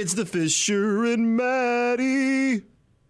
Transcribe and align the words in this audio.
It's 0.00 0.14
the 0.14 0.24
Fisher 0.24 1.06
and 1.06 1.36
Maddie 1.36 2.62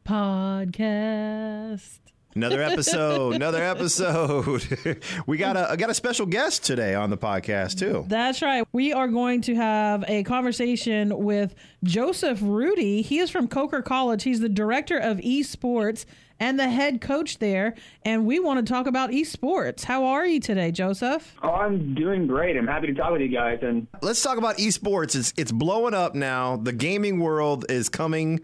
podcast. 0.07 1.99
Another 2.35 2.63
episode, 2.63 3.35
another 3.35 3.63
episode. 3.63 4.99
we 5.27 5.37
got 5.37 5.59
a 5.59 5.71
I 5.71 5.77
got 5.77 5.91
a 5.91 5.95
special 5.95 6.25
guest 6.25 6.65
today 6.65 6.95
on 6.95 7.11
the 7.11 7.19
podcast 7.19 7.79
too. 7.79 8.07
That's 8.09 8.41
right. 8.41 8.67
We 8.73 8.95
are 8.95 9.07
going 9.07 9.43
to 9.43 9.55
have 9.55 10.03
a 10.09 10.23
conversation 10.23 11.25
with 11.25 11.55
Joseph 11.85 12.39
Rudy. 12.41 13.03
He 13.03 13.19
is 13.19 13.31
from 13.31 13.49
Coker 13.49 13.83
College. 13.83 14.23
He's 14.23 14.41
the 14.41 14.49
director 14.49 14.97
of 14.97 15.19
esports 15.19 16.07
and 16.41 16.59
the 16.59 16.69
head 16.69 17.01
coach 17.01 17.39
there. 17.39 17.75
And 18.05 18.27
we 18.27 18.39
want 18.39 18.65
to 18.65 18.73
talk 18.73 18.87
about 18.87 19.11
esports. 19.11 19.85
How 19.85 20.05
are 20.05 20.27
you 20.27 20.41
today, 20.41 20.71
Joseph? 20.71 21.35
Oh, 21.43 21.51
I'm 21.51 21.95
doing 21.95 22.27
great. 22.27 22.57
I'm 22.57 22.67
happy 22.67 22.87
to 22.89 22.95
talk 22.95 23.13
with 23.13 23.21
you 23.21 23.29
guys. 23.29 23.59
And 23.63 23.87
Let's 24.03 24.23
talk 24.23 24.39
about 24.39 24.59
esports. 24.59 25.15
It's 25.17 25.33
it's 25.37 25.53
blowing 25.53 25.95
up 25.95 26.15
now. 26.15 26.57
The 26.57 26.73
gaming 26.73 27.21
world 27.21 27.67
is 27.69 27.89
coming 27.89 28.41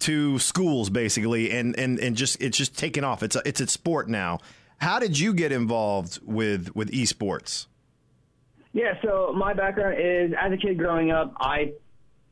to 0.00 0.38
schools 0.38 0.90
basically 0.90 1.50
and 1.52 1.78
and 1.78 1.98
and 1.98 2.16
just 2.16 2.40
it's 2.42 2.58
just 2.58 2.76
taking 2.76 3.04
off. 3.04 3.22
It's 3.22 3.36
a 3.36 3.42
it's 3.46 3.60
a 3.60 3.66
sport 3.66 4.08
now. 4.08 4.38
How 4.78 4.98
did 4.98 5.18
you 5.18 5.32
get 5.34 5.52
involved 5.52 6.18
with 6.22 6.74
with 6.74 6.90
esports? 6.90 7.66
yeah, 8.72 8.94
so 9.02 9.32
my 9.32 9.54
background 9.54 9.96
is 10.00 10.32
as 10.38 10.52
a 10.52 10.56
kid 10.56 10.78
growing 10.78 11.12
up, 11.12 11.32
I 11.38 11.74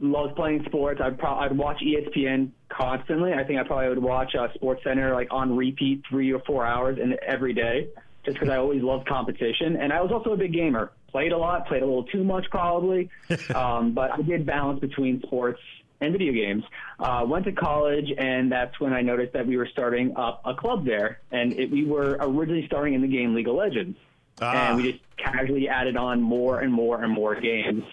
loved 0.01 0.35
playing 0.35 0.65
sports. 0.67 1.01
I'd 1.03 1.17
pro- 1.19 1.37
I'd 1.37 1.57
watch 1.57 1.81
ESPN 1.81 2.51
constantly. 2.77 3.33
I 3.33 3.45
think 3.45 3.59
I 3.61 3.65
probably 3.65 3.89
would 3.89 3.99
watch 4.03 4.35
uh, 4.35 4.53
Sports 4.55 4.83
Center 4.85 5.15
like 5.15 5.29
on 5.31 5.57
repeat 5.57 6.03
three 6.09 6.33
or 6.33 6.41
four 6.41 6.67
hours 6.67 6.99
in 6.99 7.17
every 7.27 7.53
day, 7.53 7.89
just 8.25 8.35
because 8.39 8.49
I 8.49 8.57
always 8.57 8.83
loved 8.83 9.07
competition. 9.07 9.77
And 9.77 9.93
I 9.93 10.01
was 10.01 10.11
also 10.11 10.33
a 10.33 10.37
big 10.37 10.53
gamer. 10.53 10.93
Played 11.11 11.33
a 11.33 11.39
lot, 11.39 11.67
played 11.67 11.83
a 11.83 11.87
little 11.87 12.05
too 12.05 12.25
much 12.25 12.47
probably, 12.51 13.11
um, 13.55 13.93
but 13.93 14.11
I 14.13 14.23
did 14.23 14.47
balance 14.47 14.81
between 14.81 15.21
sports 15.23 15.61
and 16.01 16.13
video 16.13 16.33
games. 16.33 16.65
Uh, 16.99 17.25
went 17.29 17.45
to 17.45 17.53
college, 17.53 18.11
and 18.17 18.51
that's 18.51 18.81
when 18.81 18.93
I 18.95 19.03
noticed 19.03 19.35
that 19.35 19.47
we 19.47 19.57
were 19.59 19.69
starting 19.71 20.17
up 20.17 20.41
a 20.45 20.55
club 20.55 20.85
there, 20.87 21.21
and 21.31 21.53
it, 21.53 21.71
we 21.71 21.85
were 21.85 22.17
originally 22.21 22.67
starting 22.67 22.95
in 22.95 23.03
the 23.03 23.09
game 23.09 23.35
League 23.35 23.47
of 23.49 23.55
Legends, 23.55 23.99
Ah. 24.41 24.69
and 24.71 24.77
we 24.83 24.93
just 24.93 25.05
casually 25.19 25.69
added 25.69 25.97
on 25.97 26.21
more 26.23 26.61
and 26.61 26.73
more 26.73 27.03
and 27.03 27.13
more 27.13 27.39
games. 27.39 27.85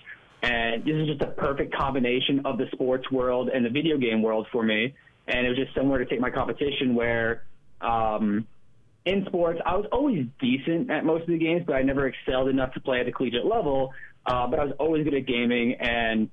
And 0.41 0.85
this 0.85 0.95
is 0.95 1.07
just 1.07 1.21
a 1.21 1.27
perfect 1.27 1.73
combination 1.73 2.45
of 2.45 2.57
the 2.57 2.67
sports 2.71 3.09
world 3.11 3.49
and 3.49 3.65
the 3.65 3.69
video 3.69 3.97
game 3.97 4.21
world 4.21 4.47
for 4.51 4.63
me. 4.63 4.93
And 5.27 5.45
it 5.45 5.49
was 5.49 5.57
just 5.57 5.75
somewhere 5.75 5.99
to 5.99 6.05
take 6.05 6.19
my 6.19 6.29
competition 6.29 6.95
where, 6.95 7.43
um, 7.81 8.47
in 9.05 9.25
sports, 9.25 9.59
I 9.65 9.75
was 9.75 9.85
always 9.91 10.25
decent 10.39 10.89
at 10.89 11.05
most 11.05 11.21
of 11.21 11.27
the 11.27 11.37
games, 11.37 11.63
but 11.65 11.75
I 11.75 11.81
never 11.81 12.07
excelled 12.07 12.49
enough 12.49 12.73
to 12.73 12.79
play 12.79 12.99
at 12.99 13.05
the 13.05 13.11
collegiate 13.11 13.45
level. 13.45 13.93
Uh, 14.25 14.47
but 14.47 14.59
I 14.59 14.65
was 14.65 14.73
always 14.79 15.03
good 15.03 15.13
at 15.13 15.25
gaming, 15.25 15.75
and 15.75 16.29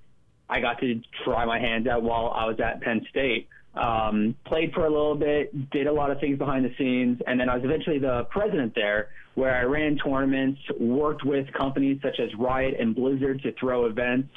I 0.48 0.60
got 0.60 0.80
to 0.80 1.00
try 1.24 1.44
my 1.44 1.58
hands 1.58 1.86
out 1.86 2.02
while 2.02 2.28
I 2.28 2.46
was 2.46 2.58
at 2.60 2.80
Penn 2.82 3.06
State. 3.10 3.48
Um, 3.74 4.34
played 4.44 4.72
for 4.72 4.86
a 4.86 4.90
little 4.90 5.14
bit, 5.14 5.70
did 5.70 5.86
a 5.86 5.92
lot 5.92 6.10
of 6.10 6.18
things 6.18 6.38
behind 6.38 6.64
the 6.64 6.74
scenes, 6.78 7.20
and 7.26 7.38
then 7.38 7.48
I 7.48 7.56
was 7.56 7.64
eventually 7.64 7.98
the 7.98 8.26
president 8.30 8.74
there, 8.74 9.08
where 9.36 9.54
I 9.54 9.62
ran 9.64 9.98
tournaments, 9.98 10.60
worked 10.80 11.24
with 11.24 11.46
companies 11.52 12.00
such 12.02 12.18
as 12.18 12.30
Riot 12.38 12.74
and 12.80 12.94
Blizzard 12.94 13.42
to 13.42 13.52
throw 13.52 13.84
events. 13.84 14.30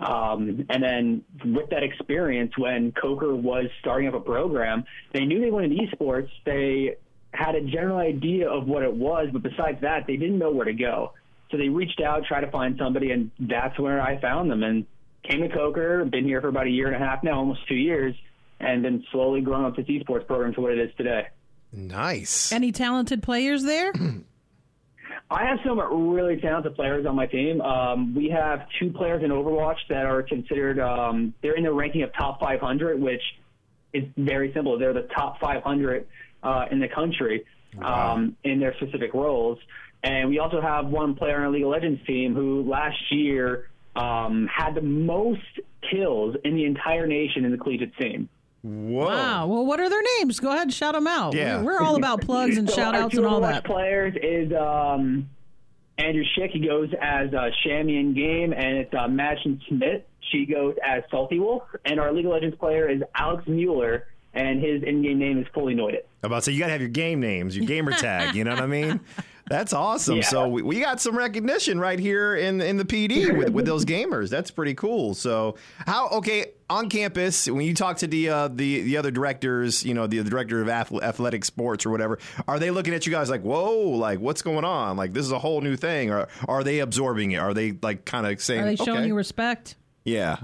Um, 0.00 0.64
and 0.70 0.82
then 0.82 1.24
with 1.44 1.68
that 1.70 1.82
experience, 1.82 2.56
when 2.56 2.92
Coker 2.92 3.34
was 3.34 3.66
starting 3.80 4.08
up 4.08 4.14
a 4.14 4.20
program, 4.20 4.84
they 5.12 5.26
knew 5.26 5.40
they 5.40 5.50
wanted 5.50 5.72
esports. 5.72 6.30
They 6.46 6.96
had 7.34 7.56
a 7.56 7.60
general 7.60 7.98
idea 7.98 8.48
of 8.48 8.66
what 8.66 8.82
it 8.82 8.92
was, 8.92 9.28
but 9.32 9.42
besides 9.42 9.82
that, 9.82 10.06
they 10.06 10.16
didn't 10.16 10.38
know 10.38 10.50
where 10.50 10.64
to 10.64 10.72
go. 10.72 11.12
So 11.50 11.58
they 11.58 11.68
reached 11.68 12.00
out, 12.00 12.24
tried 12.24 12.40
to 12.40 12.50
find 12.50 12.76
somebody, 12.78 13.10
and 13.10 13.30
that's 13.38 13.78
where 13.78 14.00
I 14.00 14.18
found 14.18 14.50
them. 14.50 14.62
And 14.62 14.86
came 15.28 15.42
to 15.42 15.48
Coker, 15.50 16.06
been 16.06 16.24
here 16.24 16.40
for 16.40 16.48
about 16.48 16.66
a 16.66 16.70
year 16.70 16.86
and 16.86 16.96
a 16.96 17.06
half 17.06 17.22
now, 17.22 17.38
almost 17.38 17.68
two 17.68 17.74
years, 17.74 18.14
and 18.60 18.82
then 18.82 19.04
slowly 19.12 19.42
grown 19.42 19.66
up 19.66 19.76
this 19.76 19.86
esports 19.86 20.26
program 20.26 20.54
to 20.54 20.60
what 20.62 20.72
it 20.72 20.78
is 20.78 20.90
today. 20.96 21.26
Nice. 21.70 22.50
Any 22.50 22.72
talented 22.72 23.22
players 23.22 23.62
there? 23.62 23.92
I 25.30 25.44
have 25.44 25.58
some 25.64 25.78
really 26.10 26.40
talented 26.40 26.74
players 26.74 27.04
on 27.04 27.14
my 27.14 27.26
team. 27.26 27.60
Um, 27.60 28.14
we 28.14 28.30
have 28.30 28.66
two 28.80 28.90
players 28.90 29.22
in 29.22 29.30
Overwatch 29.30 29.76
that 29.90 30.06
are 30.06 30.22
considered, 30.22 30.80
um, 30.80 31.34
they're 31.42 31.56
in 31.56 31.64
the 31.64 31.72
ranking 31.72 32.02
of 32.02 32.12
top 32.14 32.40
500, 32.40 33.00
which 33.00 33.20
is 33.92 34.04
very 34.16 34.52
simple. 34.54 34.78
They're 34.78 34.94
the 34.94 35.08
top 35.14 35.38
500 35.38 36.06
uh, 36.42 36.66
in 36.70 36.80
the 36.80 36.88
country 36.88 37.44
um, 37.82 38.36
in 38.44 38.58
their 38.58 38.74
specific 38.76 39.12
roles. 39.12 39.58
And 40.02 40.30
we 40.30 40.38
also 40.38 40.62
have 40.62 40.86
one 40.86 41.14
player 41.14 41.36
on 41.36 41.42
our 41.42 41.50
League 41.50 41.64
of 41.64 41.70
Legends 41.70 42.04
team 42.06 42.34
who 42.34 42.62
last 42.62 42.96
year 43.10 43.68
um, 43.96 44.48
had 44.54 44.74
the 44.74 44.80
most 44.80 45.42
kills 45.90 46.36
in 46.44 46.54
the 46.54 46.64
entire 46.64 47.06
nation 47.06 47.44
in 47.44 47.50
the 47.50 47.58
collegiate 47.58 47.92
scene. 47.98 48.28
Whoa. 48.62 49.06
Wow. 49.06 49.46
Well, 49.46 49.66
what 49.66 49.80
are 49.80 49.88
their 49.88 50.02
names? 50.18 50.40
Go 50.40 50.48
ahead 50.50 50.62
and 50.62 50.74
shout 50.74 50.94
them 50.94 51.06
out. 51.06 51.34
Yeah. 51.34 51.58
We're, 51.62 51.76
we're 51.76 51.80
all 51.80 51.96
about 51.96 52.20
plugs 52.26 52.58
and 52.58 52.68
So 52.68 52.76
shout 52.76 52.94
outs 52.94 53.16
and 53.16 53.24
all 53.24 53.40
Overwatch 53.40 53.52
that. 53.52 53.64
players 53.64 54.14
is 54.22 54.52
um, 54.52 55.28
Andrew 55.96 56.24
Schick. 56.36 56.50
He 56.50 56.60
goes 56.66 56.90
as 57.00 57.32
uh, 57.32 57.50
Shammy 57.64 58.00
in 58.00 58.14
game, 58.14 58.52
and 58.52 58.78
it's 58.78 58.92
uh, 58.94 59.08
Madison 59.08 59.60
Smith. 59.68 60.02
She 60.32 60.44
goes 60.44 60.74
as 60.84 61.02
Salty 61.10 61.38
Wolf, 61.38 61.62
and 61.84 61.98
our 62.00 62.12
League 62.12 62.26
of 62.26 62.32
Legends 62.32 62.56
player 62.56 62.88
is 62.88 63.00
Alex 63.14 63.44
Mueller, 63.46 64.08
and 64.34 64.62
his 64.62 64.82
in-game 64.82 65.18
name 65.18 65.38
is 65.38 65.46
Fully 65.54 65.74
Noided. 65.74 66.02
I'm 66.22 66.26
about 66.30 66.38
to 66.38 66.42
say 66.42 66.52
you 66.52 66.58
got 66.58 66.66
to 66.66 66.72
have 66.72 66.80
your 66.82 66.90
game 66.90 67.20
names, 67.20 67.56
your 67.56 67.64
gamer 67.66 67.92
tag. 67.92 68.34
You 68.34 68.44
know 68.44 68.50
what 68.50 68.60
I 68.62 68.66
mean? 68.66 69.00
That's 69.48 69.72
awesome. 69.72 70.16
Yeah. 70.16 70.22
So 70.22 70.48
we, 70.48 70.62
we 70.62 70.80
got 70.80 71.00
some 71.00 71.16
recognition 71.16 71.78
right 71.80 71.98
here 71.98 72.36
in 72.36 72.60
in 72.60 72.76
the 72.76 72.84
Pee 72.84 73.08
Dee 73.08 73.30
with, 73.30 73.50
with 73.50 73.66
those 73.66 73.84
gamers. 73.84 74.28
That's 74.30 74.50
pretty 74.50 74.74
cool. 74.74 75.14
So 75.14 75.56
how 75.86 76.08
okay 76.08 76.46
on 76.70 76.90
campus 76.90 77.48
when 77.48 77.62
you 77.62 77.74
talk 77.74 77.98
to 77.98 78.06
the 78.06 78.28
uh, 78.28 78.48
the 78.48 78.82
the 78.82 78.96
other 78.96 79.10
directors, 79.10 79.84
you 79.84 79.94
know, 79.94 80.06
the, 80.06 80.18
the 80.18 80.30
director 80.30 80.60
of 80.60 80.68
athle- 80.68 81.02
athletic 81.02 81.44
sports 81.44 81.86
or 81.86 81.90
whatever, 81.90 82.18
are 82.46 82.58
they 82.58 82.70
looking 82.70 82.92
at 82.94 83.06
you 83.06 83.12
guys 83.12 83.30
like, 83.30 83.42
whoa, 83.42 83.74
like 83.90 84.20
what's 84.20 84.42
going 84.42 84.64
on? 84.64 84.96
Like 84.96 85.12
this 85.12 85.24
is 85.24 85.32
a 85.32 85.38
whole 85.38 85.60
new 85.60 85.76
thing, 85.76 86.10
or 86.10 86.28
are 86.46 86.62
they 86.62 86.80
absorbing 86.80 87.32
it? 87.32 87.38
Are 87.38 87.54
they 87.54 87.72
like 87.82 88.04
kind 88.04 88.26
of 88.26 88.40
saying, 88.42 88.60
Are 88.60 88.66
they 88.66 88.76
showing 88.76 88.98
okay. 88.98 89.06
you 89.06 89.14
respect? 89.14 89.76
yeah, 90.04 90.38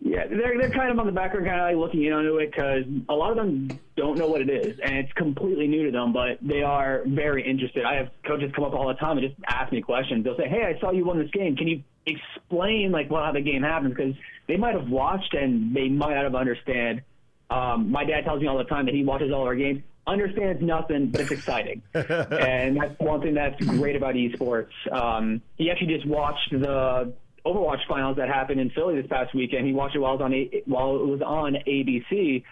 Yeah, 0.00 0.26
they're 0.26 0.58
they're 0.58 0.70
kind 0.70 0.90
of 0.90 0.98
on 0.98 1.06
the 1.06 1.12
background, 1.12 1.46
kind 1.46 1.60
of 1.60 1.66
like 1.66 1.76
looking 1.76 2.04
in 2.04 2.12
onto 2.12 2.36
it 2.38 2.50
because 2.50 2.84
a 3.08 3.14
lot 3.14 3.30
of 3.30 3.36
them 3.36 3.78
don't 3.98 4.16
know 4.16 4.28
what 4.28 4.40
it 4.40 4.48
is, 4.48 4.78
and 4.80 4.96
it's 4.96 5.12
completely 5.12 5.66
new 5.66 5.84
to 5.84 5.90
them. 5.90 6.12
But 6.12 6.38
they 6.40 6.62
are 6.62 7.02
very 7.06 7.42
interested. 7.46 7.84
I 7.84 7.96
have 7.96 8.10
coaches 8.26 8.50
come 8.54 8.64
up 8.64 8.72
all 8.72 8.88
the 8.88 8.94
time 8.94 9.18
and 9.18 9.28
just 9.28 9.38
ask 9.46 9.70
me 9.72 9.82
questions. 9.82 10.24
They'll 10.24 10.36
say, 10.36 10.48
"Hey, 10.48 10.62
I 10.64 10.80
saw 10.80 10.92
you 10.92 11.04
won 11.04 11.18
this 11.18 11.30
game. 11.32 11.56
Can 11.56 11.68
you 11.68 11.82
explain 12.06 12.92
like 12.92 13.10
what 13.10 13.24
how 13.24 13.32
the 13.32 13.40
game 13.42 13.62
happens?" 13.62 13.94
Because 13.94 14.14
they 14.46 14.56
might 14.56 14.74
have 14.74 14.88
watched 14.88 15.34
and 15.34 15.74
they 15.74 15.88
might 15.88 16.14
not 16.14 16.24
have 16.24 16.34
understand. 16.34 17.02
Um, 17.50 17.90
my 17.90 18.04
dad 18.04 18.24
tells 18.24 18.40
me 18.40 18.46
all 18.46 18.58
the 18.58 18.64
time 18.64 18.86
that 18.86 18.94
he 18.94 19.04
watches 19.04 19.32
all 19.32 19.42
our 19.42 19.56
games, 19.56 19.82
understands 20.06 20.62
nothing, 20.62 21.08
but 21.08 21.22
it's 21.22 21.30
exciting, 21.30 21.82
and 21.94 22.76
that's 22.80 22.98
one 23.00 23.20
thing 23.22 23.34
that's 23.34 23.58
great 23.64 23.96
about 23.96 24.14
esports. 24.14 24.70
Um, 24.92 25.40
he 25.56 25.70
actually 25.70 25.94
just 25.94 26.06
watched 26.06 26.50
the 26.50 27.12
Overwatch 27.46 27.86
finals 27.88 28.16
that 28.18 28.28
happened 28.28 28.60
in 28.60 28.68
Philly 28.70 29.00
this 29.00 29.06
past 29.06 29.34
weekend. 29.34 29.66
He 29.66 29.72
watched 29.72 29.96
it 29.96 30.00
while 30.00 30.14
it 30.14 30.18
was 30.18 30.24
on 30.24 30.34
A- 30.34 30.62
while 30.66 30.96
it 30.96 31.06
was 31.06 31.22
on 31.22 31.54
ABC, 31.66 32.42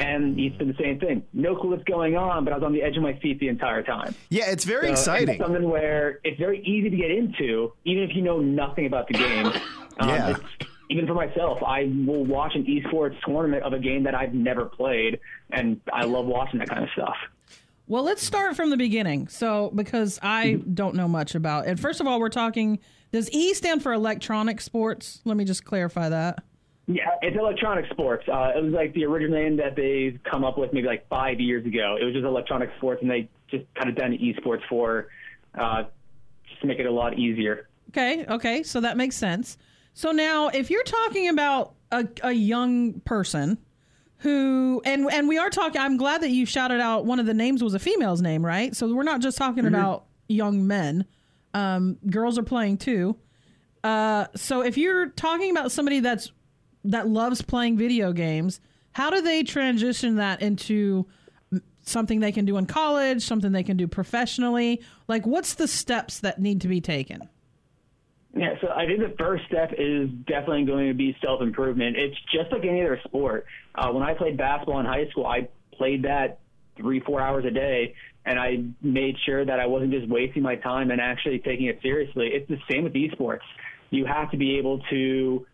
and 0.00 0.38
he 0.38 0.54
said 0.58 0.68
the 0.68 0.74
same 0.82 0.98
thing. 0.98 1.22
No 1.32 1.54
clue 1.56 1.70
what's 1.70 1.84
going 1.84 2.16
on, 2.16 2.44
but 2.44 2.52
I 2.52 2.56
was 2.56 2.64
on 2.64 2.72
the 2.72 2.82
edge 2.82 2.96
of 2.96 3.02
my 3.02 3.18
seat 3.20 3.38
the 3.40 3.48
entire 3.48 3.82
time. 3.82 4.14
yeah, 4.30 4.50
it's 4.50 4.64
very 4.64 4.86
So, 4.88 4.92
exciting. 4.92 5.34
It's 5.36 5.42
something 5.44 5.68
where 5.68 6.20
it's 6.24 6.38
very 6.38 6.60
easy 6.64 6.90
to 6.90 6.96
get 6.96 7.10
into, 7.10 7.72
even 7.84 8.02
if 8.04 8.14
you 8.16 8.22
know 8.22 8.40
nothing 8.40 8.86
about 8.86 9.08
the 9.08 9.14
game. 9.14 9.52
Um, 10.00 10.08
Yeah. 10.08 10.36
even 10.88 11.06
for 11.06 11.12
myself, 11.12 11.62
I 11.62 11.84
will 12.06 12.24
watch 12.24 12.54
an 12.54 12.64
esports 12.64 13.16
tournament 13.26 13.64
of 13.64 13.74
a 13.74 13.78
game 13.78 14.04
that 14.04 14.14
I've 14.14 14.32
never 14.32 14.64
played, 14.64 15.20
and 15.50 15.78
I 15.92 16.04
love 16.06 16.24
watching 16.24 16.58
that 16.60 16.70
kind 16.70 16.82
of 16.84 16.88
stuff. 16.94 17.16
Well, 17.86 18.02
let's 18.02 18.22
start 18.24 18.56
from 18.56 18.70
the 18.70 18.78
beginning. 18.78 19.28
So, 19.28 19.70
because 19.74 20.18
I 20.22 20.54
don't 20.72 20.94
know 20.94 21.06
much 21.08 21.34
about 21.34 21.68
it. 21.68 21.78
First 21.78 22.00
of 22.00 22.06
all, 22.06 22.18
we're 22.18 22.28
talking. 22.30 22.78
Does 23.12 23.28
E 23.30 23.52
stand 23.52 23.82
for 23.82 23.92
electronic 23.92 24.60
sports? 24.62 25.20
Let 25.26 25.36
me 25.36 25.44
just 25.44 25.64
clarify 25.66 26.08
that. 26.08 26.44
Yeah, 26.92 27.10
it's 27.22 27.36
electronic 27.36 27.86
sports. 27.90 28.24
Uh, 28.28 28.52
it 28.56 28.62
was 28.62 28.72
like 28.72 28.92
the 28.94 29.04
original 29.04 29.38
name 29.40 29.56
that 29.58 29.76
they 29.76 30.18
come 30.30 30.44
up 30.44 30.58
with 30.58 30.72
maybe 30.72 30.86
like 30.86 31.08
five 31.08 31.40
years 31.40 31.64
ago. 31.66 31.96
It 32.00 32.04
was 32.04 32.14
just 32.14 32.24
electronic 32.24 32.70
sports, 32.78 33.02
and 33.02 33.10
they 33.10 33.28
just 33.50 33.64
kind 33.74 33.88
of 33.88 33.96
done 33.96 34.12
esports 34.12 34.62
for 34.68 35.08
uh, 35.58 35.84
just 36.48 36.60
to 36.62 36.66
make 36.66 36.78
it 36.78 36.86
a 36.86 36.90
lot 36.90 37.18
easier. 37.18 37.68
Okay, 37.90 38.24
okay, 38.26 38.62
so 38.62 38.80
that 38.80 38.96
makes 38.96 39.16
sense. 39.16 39.56
So 39.94 40.12
now, 40.12 40.48
if 40.48 40.70
you're 40.70 40.84
talking 40.84 41.28
about 41.28 41.74
a, 41.92 42.06
a 42.22 42.32
young 42.32 43.00
person 43.00 43.58
who 44.18 44.82
and 44.84 45.10
and 45.10 45.28
we 45.28 45.38
are 45.38 45.48
talking 45.48 45.80
i'm 45.80 45.96
glad 45.96 46.20
that 46.20 46.28
you 46.28 46.44
shouted 46.44 46.78
out 46.78 47.06
one 47.06 47.18
of 47.18 47.24
the 47.24 47.32
names 47.32 47.64
was 47.64 47.72
a 47.72 47.78
female's 47.78 48.20
name 48.20 48.44
right 48.44 48.76
so 48.76 48.94
we're 48.94 49.02
not 49.02 49.22
just 49.22 49.38
talking 49.38 49.64
Mm-hmm. 49.64 49.74
about 49.74 50.04
young 50.28 50.66
men 50.66 51.06
um, 51.54 51.96
girls 52.10 52.38
are 52.38 52.42
playing 52.42 52.76
too 52.76 53.16
uh, 53.82 54.26
so 54.36 54.60
if 54.60 54.76
you're 54.76 55.06
talking 55.08 55.50
about 55.50 55.72
somebody 55.72 56.00
that's 56.00 56.32
that 56.84 57.08
loves 57.08 57.42
playing 57.42 57.76
video 57.76 58.12
games 58.12 58.60
how 58.92 59.10
do 59.10 59.20
they 59.20 59.42
transition 59.42 60.16
that 60.16 60.42
into 60.42 61.06
something 61.82 62.20
they 62.20 62.32
can 62.32 62.44
do 62.44 62.56
in 62.56 62.66
college 62.66 63.22
something 63.22 63.52
they 63.52 63.62
can 63.62 63.76
do 63.76 63.86
professionally 63.86 64.80
like 65.08 65.26
what's 65.26 65.54
the 65.54 65.68
steps 65.68 66.20
that 66.20 66.40
need 66.40 66.60
to 66.60 66.68
be 66.68 66.80
taken 66.80 67.28
Yeah, 68.34 68.54
so 68.60 68.68
I 68.68 68.86
think 68.86 69.00
the 69.00 69.14
first 69.18 69.44
step 69.46 69.72
is 69.76 70.08
definitely 70.26 70.64
going 70.64 70.88
to 70.88 70.94
be 70.94 71.16
self 71.20 71.42
improvement. 71.42 71.96
It's 71.96 72.16
just 72.32 72.52
like 72.52 72.64
any 72.64 72.80
other 72.82 73.00
sport. 73.04 73.44
Uh, 73.74 73.90
when 73.90 74.04
I 74.04 74.14
played 74.14 74.36
basketball 74.36 74.78
in 74.78 74.86
high 74.86 75.08
school, 75.10 75.26
I 75.26 75.48
played 75.72 76.04
that 76.04 76.38
three, 76.76 77.00
four 77.00 77.20
hours 77.20 77.44
a 77.44 77.50
day, 77.50 77.94
and 78.24 78.38
I 78.38 78.64
made 78.82 79.16
sure 79.24 79.44
that 79.44 79.58
I 79.58 79.66
wasn't 79.66 79.92
just 79.92 80.08
wasting 80.08 80.42
my 80.42 80.56
time 80.56 80.90
and 80.90 81.00
actually 81.00 81.38
taking 81.40 81.66
it 81.66 81.80
seriously. 81.82 82.28
It's 82.32 82.48
the 82.48 82.58
same 82.70 82.84
with 82.84 82.92
esports. 82.92 83.40
You 83.90 84.06
have 84.06 84.30
to 84.30 84.36
be 84.36 84.58
able 84.58 84.80
to 84.90 85.46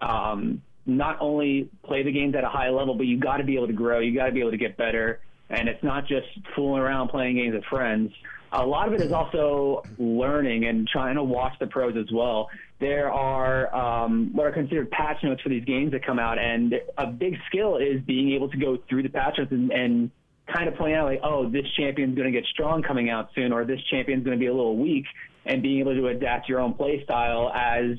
um, 0.00 0.62
not 0.90 1.18
only 1.20 1.70
play 1.84 2.02
the 2.02 2.12
games 2.12 2.34
at 2.34 2.44
a 2.44 2.48
high 2.48 2.70
level, 2.70 2.94
but 2.94 3.06
you 3.06 3.18
got 3.18 3.38
to 3.38 3.44
be 3.44 3.56
able 3.56 3.68
to 3.68 3.72
grow. 3.72 4.00
You 4.00 4.14
got 4.14 4.26
to 4.26 4.32
be 4.32 4.40
able 4.40 4.50
to 4.50 4.56
get 4.56 4.76
better. 4.76 5.20
And 5.48 5.68
it's 5.68 5.82
not 5.82 6.06
just 6.06 6.26
fooling 6.54 6.80
around 6.80 7.08
playing 7.08 7.36
games 7.36 7.54
with 7.54 7.64
friends. 7.64 8.12
A 8.52 8.66
lot 8.66 8.88
of 8.88 8.94
it 8.94 9.00
is 9.00 9.12
also 9.12 9.82
learning 9.98 10.64
and 10.64 10.86
trying 10.88 11.14
to 11.14 11.22
watch 11.22 11.52
the 11.60 11.66
pros 11.68 11.96
as 11.96 12.10
well. 12.12 12.50
There 12.80 13.12
are 13.12 13.72
um, 13.74 14.30
what 14.32 14.46
are 14.46 14.52
considered 14.52 14.90
patch 14.90 15.22
notes 15.22 15.40
for 15.42 15.48
these 15.48 15.64
games 15.64 15.92
that 15.92 16.04
come 16.04 16.18
out, 16.18 16.38
and 16.38 16.74
a 16.98 17.06
big 17.06 17.36
skill 17.46 17.76
is 17.76 18.00
being 18.02 18.32
able 18.32 18.48
to 18.48 18.56
go 18.56 18.78
through 18.88 19.04
the 19.04 19.08
patch 19.08 19.38
notes 19.38 19.52
and, 19.52 19.70
and 19.70 20.10
kind 20.52 20.68
of 20.68 20.74
point 20.74 20.96
out 20.96 21.06
like, 21.06 21.20
oh, 21.22 21.48
this 21.48 21.66
champion's 21.76 22.16
going 22.16 22.32
to 22.32 22.36
get 22.36 22.44
strong 22.48 22.82
coming 22.82 23.08
out 23.08 23.30
soon, 23.34 23.52
or 23.52 23.64
this 23.64 23.80
champion's 23.90 24.24
going 24.24 24.36
to 24.36 24.40
be 24.40 24.46
a 24.46 24.54
little 24.54 24.76
weak, 24.76 25.04
and 25.46 25.62
being 25.62 25.78
able 25.80 25.94
to 25.94 26.08
adapt 26.08 26.48
your 26.48 26.58
own 26.58 26.74
play 26.74 27.04
style 27.04 27.52
as 27.54 27.98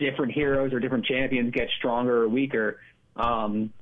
different 0.00 0.32
heroes 0.32 0.72
or 0.72 0.80
different 0.80 1.04
champions 1.04 1.52
get 1.52 1.68
stronger 1.78 2.24
or 2.24 2.28
weaker. 2.28 2.80
Um, 3.16 3.72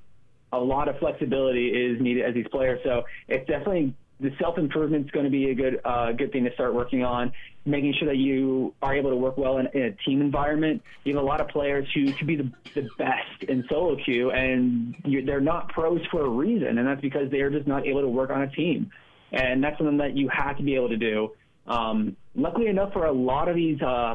a 0.53 0.59
lot 0.59 0.89
of 0.89 0.99
flexibility 0.99 1.69
is 1.69 2.01
needed 2.01 2.25
as 2.25 2.35
these 2.35 2.49
players. 2.49 2.81
So 2.85 3.05
it's 3.29 3.47
definitely 3.47 3.95
the 4.21 4.31
self 4.41 4.59
improvement 4.59 5.07
is 5.07 5.11
going 5.11 5.25
to 5.25 5.31
be 5.31 5.51
a 5.51 5.55
good 5.55 5.81
uh, 5.85 6.13
good 6.13 6.33
thing 6.33 6.45
to 6.45 6.53
start 6.55 6.75
working 6.75 7.05
on. 7.05 7.33
Making 7.65 7.95
sure 7.99 8.09
that 8.09 8.17
you 8.17 8.75
are 8.83 8.95
able 8.95 9.11
to 9.11 9.17
work 9.17 9.37
well 9.37 9.59
in, 9.59 9.69
in 9.75 9.83
a 9.83 9.93
team 9.93 10.21
environment. 10.23 10.83
You 11.05 11.15
have 11.15 11.23
a 11.23 11.27
lot 11.27 11.41
of 11.41 11.49
players 11.49 11.87
who 11.95 12.13
could 12.13 12.27
be 12.27 12.37
the, 12.37 12.51
the 12.75 12.89
best 12.97 13.43
in 13.47 13.65
solo 13.69 13.97
queue, 14.03 14.31
and 14.31 14.95
you're, 15.05 15.25
they're 15.25 15.41
not 15.41 15.69
pros 15.69 16.01
for 16.11 16.25
a 16.25 16.29
reason, 16.29 16.79
and 16.79 16.89
that's 16.89 17.03
because 17.03 17.31
they're 17.31 17.51
just 17.51 17.67
not 17.67 17.87
able 17.87 18.01
to 18.01 18.09
work 18.09 18.31
on 18.31 18.43
a 18.43 18.51
team. 18.51 18.91
And 19.33 19.63
that's 19.63 19.77
something 19.77 19.99
that 19.99 20.17
you 20.17 20.31
have 20.31 20.57
to 20.57 20.63
be 20.63 20.77
able 20.77 20.89
to 20.89 20.97
do. 20.97 21.33
Um, 21.67 22.17
luckily 22.35 22.69
enough, 22.69 22.95
for 22.95 23.05
a 23.05 23.13
lot 23.13 23.49
of 23.49 23.55
these 23.55 23.81
uh, 23.83 24.15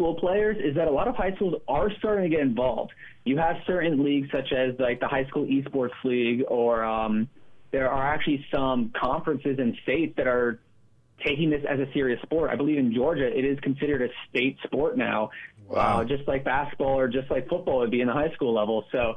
school 0.00 0.14
players 0.14 0.56
is 0.58 0.76
that 0.76 0.88
a 0.88 0.90
lot 0.90 1.08
of 1.08 1.14
high 1.14 1.34
schools 1.34 1.54
are 1.68 1.90
starting 1.98 2.30
to 2.30 2.34
get 2.34 2.40
involved. 2.40 2.90
You 3.24 3.36
have 3.36 3.56
certain 3.66 4.02
leagues 4.02 4.28
such 4.32 4.50
as 4.50 4.74
like 4.78 4.98
the 4.98 5.06
high 5.06 5.26
school 5.26 5.44
esports 5.44 5.90
league, 6.04 6.42
or 6.48 6.82
um, 6.82 7.28
there 7.70 7.90
are 7.90 8.14
actually 8.14 8.46
some 8.50 8.92
conferences 8.98 9.58
and 9.58 9.76
states 9.82 10.14
that 10.16 10.26
are 10.26 10.58
taking 11.22 11.50
this 11.50 11.62
as 11.68 11.78
a 11.80 11.92
serious 11.92 12.20
sport. 12.22 12.50
I 12.50 12.56
believe 12.56 12.78
in 12.78 12.94
Georgia 12.94 13.26
it 13.26 13.44
is 13.44 13.60
considered 13.60 14.00
a 14.00 14.08
state 14.30 14.56
sport 14.64 14.96
now, 14.96 15.30
Wow. 15.68 16.00
uh, 16.00 16.04
just 16.04 16.26
like 16.26 16.44
basketball 16.44 16.98
or 16.98 17.06
just 17.06 17.30
like 17.30 17.48
football 17.48 17.80
would 17.80 17.90
be 17.90 18.00
in 18.00 18.08
the 18.08 18.14
high 18.14 18.32
school 18.32 18.54
level. 18.54 18.86
So 18.90 19.16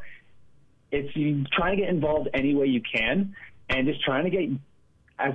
it's 0.91 1.15
you 1.15 1.45
trying 1.51 1.77
to 1.77 1.81
get 1.81 1.89
involved 1.89 2.27
any 2.33 2.53
way 2.55 2.65
you 2.65 2.81
can, 2.81 3.35
and 3.69 3.87
just 3.87 4.03
trying 4.03 4.25
to 4.25 4.29
get 4.29 4.49
as 5.17 5.33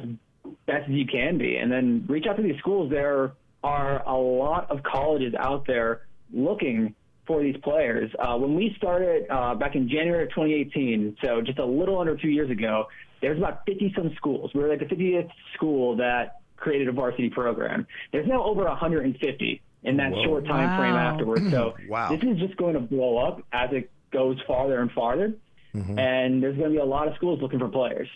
best 0.67 0.89
as 0.89 0.91
you 0.91 1.07
can 1.07 1.39
be, 1.39 1.57
and 1.57 1.73
then 1.73 2.05
reach 2.07 2.27
out 2.29 2.37
to 2.37 2.43
these 2.43 2.59
schools. 2.59 2.91
There 2.91 3.33
are 3.63 4.03
a 4.07 4.17
lot 4.17 4.71
of 4.71 4.83
colleges 4.83 5.35
out 5.39 5.67
there 5.67 6.03
looking 6.33 6.95
for 7.27 7.43
these 7.43 7.57
players. 7.63 8.11
Uh, 8.19 8.37
when 8.37 8.55
we 8.55 8.75
started 8.79 9.27
uh, 9.31 9.55
back 9.55 9.75
in 9.75 9.89
January 9.89 10.25
of 10.25 10.31
2018, 10.31 11.17
so 11.23 11.41
just 11.43 11.59
a 11.59 11.65
little 11.65 11.99
under 11.99 12.17
two 12.17 12.29
years 12.31 12.51
ago, 12.51 12.87
there's 13.21 13.37
about 13.39 13.67
50 13.67 13.93
some 13.97 14.13
schools. 14.17 14.51
We 14.55 14.61
were 14.63 14.69
like 14.69 14.79
the 14.79 14.87
50th 14.87 15.29
school 15.55 15.97
that 15.97 16.41
created 16.57 16.89
a 16.89 16.93
varsity 16.93 17.29
program. 17.31 17.87
There's 18.13 18.27
now 18.27 18.43
over 18.45 18.65
150 18.65 19.61
in 19.85 19.97
that 19.99 20.13
Whoa. 20.13 20.25
short 20.25 20.47
time 20.47 20.79
frame 20.79 20.95
afterwards. 20.95 21.51
So 21.51 21.75
Wow. 21.89 22.11
this 22.11 22.23
is 22.23 22.39
just 22.39 22.57
going 22.57 22.75
to 22.75 22.81
blow 22.81 23.19
up 23.19 23.43
as 23.53 23.71
it 23.73 23.91
goes 24.13 24.39
farther 24.47 24.81
and 24.81 24.91
farther. 24.93 25.35
And 25.75 26.43
there's 26.43 26.57
going 26.57 26.71
to 26.71 26.75
be 26.75 26.79
a 26.79 26.85
lot 26.85 27.07
of 27.07 27.15
schools 27.15 27.41
looking 27.41 27.61
for 27.61 27.69
players. 27.69 28.09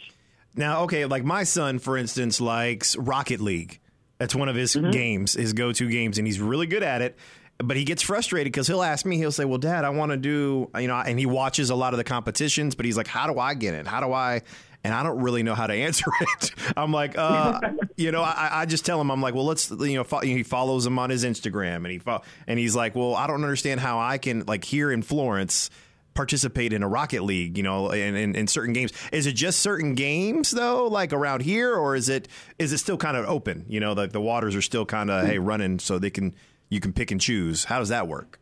Now, 0.56 0.82
okay, 0.82 1.06
like 1.06 1.22
my 1.22 1.44
son, 1.44 1.78
for 1.78 1.96
instance, 1.96 2.40
likes 2.40 2.96
Rocket 2.96 3.40
League. 3.40 3.78
That's 4.22 4.36
one 4.36 4.48
of 4.48 4.54
his 4.54 4.76
games, 4.76 5.32
his 5.32 5.52
go 5.52 5.72
to 5.72 5.90
games, 5.90 6.16
and 6.16 6.24
he's 6.28 6.38
really 6.38 6.68
good 6.68 6.84
at 6.84 7.02
it. 7.02 7.16
But 7.58 7.76
he 7.76 7.82
gets 7.82 8.02
frustrated 8.02 8.52
because 8.52 8.68
he'll 8.68 8.84
ask 8.84 9.04
me, 9.04 9.16
he'll 9.16 9.32
say, 9.32 9.44
Well, 9.44 9.58
Dad, 9.58 9.84
I 9.84 9.90
want 9.90 10.12
to 10.12 10.16
do, 10.16 10.70
you 10.78 10.86
know, 10.86 10.94
and 10.94 11.18
he 11.18 11.26
watches 11.26 11.70
a 11.70 11.74
lot 11.74 11.92
of 11.92 11.98
the 11.98 12.04
competitions, 12.04 12.76
but 12.76 12.86
he's 12.86 12.96
like, 12.96 13.08
How 13.08 13.26
do 13.26 13.40
I 13.40 13.54
get 13.54 13.74
it? 13.74 13.84
How 13.84 13.98
do 13.98 14.12
I? 14.12 14.42
And 14.84 14.94
I 14.94 15.02
don't 15.02 15.20
really 15.22 15.42
know 15.42 15.56
how 15.56 15.66
to 15.66 15.74
answer 15.86 16.04
it. 16.20 16.52
I'm 16.76 16.92
like, 16.92 17.18
uh, 17.18 17.58
you 17.96 18.12
know, 18.12 18.22
I, 18.22 18.60
I 18.60 18.66
just 18.66 18.86
tell 18.86 19.00
him, 19.00 19.10
I'm 19.10 19.20
like, 19.20 19.34
well, 19.34 19.44
let's, 19.44 19.72
you 19.72 19.94
know, 19.96 20.04
fo- 20.04 20.20
he 20.20 20.44
follows 20.44 20.86
him 20.86 21.00
on 21.00 21.10
his 21.10 21.24
Instagram, 21.24 21.78
and 21.78 21.88
he 21.88 21.98
fo- 21.98 22.22
and 22.46 22.60
he's 22.60 22.76
like, 22.76 22.94
well, 22.94 23.16
I 23.16 23.26
don't 23.26 23.42
understand 23.42 23.80
how 23.80 23.98
I 23.98 24.18
can, 24.18 24.44
like, 24.46 24.62
here 24.62 24.92
in 24.92 25.02
Florence, 25.02 25.68
participate 26.14 26.72
in 26.72 26.82
a 26.82 26.88
Rocket 26.88 27.22
League, 27.22 27.56
you 27.56 27.62
know, 27.62 27.90
in, 27.90 28.14
in, 28.14 28.34
in 28.34 28.46
certain 28.46 28.72
games. 28.72 28.92
Is 29.12 29.26
it 29.26 29.32
just 29.32 29.60
certain 29.60 29.94
games 29.94 30.50
though, 30.50 30.86
like 30.86 31.12
around 31.12 31.42
here, 31.42 31.74
or 31.74 31.94
is 31.94 32.08
it 32.08 32.28
is 32.58 32.72
it 32.72 32.78
still 32.78 32.96
kind 32.96 33.16
of 33.16 33.26
open? 33.26 33.64
You 33.68 33.80
know, 33.80 33.92
like 33.92 34.12
the 34.12 34.20
waters 34.20 34.54
are 34.56 34.62
still 34.62 34.86
kind 34.86 35.10
of 35.10 35.26
hey 35.26 35.38
running, 35.38 35.78
so 35.78 35.98
they 35.98 36.10
can 36.10 36.34
you 36.68 36.80
can 36.80 36.92
pick 36.92 37.10
and 37.10 37.20
choose. 37.20 37.64
How 37.64 37.78
does 37.78 37.88
that 37.88 38.08
work? 38.08 38.38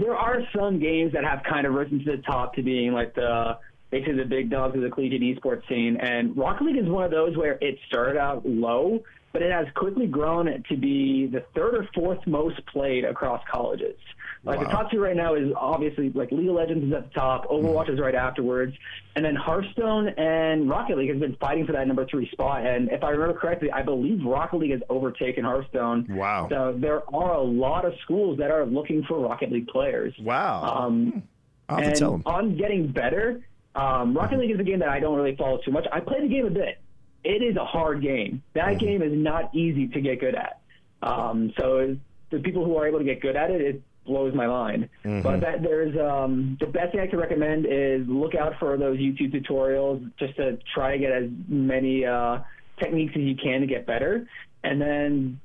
there 0.00 0.16
are 0.16 0.40
some 0.56 0.80
games 0.80 1.12
that 1.12 1.24
have 1.24 1.42
kind 1.42 1.66
of 1.66 1.74
risen 1.74 2.02
to 2.04 2.16
the 2.16 2.22
top 2.22 2.54
to 2.54 2.62
being 2.62 2.92
like 2.92 3.14
the 3.14 3.58
basically 3.90 4.14
the 4.14 4.24
big 4.24 4.50
dogs 4.50 4.74
of 4.76 4.82
the 4.82 4.88
collegiate 4.88 5.20
esports 5.20 5.68
scene. 5.68 5.96
And 6.00 6.36
Rocket 6.36 6.64
League 6.64 6.76
is 6.76 6.88
one 6.88 7.04
of 7.04 7.10
those 7.10 7.36
where 7.36 7.58
it 7.60 7.76
started 7.88 8.16
out 8.16 8.46
low, 8.46 9.02
but 9.32 9.42
it 9.42 9.50
has 9.50 9.66
quickly 9.74 10.06
grown 10.06 10.46
to 10.68 10.76
be 10.76 11.26
the 11.26 11.44
third 11.54 11.74
or 11.74 11.88
fourth 11.92 12.24
most 12.26 12.64
played 12.66 13.04
across 13.04 13.42
colleges. 13.50 13.98
Like 14.42 14.60
the 14.60 14.64
top 14.66 14.90
two 14.90 15.00
right 15.00 15.14
now 15.16 15.34
is 15.34 15.52
obviously 15.54 16.08
like 16.10 16.32
League 16.32 16.48
of 16.48 16.54
Legends 16.54 16.86
is 16.86 16.92
at 16.94 17.08
the 17.12 17.14
top, 17.20 17.46
Overwatch 17.50 17.90
is 17.92 18.00
right 18.00 18.14
afterwards, 18.14 18.74
and 19.14 19.22
then 19.22 19.34
Hearthstone 19.36 20.08
and 20.16 20.68
Rocket 20.68 20.96
League 20.96 21.10
has 21.10 21.20
been 21.20 21.36
fighting 21.36 21.66
for 21.66 21.72
that 21.72 21.86
number 21.86 22.06
three 22.06 22.26
spot. 22.30 22.64
And 22.64 22.90
if 22.90 23.04
I 23.04 23.10
remember 23.10 23.38
correctly, 23.38 23.70
I 23.70 23.82
believe 23.82 24.24
Rocket 24.24 24.56
League 24.56 24.70
has 24.70 24.80
overtaken 24.88 25.44
Hearthstone. 25.44 26.06
Wow. 26.08 26.48
So 26.48 26.74
there 26.78 27.02
are 27.14 27.34
a 27.34 27.42
lot 27.42 27.84
of 27.84 27.92
schools 28.02 28.38
that 28.38 28.50
are 28.50 28.64
looking 28.64 29.02
for 29.04 29.18
Rocket 29.20 29.52
League 29.52 29.68
players. 29.68 30.14
Wow. 30.18 30.62
Um, 30.86 31.22
I'll 31.68 31.76
have 31.76 31.84
to 31.84 31.90
and 31.90 31.98
tell 31.98 32.14
him. 32.14 32.22
on 32.24 32.56
getting 32.56 32.90
better, 32.90 33.42
um, 33.74 34.16
Rocket 34.16 34.38
League 34.38 34.52
is 34.52 34.58
a 34.58 34.64
game 34.64 34.78
that 34.78 34.88
I 34.88 35.00
don't 35.00 35.16
really 35.18 35.36
follow 35.36 35.58
too 35.58 35.70
much. 35.70 35.86
I 35.92 36.00
play 36.00 36.22
the 36.22 36.28
game 36.28 36.46
a 36.46 36.50
bit. 36.50 36.78
It 37.24 37.42
is 37.42 37.56
a 37.56 37.64
hard 37.66 38.00
game. 38.00 38.42
That 38.54 38.68
Mm-hmm. 38.68 38.78
game 38.86 39.02
is 39.02 39.12
not 39.12 39.54
easy 39.54 39.86
to 39.88 40.00
get 40.00 40.18
good 40.18 40.34
at. 40.34 40.60
Um, 41.02 41.52
so 41.58 41.94
the 42.30 42.38
people 42.38 42.64
who 42.64 42.76
are 42.78 42.86
able 42.88 42.98
to 43.00 43.04
get 43.04 43.20
good 43.20 43.36
at 43.36 43.50
it, 43.50 43.60
it 43.60 43.82
blows 44.10 44.34
my 44.34 44.46
mind. 44.46 44.88
Mm-hmm. 45.04 45.22
But 45.22 45.40
that 45.40 45.62
there's 45.62 45.96
um, 45.98 46.58
the 46.60 46.66
best 46.66 46.92
thing 46.92 47.00
I 47.00 47.06
can 47.06 47.18
recommend 47.18 47.66
is 47.66 48.06
look 48.08 48.34
out 48.34 48.54
for 48.58 48.76
those 48.76 48.98
YouTube 48.98 49.32
tutorials 49.32 50.10
just 50.18 50.36
to 50.36 50.58
try 50.74 50.92
to 50.92 50.98
get 50.98 51.12
as 51.12 51.30
many 51.48 52.04
uh, 52.04 52.40
techniques 52.78 53.14
as 53.16 53.22
you 53.22 53.36
can 53.36 53.60
to 53.60 53.66
get 53.66 53.86
better, 53.86 54.28
and 54.64 54.80
then 54.80 55.40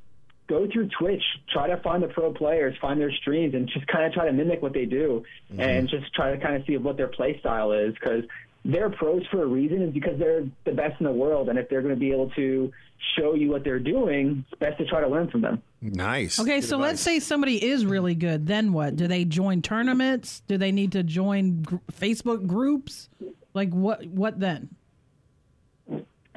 go 0.47 0.67
through 0.71 0.89
Twitch, 0.99 1.23
try 1.51 1.67
to 1.67 1.77
find 1.77 2.03
the 2.03 2.07
pro 2.07 2.31
players, 2.31 2.75
find 2.81 2.99
their 2.99 3.11
streams, 3.11 3.53
and 3.53 3.67
just 3.67 3.85
kind 3.87 4.05
of 4.05 4.13
try 4.13 4.25
to 4.25 4.33
mimic 4.33 4.61
what 4.61 4.73
they 4.73 4.85
do, 4.85 5.23
and 5.57 5.87
just 5.87 6.13
try 6.13 6.31
to 6.31 6.37
kind 6.37 6.55
of 6.55 6.65
see 6.65 6.77
what 6.77 6.97
their 6.97 7.07
play 7.07 7.39
style 7.39 7.71
is 7.71 7.93
because 7.93 8.23
they're 8.65 8.89
pros 8.89 9.25
for 9.27 9.43
a 9.43 9.45
reason 9.45 9.81
is 9.83 9.93
because 9.93 10.17
they're 10.19 10.43
the 10.65 10.71
best 10.71 10.99
in 10.99 11.05
the 11.05 11.11
world, 11.11 11.49
and 11.49 11.57
if 11.59 11.69
they're 11.69 11.81
going 11.81 11.93
to 11.93 11.99
be 11.99 12.11
able 12.11 12.29
to 12.31 12.71
show 13.17 13.35
you 13.35 13.49
what 13.51 13.63
they're 13.63 13.79
doing, 13.79 14.43
it's 14.51 14.59
best 14.59 14.77
to 14.79 14.85
try 14.85 14.99
to 15.01 15.07
learn 15.07 15.29
from 15.29 15.41
them. 15.41 15.61
nice. 15.81 16.39
Okay, 16.39 16.59
Good 16.61 16.67
so 16.67 16.75
advice. 16.77 16.89
let's 16.89 17.01
say 17.01 17.19
somebody 17.19 17.63
is 17.63 17.85
really 17.85 18.15
good. 18.15 18.47
Then 18.47 18.73
what? 18.73 18.95
Do 18.95 19.07
they 19.07 19.23
join 19.25 19.61
tournaments? 19.61 20.41
Do 20.47 20.57
they 20.57 20.71
need 20.71 20.93
to 20.93 21.03
join 21.03 21.61
gr- 21.61 21.75
Facebook 21.93 22.47
groups? 22.47 23.07
Like 23.53 23.69
what? 23.71 24.05
What 24.07 24.39
then? 24.39 24.69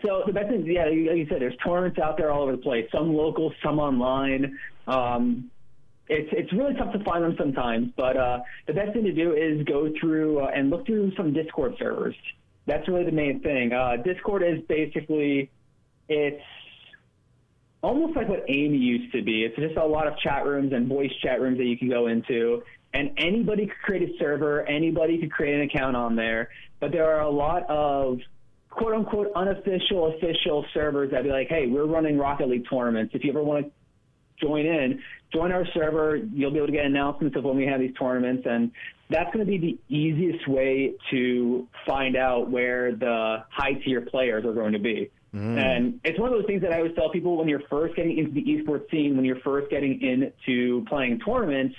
So 0.02 0.23
the 0.26 0.32
best 0.32 0.49
thing, 0.50 0.64
yeah, 0.66 0.85
like 0.85 0.94
you 0.94 1.26
said, 1.28 1.40
there's 1.40 1.56
tournaments 1.56 1.99
out 1.99 2.16
there 2.16 2.30
all 2.30 2.42
over 2.42 2.52
the 2.52 2.58
place. 2.58 2.87
Some 2.92 3.14
local, 3.14 3.52
some 3.64 3.80
online. 3.80 4.56
Um, 4.87 5.50
it's 6.09 6.29
it's 6.33 6.53
really 6.53 6.75
tough 6.75 6.93
to 6.93 7.05
find 7.05 7.23
them 7.23 7.35
sometimes, 7.38 7.93
but 7.97 8.17
uh, 8.17 8.41
the 8.67 8.73
best 8.73 8.93
thing 8.93 9.05
to 9.05 9.12
do 9.12 9.35
is 9.35 9.65
go 9.65 9.93
through 10.00 10.41
uh, 10.41 10.50
and 10.55 10.71
look 10.71 10.87
through 10.87 11.15
some 11.17 11.33
Discord 11.33 11.75
servers. 11.79 12.15
That's 12.67 12.87
really 12.88 13.05
the 13.05 13.12
main 13.12 13.41
thing. 13.41 13.73
Uh, 13.73 13.97
Discord 14.03 14.43
is 14.43 14.61
basically 14.69 15.50
it's 16.09 16.43
almost 17.83 18.17
like 18.17 18.29
what 18.29 18.45
AIM 18.49 18.75
used 18.75 19.12
to 19.12 19.23
be. 19.23 19.45
It's 19.45 19.57
just 19.57 19.77
a 19.77 19.85
lot 19.85 20.07
of 20.07 20.19
chat 20.19 20.47
rooms 20.47 20.73
and 20.73 20.88
voice 20.88 21.12
chat 21.23 21.41
rooms 21.41 21.59
that 21.59 21.65
you 21.65 21.77
can 21.77 21.88
go 21.88 22.07
into, 22.07 22.62
and 22.95 23.11
anybody 23.19 23.67
could 23.67 23.79
create 23.83 24.09
a 24.09 24.19
server, 24.19 24.67
anybody 24.67 25.19
could 25.19 25.31
create 25.31 25.57
an 25.57 25.62
account 25.62 25.95
on 25.95 26.17
there. 26.17 26.49
But 26.81 26.93
there 26.93 27.12
are 27.12 27.21
a 27.21 27.31
lot 27.31 27.69
of 27.69 28.21
quote 28.71 28.95
unquote 28.95 29.31
unofficial 29.35 30.15
official 30.15 30.65
servers 30.73 31.11
that 31.11 31.23
be 31.23 31.31
like, 31.31 31.49
hey, 31.49 31.67
we're 31.67 31.87
running 31.87 32.17
Rocket 32.17 32.49
League 32.49 32.65
tournaments. 32.71 33.15
If 33.15 33.25
you 33.25 33.31
ever 33.31 33.43
want 33.43 33.67
to 33.67 33.73
join 34.41 34.67
in, 34.67 35.00
join 35.32 35.52
our 35.52 35.66
server. 35.75 36.16
You'll 36.16 36.50
be 36.50 36.58
able 36.58 36.68
to 36.68 36.73
get 36.73 36.85
announcements 36.85 37.37
of 37.37 37.44
when 37.44 37.56
we 37.56 37.66
have 37.66 37.80
these 37.80 37.94
tournaments, 37.99 38.47
and 38.49 38.70
that's 39.11 39.32
going 39.32 39.44
to 39.44 39.50
be 39.50 39.58
the 39.58 39.94
easiest 39.94 40.47
way 40.49 40.94
to 41.11 41.66
find 41.87 42.16
out 42.16 42.50
where 42.50 42.94
the 42.94 43.44
high 43.50 43.75
tier 43.85 44.02
players 44.02 44.44
are 44.44 44.52
going 44.52 44.73
to 44.73 44.78
be. 44.78 45.11
Mm. 45.35 45.58
And 45.58 46.00
it's 46.04 46.18
one 46.18 46.32
of 46.32 46.38
those 46.38 46.47
things 46.47 46.62
that 46.62 46.73
I 46.73 46.78
always 46.78 46.94
tell 46.94 47.11
people 47.11 47.37
when 47.37 47.49
you're 47.49 47.62
first 47.68 47.97
getting 47.97 48.18
into 48.18 48.32
the 48.32 48.42
esports 48.42 48.90
scene, 48.90 49.16
when 49.16 49.25
you're 49.25 49.40
first 49.40 49.70
getting 49.70 50.00
into 50.00 50.85
playing 50.88 51.20
tournaments, 51.20 51.76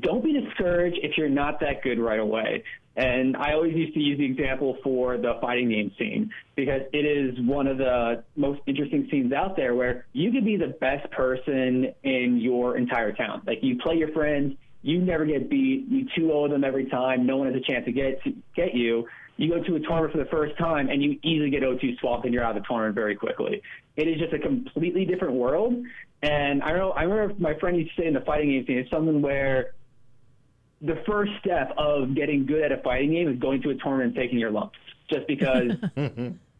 don't 0.00 0.22
be 0.22 0.32
discouraged 0.32 0.98
if 1.02 1.16
you're 1.16 1.28
not 1.28 1.60
that 1.60 1.82
good 1.82 1.98
right 1.98 2.20
away. 2.20 2.64
And 2.96 3.36
I 3.36 3.52
always 3.52 3.74
used 3.74 3.94
to 3.94 4.00
use 4.00 4.18
the 4.18 4.24
example 4.24 4.76
for 4.82 5.16
the 5.16 5.38
fighting 5.40 5.70
game 5.70 5.92
scene 5.98 6.30
because 6.56 6.82
it 6.92 7.06
is 7.06 7.38
one 7.46 7.66
of 7.66 7.78
the 7.78 8.24
most 8.36 8.60
interesting 8.66 9.06
scenes 9.10 9.32
out 9.32 9.56
there 9.56 9.74
where 9.74 10.06
you 10.12 10.32
could 10.32 10.44
be 10.44 10.56
the 10.56 10.74
best 10.80 11.10
person 11.12 11.94
in 12.02 12.38
your 12.40 12.76
entire 12.76 13.12
town. 13.12 13.42
Like 13.46 13.58
you 13.62 13.78
play 13.78 13.94
your 13.94 14.12
friends, 14.12 14.56
you 14.82 15.00
never 15.00 15.24
get 15.24 15.48
beat, 15.48 15.86
you 15.88 16.06
2-0 16.18 16.50
them 16.50 16.64
every 16.64 16.86
time, 16.86 17.26
no 17.26 17.36
one 17.36 17.46
has 17.46 17.56
a 17.56 17.64
chance 17.64 17.84
to 17.84 17.92
get 17.92 18.22
to 18.24 18.34
get 18.56 18.74
you. 18.74 19.06
You 19.36 19.48
go 19.48 19.62
to 19.62 19.76
a 19.76 19.80
tournament 19.80 20.12
for 20.12 20.18
the 20.18 20.30
first 20.30 20.58
time 20.58 20.90
and 20.90 21.02
you 21.02 21.18
easily 21.22 21.48
get 21.48 21.62
O2 21.62 21.98
swapped 22.00 22.24
and 22.24 22.34
you're 22.34 22.44
out 22.44 22.56
of 22.56 22.62
the 22.62 22.66
tournament 22.68 22.94
very 22.94 23.14
quickly. 23.14 23.62
It 23.96 24.08
is 24.08 24.18
just 24.18 24.34
a 24.34 24.38
completely 24.38 25.04
different 25.04 25.34
world. 25.34 25.74
And 26.22 26.62
I 26.62 26.72
know 26.72 26.90
I 26.90 27.04
remember 27.04 27.34
my 27.40 27.58
friend 27.58 27.78
used 27.78 27.94
to 27.96 28.02
say 28.02 28.08
in 28.08 28.14
the 28.14 28.20
fighting 28.20 28.50
game 28.50 28.66
scene, 28.66 28.78
it's 28.78 28.90
something 28.90 29.22
where 29.22 29.72
the 30.80 31.02
first 31.06 31.32
step 31.40 31.72
of 31.76 32.14
getting 32.14 32.46
good 32.46 32.62
at 32.62 32.72
a 32.72 32.82
fighting 32.82 33.12
game 33.12 33.28
is 33.28 33.38
going 33.38 33.62
to 33.62 33.70
a 33.70 33.74
tournament 33.74 34.08
and 34.08 34.16
taking 34.16 34.38
your 34.38 34.50
lumps. 34.50 34.78
Just 35.10 35.26
because 35.26 35.72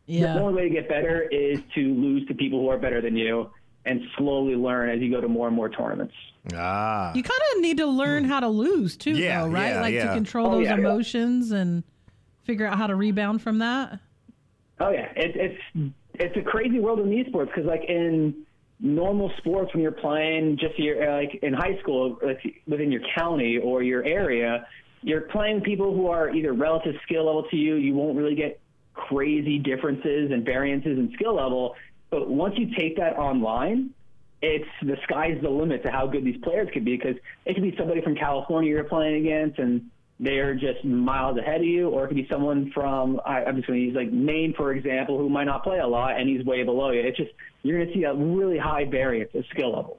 yeah. 0.07 0.35
the 0.35 0.41
only 0.41 0.55
way 0.55 0.69
to 0.69 0.75
get 0.75 0.89
better 0.89 1.23
is 1.23 1.61
to 1.75 1.81
lose 1.81 2.27
to 2.29 2.35
people 2.35 2.61
who 2.61 2.69
are 2.69 2.79
better 2.79 3.01
than 3.01 3.17
you 3.17 3.51
and 3.85 4.03
slowly 4.19 4.55
learn 4.57 4.91
as 4.91 5.01
you 5.01 5.11
go 5.11 5.21
to 5.21 5.29
more 5.29 5.47
and 5.47 5.57
more 5.57 5.69
tournaments. 5.69 6.15
Ah. 6.55 7.13
You 7.15 7.23
kind 7.23 7.41
of 7.55 7.63
need 7.63 7.79
to 7.79 7.87
learn 7.87 8.25
how 8.25 8.41
to 8.41 8.49
lose 8.49 8.97
too, 8.97 9.13
yeah, 9.13 9.43
though, 9.43 9.51
right? 9.51 9.69
Yeah, 9.69 9.81
like 9.81 9.95
yeah. 9.95 10.09
to 10.09 10.15
control 10.15 10.49
oh, 10.49 10.59
those 10.59 10.69
emotions 10.69 11.53
and 11.53 11.85
figure 12.45 12.67
out 12.67 12.77
how 12.77 12.87
to 12.87 12.97
rebound 12.97 13.43
from 13.43 13.59
that. 13.59 14.01
Oh 14.81 14.91
yeah, 14.91 15.13
it, 15.17 15.37
it's 15.37 15.93
it's 16.15 16.37
a 16.37 16.43
crazy 16.43 16.81
world 16.81 17.01
in 17.01 17.09
esports 17.09 17.47
because 17.47 17.67
like 17.67 17.85
in 17.89 18.47
normal 18.81 19.31
sports 19.39 19.73
when 19.75 19.83
you're 19.83 19.93
playing 19.93 20.57
just 20.59 20.79
your 20.79 21.11
uh, 21.11 21.17
like 21.17 21.39
in 21.43 21.53
high 21.53 21.79
school 21.81 22.19
like 22.23 22.41
within 22.67 22.91
your 22.91 23.03
county 23.17 23.59
or 23.59 23.83
your 23.83 24.05
area 24.05 24.67
you're 25.03 25.23
playing 25.23 25.61
people 25.61 25.95
who 25.95 26.09
are 26.09 26.31
either 26.31 26.53
relative 26.53 26.95
skill 27.05 27.27
level 27.27 27.45
to 27.51 27.57
you. 27.57 27.77
You 27.77 27.95
won't 27.95 28.19
really 28.19 28.35
get 28.35 28.61
crazy 28.93 29.59
differences 29.59 30.31
and 30.31 30.45
variances 30.45 30.99
in 30.99 31.11
skill 31.15 31.35
level. 31.35 31.75
But 32.11 32.29
once 32.29 32.55
you 32.59 32.75
take 32.77 32.97
that 32.97 33.17
online 33.17 33.95
it's 34.43 34.69
the 34.83 34.97
sky's 35.05 35.39
the 35.43 35.51
limit 35.51 35.83
to 35.83 35.91
how 35.91 36.07
good 36.07 36.25
these 36.25 36.41
players 36.43 36.69
could 36.73 36.85
be 36.85 36.97
because 36.97 37.17
it 37.45 37.55
could 37.55 37.63
be 37.63 37.75
somebody 37.77 38.01
from 38.01 38.15
California 38.15 38.71
you're 38.71 38.85
playing 38.85 39.27
against 39.27 39.59
and 39.59 39.91
they're 40.23 40.55
just 40.55 40.85
miles 40.85 41.39
ahead 41.39 41.63
of 41.63 41.67
you, 41.67 41.89
or 41.89 42.05
it 42.05 42.09
could 42.09 42.17
be 42.17 42.29
someone 42.31 42.71
from 42.73 43.21
I, 43.25 43.45
I'm 43.45 43.57
just 43.57 43.67
going 43.67 43.81
to 43.81 43.85
use 43.87 43.95
like 43.95 44.13
Maine 44.13 44.55
for 44.57 44.73
example, 44.73 45.19
who 45.19 45.29
might 45.29 45.45
not 45.45 45.65
play 45.65 45.79
a 45.79 45.87
lot 45.87 46.21
and 46.21 46.29
he's 46.29 46.45
way 46.45 46.63
below 46.63 46.91
you. 46.91 47.01
It's 47.01 47.17
just 47.17 47.31
you're 47.63 47.79
going 47.79 47.89
to 47.89 47.95
see 47.95 48.05
a 48.05 48.15
really 48.15 48.59
high 48.59 48.85
variance 48.85 49.31
of 49.35 49.45
skill 49.51 49.75
levels. 49.75 49.99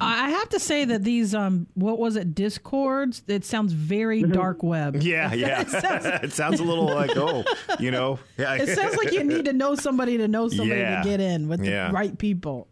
I 0.00 0.30
have 0.30 0.48
to 0.50 0.60
say 0.60 0.84
that 0.86 1.04
these, 1.04 1.34
um, 1.34 1.66
what 1.74 1.98
was 1.98 2.16
it, 2.16 2.34
discords? 2.34 3.22
It 3.26 3.44
sounds 3.44 3.72
very 3.72 4.22
mm-hmm. 4.22 4.32
dark 4.32 4.62
web. 4.62 4.96
Yeah, 5.02 5.32
yeah. 5.34 5.60
it, 5.62 5.68
sounds, 5.68 6.04
it 6.24 6.32
sounds 6.32 6.60
a 6.60 6.64
little 6.64 6.86
like 6.86 7.16
oh, 7.16 7.44
you 7.78 7.90
know. 7.90 8.18
Yeah. 8.36 8.54
It 8.54 8.74
sounds 8.74 8.96
like 8.96 9.12
you 9.12 9.24
need 9.24 9.44
to 9.44 9.52
know 9.52 9.74
somebody 9.74 10.18
to 10.18 10.28
know 10.28 10.48
somebody 10.48 10.80
yeah. 10.80 11.02
to 11.02 11.08
get 11.08 11.20
in 11.20 11.48
with 11.48 11.64
yeah. 11.64 11.88
the 11.88 11.92
right 11.92 12.16
people. 12.18 12.68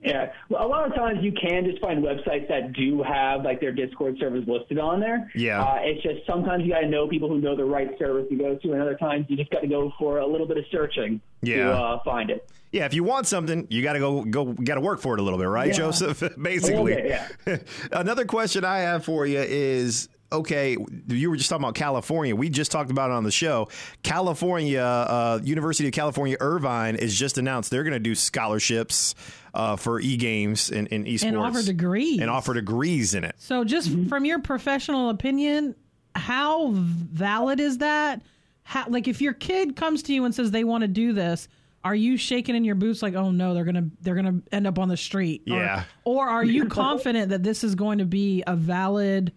Yeah, 0.00 0.32
well, 0.48 0.64
a 0.64 0.68
lot 0.68 0.86
of 0.86 0.94
times 0.94 1.18
you 1.22 1.32
can 1.32 1.64
just 1.64 1.80
find 1.80 2.04
websites 2.04 2.48
that 2.48 2.72
do 2.72 3.02
have 3.02 3.42
like 3.42 3.60
their 3.60 3.72
Discord 3.72 4.16
servers 4.20 4.46
listed 4.46 4.78
on 4.78 5.00
there. 5.00 5.30
Yeah, 5.34 5.62
uh, 5.62 5.78
it's 5.80 6.02
just 6.02 6.24
sometimes 6.24 6.64
you 6.64 6.70
got 6.70 6.80
to 6.80 6.88
know 6.88 7.08
people 7.08 7.28
who 7.28 7.40
know 7.40 7.56
the 7.56 7.64
right 7.64 7.90
service 7.98 8.28
to 8.30 8.36
go 8.36 8.54
to, 8.54 8.72
and 8.72 8.80
other 8.80 8.96
times 8.96 9.26
you 9.28 9.36
just 9.36 9.50
got 9.50 9.60
to 9.60 9.66
go 9.66 9.92
for 9.98 10.18
a 10.18 10.26
little 10.26 10.46
bit 10.46 10.56
of 10.56 10.64
searching 10.70 11.20
yeah. 11.42 11.64
to 11.64 11.72
uh, 11.72 12.02
find 12.04 12.30
it. 12.30 12.48
Yeah, 12.70 12.84
if 12.84 12.94
you 12.94 13.02
want 13.02 13.26
something, 13.26 13.66
you 13.70 13.82
got 13.82 13.94
to 13.94 13.98
go 13.98 14.22
go 14.24 14.52
got 14.52 14.76
to 14.76 14.80
work 14.80 15.00
for 15.00 15.14
it 15.14 15.20
a 15.20 15.22
little 15.22 15.38
bit, 15.38 15.48
right, 15.48 15.68
yeah. 15.68 15.72
Joseph? 15.72 16.22
Basically. 16.40 16.94
Bit, 16.94 17.28
yeah. 17.46 17.56
Another 17.92 18.24
question 18.24 18.64
I 18.64 18.78
have 18.78 19.04
for 19.04 19.26
you 19.26 19.40
is 19.40 20.08
okay, 20.30 20.76
you 21.08 21.30
were 21.30 21.36
just 21.36 21.48
talking 21.48 21.64
about 21.64 21.74
California. 21.74 22.36
We 22.36 22.50
just 22.50 22.70
talked 22.70 22.90
about 22.90 23.10
it 23.10 23.14
on 23.14 23.24
the 23.24 23.30
show. 23.30 23.68
California, 24.02 24.82
uh, 24.82 25.40
University 25.42 25.88
of 25.88 25.94
California, 25.94 26.36
Irvine 26.38 26.96
is 26.96 27.18
just 27.18 27.38
announced 27.38 27.70
they're 27.70 27.82
going 27.82 27.94
to 27.94 27.98
do 27.98 28.14
scholarships 28.14 29.14
uh, 29.54 29.76
for 29.76 30.00
e 30.00 30.16
games 30.16 30.70
and, 30.70 30.88
and 30.92 31.06
esports 31.06 31.28
and 31.28 31.36
offer 31.36 31.62
degrees 31.62 32.20
and 32.20 32.30
offer 32.30 32.54
degrees 32.54 33.14
in 33.14 33.24
it. 33.24 33.34
So, 33.38 33.64
just 33.64 33.90
from 34.08 34.24
your 34.24 34.40
professional 34.40 35.10
opinion, 35.10 35.74
how 36.14 36.70
valid 36.72 37.60
is 37.60 37.78
that? 37.78 38.22
How, 38.62 38.86
like, 38.88 39.08
if 39.08 39.20
your 39.22 39.32
kid 39.32 39.76
comes 39.76 40.02
to 40.04 40.12
you 40.12 40.24
and 40.24 40.34
says 40.34 40.50
they 40.50 40.64
want 40.64 40.82
to 40.82 40.88
do 40.88 41.12
this, 41.12 41.48
are 41.84 41.94
you 41.94 42.16
shaking 42.16 42.54
in 42.56 42.64
your 42.64 42.74
boots 42.74 43.02
like, 43.02 43.14
oh 43.14 43.30
no, 43.30 43.54
they're 43.54 43.64
gonna 43.64 43.88
they're 44.00 44.14
gonna 44.14 44.40
end 44.52 44.66
up 44.66 44.78
on 44.78 44.88
the 44.88 44.96
street? 44.96 45.42
Yeah. 45.46 45.84
Or, 46.04 46.26
or 46.26 46.28
are 46.28 46.44
you 46.44 46.64
confident 46.68 47.30
that 47.30 47.42
this 47.42 47.64
is 47.64 47.74
going 47.74 47.98
to 47.98 48.04
be 48.04 48.42
a 48.46 48.56
valid 48.56 49.32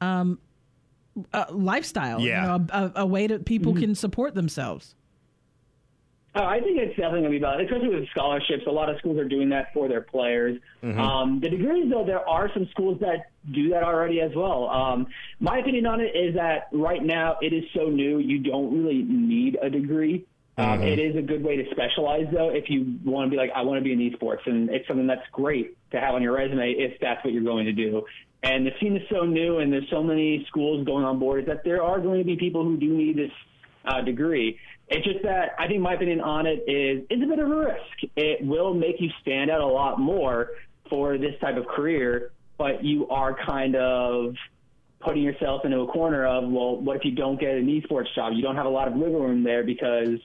um, 0.00 0.38
lifestyle? 1.50 2.20
Yeah. 2.20 2.42
You 2.42 2.58
know, 2.58 2.66
a, 2.70 2.92
a, 2.96 3.06
way 3.06 3.26
that 3.26 3.44
people 3.44 3.72
mm-hmm. 3.72 3.82
can 3.82 3.94
support 3.94 4.34
themselves. 4.34 4.94
Oh, 6.34 6.44
I 6.44 6.60
think 6.60 6.78
it's 6.78 6.96
definitely 6.96 7.20
going 7.20 7.32
to 7.32 7.38
be 7.38 7.40
valid, 7.40 7.66
especially 7.66 7.94
with 7.94 8.08
scholarships. 8.08 8.62
A 8.66 8.70
lot 8.70 8.88
of 8.88 8.96
schools 8.98 9.18
are 9.18 9.28
doing 9.28 9.50
that 9.50 9.74
for 9.74 9.86
their 9.86 10.00
players. 10.00 10.58
Mm-hmm. 10.82 10.98
Um, 10.98 11.40
the 11.40 11.50
degrees, 11.50 11.90
though, 11.90 12.06
there 12.06 12.26
are 12.26 12.50
some 12.54 12.66
schools 12.70 13.00
that 13.00 13.30
do 13.52 13.68
that 13.70 13.82
already 13.82 14.22
as 14.22 14.30
well. 14.34 14.66
Um, 14.68 15.08
my 15.40 15.58
opinion 15.58 15.84
on 15.86 16.00
it 16.00 16.16
is 16.16 16.34
that 16.36 16.68
right 16.72 17.02
now 17.02 17.36
it 17.42 17.52
is 17.52 17.64
so 17.74 17.90
new, 17.90 18.18
you 18.18 18.38
don't 18.38 18.82
really 18.82 19.02
need 19.02 19.58
a 19.60 19.68
degree. 19.68 20.24
Um, 20.56 20.66
mm-hmm. 20.66 20.84
it 20.84 20.98
is 20.98 21.16
a 21.16 21.22
good 21.22 21.44
way 21.44 21.56
to 21.56 21.64
specialize, 21.70 22.26
though, 22.32 22.48
if 22.48 22.70
you 22.70 22.98
want 23.04 23.26
to 23.26 23.30
be 23.30 23.36
like, 23.36 23.50
I 23.54 23.62
want 23.62 23.78
to 23.78 23.84
be 23.84 23.92
in 23.92 23.98
esports. 23.98 24.46
And 24.46 24.70
it's 24.70 24.88
something 24.88 25.06
that's 25.06 25.26
great 25.32 25.76
to 25.90 26.00
have 26.00 26.14
on 26.14 26.22
your 26.22 26.34
resume 26.34 26.72
if 26.72 26.98
that's 27.00 27.22
what 27.24 27.34
you're 27.34 27.42
going 27.42 27.66
to 27.66 27.72
do. 27.72 28.04
And 28.42 28.66
the 28.66 28.72
scene 28.80 28.96
is 28.96 29.02
so 29.10 29.24
new, 29.24 29.58
and 29.58 29.70
there's 29.70 29.88
so 29.90 30.02
many 30.02 30.46
schools 30.48 30.84
going 30.86 31.04
on 31.04 31.18
board 31.18 31.46
that 31.46 31.62
there 31.62 31.82
are 31.82 32.00
going 32.00 32.18
to 32.20 32.24
be 32.24 32.36
people 32.36 32.64
who 32.64 32.76
do 32.76 32.88
need 32.88 33.16
this 33.16 33.30
uh, 33.84 34.00
degree. 34.00 34.58
It's 34.94 35.06
just 35.06 35.22
that 35.22 35.54
I 35.58 35.68
think 35.68 35.80
my 35.80 35.94
opinion 35.94 36.20
on 36.20 36.46
it 36.46 36.64
is 36.68 37.06
it's 37.08 37.22
a 37.22 37.26
bit 37.26 37.38
of 37.38 37.50
a 37.50 37.56
risk. 37.56 38.12
It 38.14 38.46
will 38.46 38.74
make 38.74 38.96
you 39.00 39.08
stand 39.22 39.50
out 39.50 39.62
a 39.62 39.66
lot 39.66 39.98
more 39.98 40.50
for 40.90 41.16
this 41.16 41.32
type 41.40 41.56
of 41.56 41.66
career, 41.66 42.32
but 42.58 42.84
you 42.84 43.08
are 43.08 43.34
kind 43.46 43.74
of 43.74 44.34
putting 45.00 45.22
yourself 45.22 45.64
into 45.64 45.80
a 45.80 45.86
corner 45.86 46.26
of, 46.26 46.44
well, 46.44 46.76
what 46.76 46.96
if 46.96 47.06
you 47.06 47.12
don't 47.12 47.40
get 47.40 47.54
an 47.54 47.66
esports 47.66 48.14
job? 48.14 48.34
You 48.34 48.42
don't 48.42 48.56
have 48.56 48.66
a 48.66 48.70
lot 48.70 48.86
of 48.86 48.92
wiggle 48.92 49.20
room 49.20 49.42
there 49.42 49.64
because 49.64 50.20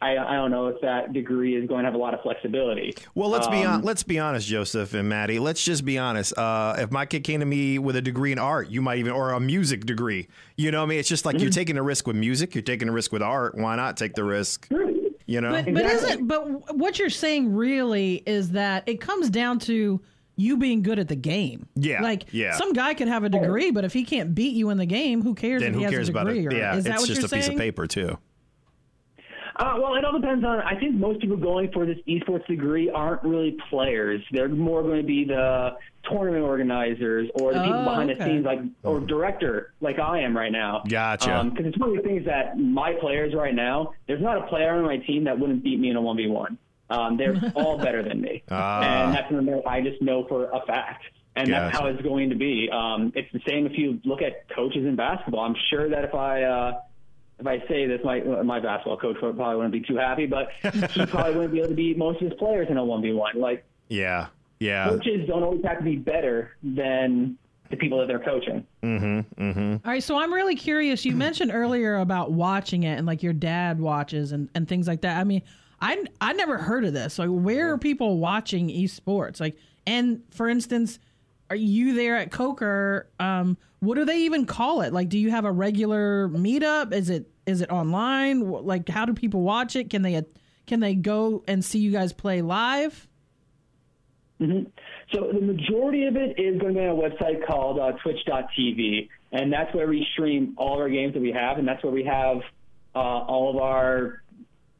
I, 0.00 0.16
I, 0.16 0.34
don't 0.34 0.52
know 0.52 0.68
if 0.68 0.80
that 0.80 1.12
degree 1.12 1.56
is 1.56 1.68
going 1.68 1.80
to 1.80 1.86
have 1.86 1.94
a 1.94 1.98
lot 1.98 2.14
of 2.14 2.20
flexibility. 2.20 2.94
Well, 3.16 3.30
let's 3.30 3.46
um, 3.46 3.52
be 3.52 3.64
on, 3.64 3.82
let's 3.82 4.04
be 4.04 4.18
honest, 4.18 4.46
Joseph 4.46 4.94
and 4.94 5.08
Maddie. 5.08 5.40
Let's 5.40 5.62
just 5.62 5.84
be 5.84 5.98
honest. 5.98 6.36
Uh, 6.38 6.76
if 6.78 6.92
my 6.92 7.04
kid 7.04 7.24
came 7.24 7.40
to 7.40 7.46
me 7.46 7.78
with 7.80 7.96
a 7.96 8.02
degree 8.02 8.30
in 8.30 8.38
art, 8.38 8.70
you 8.70 8.80
might 8.80 8.98
even 8.98 9.12
or 9.12 9.32
a 9.32 9.40
music 9.40 9.86
degree. 9.86 10.28
You 10.56 10.70
know, 10.70 10.78
what 10.78 10.86
I 10.86 10.88
mean, 10.88 10.98
it's 11.00 11.08
just 11.08 11.24
like 11.24 11.36
mm-hmm. 11.36 11.42
you're 11.42 11.52
taking 11.52 11.76
a 11.76 11.82
risk 11.82 12.06
with 12.06 12.16
music. 12.16 12.54
You're 12.54 12.62
taking 12.62 12.88
a 12.88 12.92
risk 12.92 13.12
with 13.12 13.22
art. 13.22 13.56
Why 13.56 13.74
not 13.74 13.96
take 13.96 14.14
the 14.14 14.24
risk? 14.24 14.68
You 15.26 15.40
know, 15.40 15.50
but, 15.50 15.68
exactly. 15.68 15.92
isn't 15.92 16.26
but 16.26 16.76
what 16.76 16.98
you're 16.98 17.10
saying 17.10 17.54
really 17.54 18.22
is 18.24 18.52
that 18.52 18.84
it 18.86 19.00
comes 19.00 19.28
down 19.28 19.58
to 19.60 20.00
you 20.36 20.56
being 20.56 20.82
good 20.82 20.98
at 20.98 21.08
the 21.08 21.16
game. 21.16 21.66
Yeah. 21.74 22.00
Like 22.00 22.26
yeah. 22.30 22.56
some 22.56 22.72
guy 22.72 22.94
could 22.94 23.08
have 23.08 23.24
a 23.24 23.28
degree, 23.28 23.72
but 23.72 23.84
if 23.84 23.92
he 23.92 24.04
can't 24.04 24.34
beat 24.34 24.54
you 24.54 24.70
in 24.70 24.78
the 24.78 24.86
game, 24.86 25.20
who 25.20 25.34
cares 25.34 25.60
then 25.60 25.72
if 25.72 25.78
he 25.78 25.82
has 25.82 25.92
cares 25.92 26.08
a 26.08 26.12
degree? 26.12 26.46
About 26.46 26.54
it? 26.54 26.58
Yeah, 26.58 26.76
is 26.76 26.84
that 26.84 26.94
it's 26.94 27.02
what 27.02 27.08
just 27.08 27.20
you're 27.20 27.26
a 27.26 27.28
saying? 27.28 27.42
piece 27.42 27.50
of 27.50 27.58
paper 27.58 27.86
too. 27.86 28.16
Uh, 29.58 29.74
well, 29.82 29.96
it 29.96 30.04
all 30.04 30.12
depends 30.12 30.44
on. 30.44 30.60
I 30.60 30.78
think 30.78 30.94
most 30.94 31.20
people 31.20 31.36
going 31.36 31.72
for 31.72 31.84
this 31.84 31.98
esports 32.06 32.46
degree 32.46 32.90
aren't 32.90 33.24
really 33.24 33.56
players. 33.70 34.22
They're 34.30 34.48
more 34.48 34.82
going 34.82 34.98
to 35.00 35.06
be 35.06 35.24
the 35.24 35.76
tournament 36.08 36.44
organizers 36.44 37.28
or 37.34 37.52
the 37.52 37.60
oh, 37.60 37.64
people 37.64 37.84
behind 37.84 38.10
okay. 38.10 38.18
the 38.18 38.24
scenes, 38.24 38.44
like 38.44 38.60
or 38.84 39.00
director, 39.00 39.72
like 39.80 39.98
I 39.98 40.20
am 40.20 40.36
right 40.36 40.52
now. 40.52 40.84
Gotcha. 40.88 41.42
Because 41.44 41.64
um, 41.64 41.66
it's 41.66 41.78
one 41.78 41.90
of 41.90 41.96
the 41.96 42.02
things 42.02 42.24
that 42.26 42.56
my 42.56 42.92
players 43.00 43.34
right 43.34 43.54
now. 43.54 43.94
There's 44.06 44.22
not 44.22 44.38
a 44.38 44.46
player 44.46 44.74
on 44.74 44.84
my 44.84 44.98
team 44.98 45.24
that 45.24 45.38
wouldn't 45.38 45.64
beat 45.64 45.80
me 45.80 45.90
in 45.90 45.96
a 45.96 46.00
one 46.00 46.16
v 46.16 46.28
one. 46.28 46.56
Um, 46.88 47.16
they're 47.16 47.36
all 47.56 47.78
better 47.78 48.02
than 48.02 48.20
me, 48.20 48.44
uh, 48.50 48.54
and 48.54 49.14
that's 49.14 49.28
something 49.28 49.46
that 49.46 49.66
I 49.66 49.80
just 49.80 50.00
know 50.00 50.24
for 50.28 50.50
a 50.50 50.64
fact. 50.66 51.04
And 51.34 51.48
gotcha. 51.48 51.60
that's 51.60 51.78
how 51.78 51.86
it's 51.86 52.02
going 52.02 52.30
to 52.30 52.36
be. 52.36 52.68
Um, 52.72 53.12
it's 53.14 53.30
the 53.32 53.40
same 53.46 53.66
if 53.66 53.76
you 53.76 54.00
look 54.04 54.22
at 54.22 54.48
coaches 54.54 54.84
in 54.84 54.96
basketball. 54.96 55.40
I'm 55.40 55.54
sure 55.70 55.88
that 55.88 56.04
if 56.04 56.14
I 56.14 56.42
uh, 56.42 56.80
if 57.38 57.46
I 57.46 57.58
say 57.68 57.86
this, 57.86 58.00
my 58.04 58.20
my 58.20 58.60
basketball 58.60 58.96
coach 58.96 59.16
probably 59.20 59.56
wouldn't 59.56 59.72
be 59.72 59.80
too 59.80 59.96
happy, 59.96 60.26
but 60.26 60.48
he 60.92 61.06
probably 61.06 61.34
wouldn't 61.34 61.52
be 61.52 61.58
able 61.58 61.68
to 61.68 61.74
beat 61.74 61.96
most 61.98 62.20
of 62.22 62.30
his 62.30 62.38
players 62.38 62.68
in 62.70 62.76
a 62.76 62.84
one 62.84 63.00
v 63.02 63.12
one. 63.12 63.38
Like, 63.40 63.64
yeah, 63.88 64.26
Yeah. 64.58 64.88
coaches 64.88 65.26
don't 65.28 65.42
always 65.42 65.64
have 65.64 65.78
to 65.78 65.84
be 65.84 65.96
better 65.96 66.56
than 66.62 67.38
the 67.70 67.76
people 67.76 67.98
that 67.98 68.06
they're 68.08 68.18
coaching. 68.18 68.66
Mm-hmm, 68.82 69.42
mm-hmm. 69.42 69.72
All 69.86 69.92
right, 69.92 70.02
so 70.02 70.16
I'm 70.18 70.32
really 70.32 70.56
curious. 70.56 71.04
You 71.04 71.14
mentioned 71.14 71.50
earlier 71.52 71.96
about 71.96 72.32
watching 72.32 72.84
it 72.84 72.94
and 72.96 73.06
like 73.06 73.22
your 73.22 73.34
dad 73.34 73.78
watches 73.78 74.32
and, 74.32 74.48
and 74.54 74.66
things 74.66 74.88
like 74.88 75.02
that. 75.02 75.18
I 75.18 75.24
mean, 75.24 75.42
I 75.80 76.02
I 76.20 76.32
never 76.32 76.58
heard 76.58 76.84
of 76.84 76.92
this. 76.92 77.18
Like, 77.18 77.28
where 77.28 77.72
are 77.72 77.78
people 77.78 78.18
watching 78.18 78.68
esports? 78.68 79.38
Like, 79.40 79.56
and 79.86 80.22
for 80.30 80.48
instance, 80.48 80.98
are 81.50 81.56
you 81.56 81.94
there 81.94 82.16
at 82.16 82.30
Coker? 82.30 83.08
Um, 83.18 83.56
what 83.80 83.94
do 83.94 84.04
they 84.04 84.18
even 84.18 84.44
call 84.44 84.82
it? 84.82 84.92
Like, 84.92 85.08
do 85.08 85.18
you 85.18 85.30
have 85.30 85.44
a 85.44 85.52
regular 85.52 86.28
meetup? 86.28 86.92
Is 86.92 87.10
it 87.10 87.30
is 87.46 87.60
it 87.60 87.70
online? 87.70 88.50
Like, 88.50 88.88
how 88.88 89.04
do 89.04 89.14
people 89.14 89.40
watch 89.40 89.76
it? 89.76 89.90
Can 89.90 90.02
they 90.02 90.22
can 90.66 90.80
they 90.80 90.94
go 90.94 91.44
and 91.48 91.64
see 91.64 91.78
you 91.78 91.90
guys 91.90 92.12
play 92.12 92.42
live? 92.42 93.08
So 95.12 95.30
the 95.32 95.40
majority 95.40 96.06
of 96.06 96.16
it 96.16 96.38
is 96.38 96.60
going 96.60 96.74
to 96.74 96.80
be 96.80 96.86
on 96.86 96.96
a 96.96 97.00
website 97.00 97.44
called 97.46 97.78
uh, 97.78 97.92
Twitch.tv, 98.02 99.08
and 99.32 99.52
that's 99.52 99.74
where 99.74 99.88
we 99.88 100.06
stream 100.12 100.54
all 100.56 100.74
of 100.74 100.80
our 100.80 100.88
games 100.88 101.14
that 101.14 101.22
we 101.22 101.32
have, 101.32 101.58
and 101.58 101.66
that's 101.66 101.82
where 101.82 101.92
we 101.92 102.04
have 102.04 102.38
uh, 102.94 102.98
all 102.98 103.50
of 103.50 103.56
our 103.56 104.22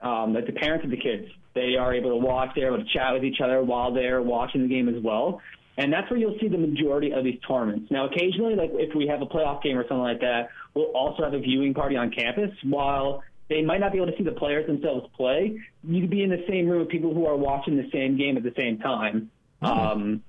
um, 0.00 0.34
like 0.34 0.46
the 0.46 0.52
parents 0.52 0.84
of 0.84 0.90
the 0.90 0.96
kids. 0.96 1.28
They 1.54 1.74
are 1.76 1.92
able 1.92 2.10
to 2.10 2.16
watch. 2.16 2.50
They're 2.54 2.72
able 2.72 2.84
to 2.84 2.90
chat 2.92 3.14
with 3.14 3.24
each 3.24 3.40
other 3.42 3.62
while 3.62 3.92
they're 3.92 4.22
watching 4.22 4.62
the 4.62 4.68
game 4.68 4.88
as 4.88 5.02
well. 5.02 5.40
And 5.78 5.92
that's 5.92 6.10
where 6.10 6.18
you'll 6.18 6.36
see 6.40 6.48
the 6.48 6.58
majority 6.58 7.12
of 7.12 7.22
these 7.22 7.38
tournaments. 7.46 7.88
Now, 7.90 8.06
occasionally, 8.06 8.56
like 8.56 8.70
if 8.74 8.96
we 8.96 9.06
have 9.06 9.22
a 9.22 9.26
playoff 9.26 9.62
game 9.62 9.78
or 9.78 9.84
something 9.84 9.98
like 9.98 10.20
that, 10.20 10.48
we'll 10.74 10.86
also 10.86 11.22
have 11.22 11.34
a 11.34 11.38
viewing 11.38 11.72
party 11.72 11.96
on 11.96 12.10
campus. 12.10 12.50
While 12.64 13.22
they 13.48 13.62
might 13.62 13.78
not 13.78 13.92
be 13.92 13.98
able 13.98 14.10
to 14.10 14.18
see 14.18 14.24
the 14.24 14.32
players 14.32 14.66
themselves 14.66 15.06
play, 15.16 15.60
you 15.84 16.00
could 16.00 16.10
be 16.10 16.24
in 16.24 16.30
the 16.30 16.44
same 16.48 16.68
room 16.68 16.80
with 16.80 16.88
people 16.88 17.14
who 17.14 17.26
are 17.26 17.36
watching 17.36 17.76
the 17.76 17.88
same 17.92 18.18
game 18.18 18.36
at 18.36 18.42
the 18.42 18.52
same 18.58 18.78
time. 18.78 19.30
Um, 19.62 20.24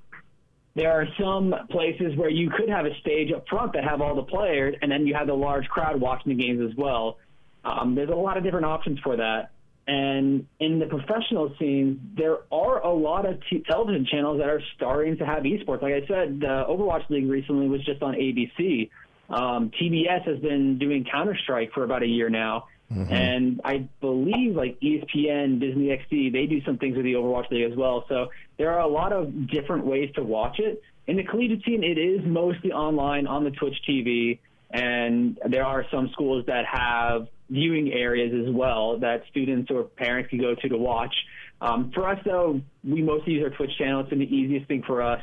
there 0.76 0.92
are 0.92 1.08
some 1.20 1.54
places 1.72 2.16
where 2.16 2.30
you 2.30 2.52
could 2.52 2.70
have 2.70 2.86
a 2.86 2.96
stage 3.02 3.32
up 3.32 3.48
front 3.48 3.74
that 3.74 3.84
have 3.84 4.02
all 4.02 4.16
the 4.16 4.24
players, 4.24 4.76
and 4.84 4.92
then 4.92 5.08
you 5.08 5.16
have 5.16 5.28
the 5.28 5.34
large 5.34 5.68
crowd 5.68 6.00
watching 6.00 6.38
the 6.38 6.44
games 6.44 6.62
as 6.62 6.78
well. 6.78 7.18
Um, 7.66 7.96
there's 7.96 8.10
a 8.10 8.16
lot 8.16 8.38
of 8.38 8.44
different 8.44 8.68
options 8.68 9.00
for 9.00 9.18
that. 9.18 9.50
And 9.90 10.46
in 10.60 10.78
the 10.78 10.86
professional 10.86 11.52
scene, 11.58 12.14
there 12.16 12.38
are 12.52 12.80
a 12.80 12.94
lot 12.94 13.26
of 13.26 13.40
t- 13.50 13.64
television 13.68 14.06
channels 14.06 14.38
that 14.38 14.48
are 14.48 14.62
starting 14.76 15.18
to 15.18 15.26
have 15.26 15.42
esports. 15.42 15.82
Like 15.82 15.96
I 15.96 16.02
said, 16.02 16.42
the 16.42 16.64
Overwatch 16.70 17.10
League 17.10 17.28
recently 17.28 17.68
was 17.68 17.84
just 17.84 18.04
on 18.04 18.14
ABC. 18.14 18.92
Um, 19.32 19.72
TBS 19.82 20.28
has 20.28 20.38
been 20.42 20.78
doing 20.78 21.08
Counter 21.12 21.36
Strike 21.42 21.72
for 21.74 21.84
about 21.84 22.04
a 22.04 22.06
year 22.06 22.30
now. 22.30 22.68
And 23.12 23.62
I 23.64 23.90
believe 24.00 24.56
like 24.56 24.80
ESPN, 24.80 25.60
Disney 25.60 25.88
XD, 25.88 26.34
they 26.34 26.46
do 26.46 26.64
some 26.66 26.78
things 26.78 26.96
with 26.96 27.06
the 27.06 27.14
Overwatch 27.14 27.50
League 27.50 27.72
as 27.72 27.76
well. 27.76 28.06
So 28.10 28.30
there 28.60 28.72
are 28.72 28.82
a 28.82 28.88
lot 28.88 29.12
of 29.12 29.50
different 29.50 29.88
ways 29.88 30.12
to 30.16 30.24
watch 30.24 30.60
it. 30.60 30.84
In 31.08 31.18
the 31.18 31.24
collegiate 31.24 31.64
scene, 31.66 31.84
it 31.84 31.98
is 31.98 32.22
mostly 32.24 32.72
online 32.72 33.26
on 33.26 33.44
the 33.44 33.50
Twitch 33.50 33.76
TV, 33.90 34.38
and 34.72 35.40
there 35.50 35.66
are 35.66 35.86
some 35.92 36.10
schools 36.14 36.46
that 36.48 36.66
have 36.66 37.28
viewing 37.50 37.92
areas 37.92 38.32
as 38.48 38.54
well 38.54 39.00
that 39.00 39.24
students 39.32 39.72
or 39.72 39.84
parents 39.84 40.30
can 40.30 40.40
go 40.40 40.54
to 40.56 40.70
to 40.70 40.78
watch. 40.78 41.16
Um, 41.62 41.92
for 41.94 42.08
us, 42.08 42.20
though, 42.24 42.62
we 42.88 43.02
mostly 43.02 43.34
use 43.34 43.44
our 43.44 43.50
Twitch 43.50 43.72
channel. 43.78 44.02
It's 44.02 44.10
been 44.10 44.20
the 44.20 44.26
easiest 44.34 44.68
thing 44.68 44.84
for 44.86 45.02
us. 45.02 45.22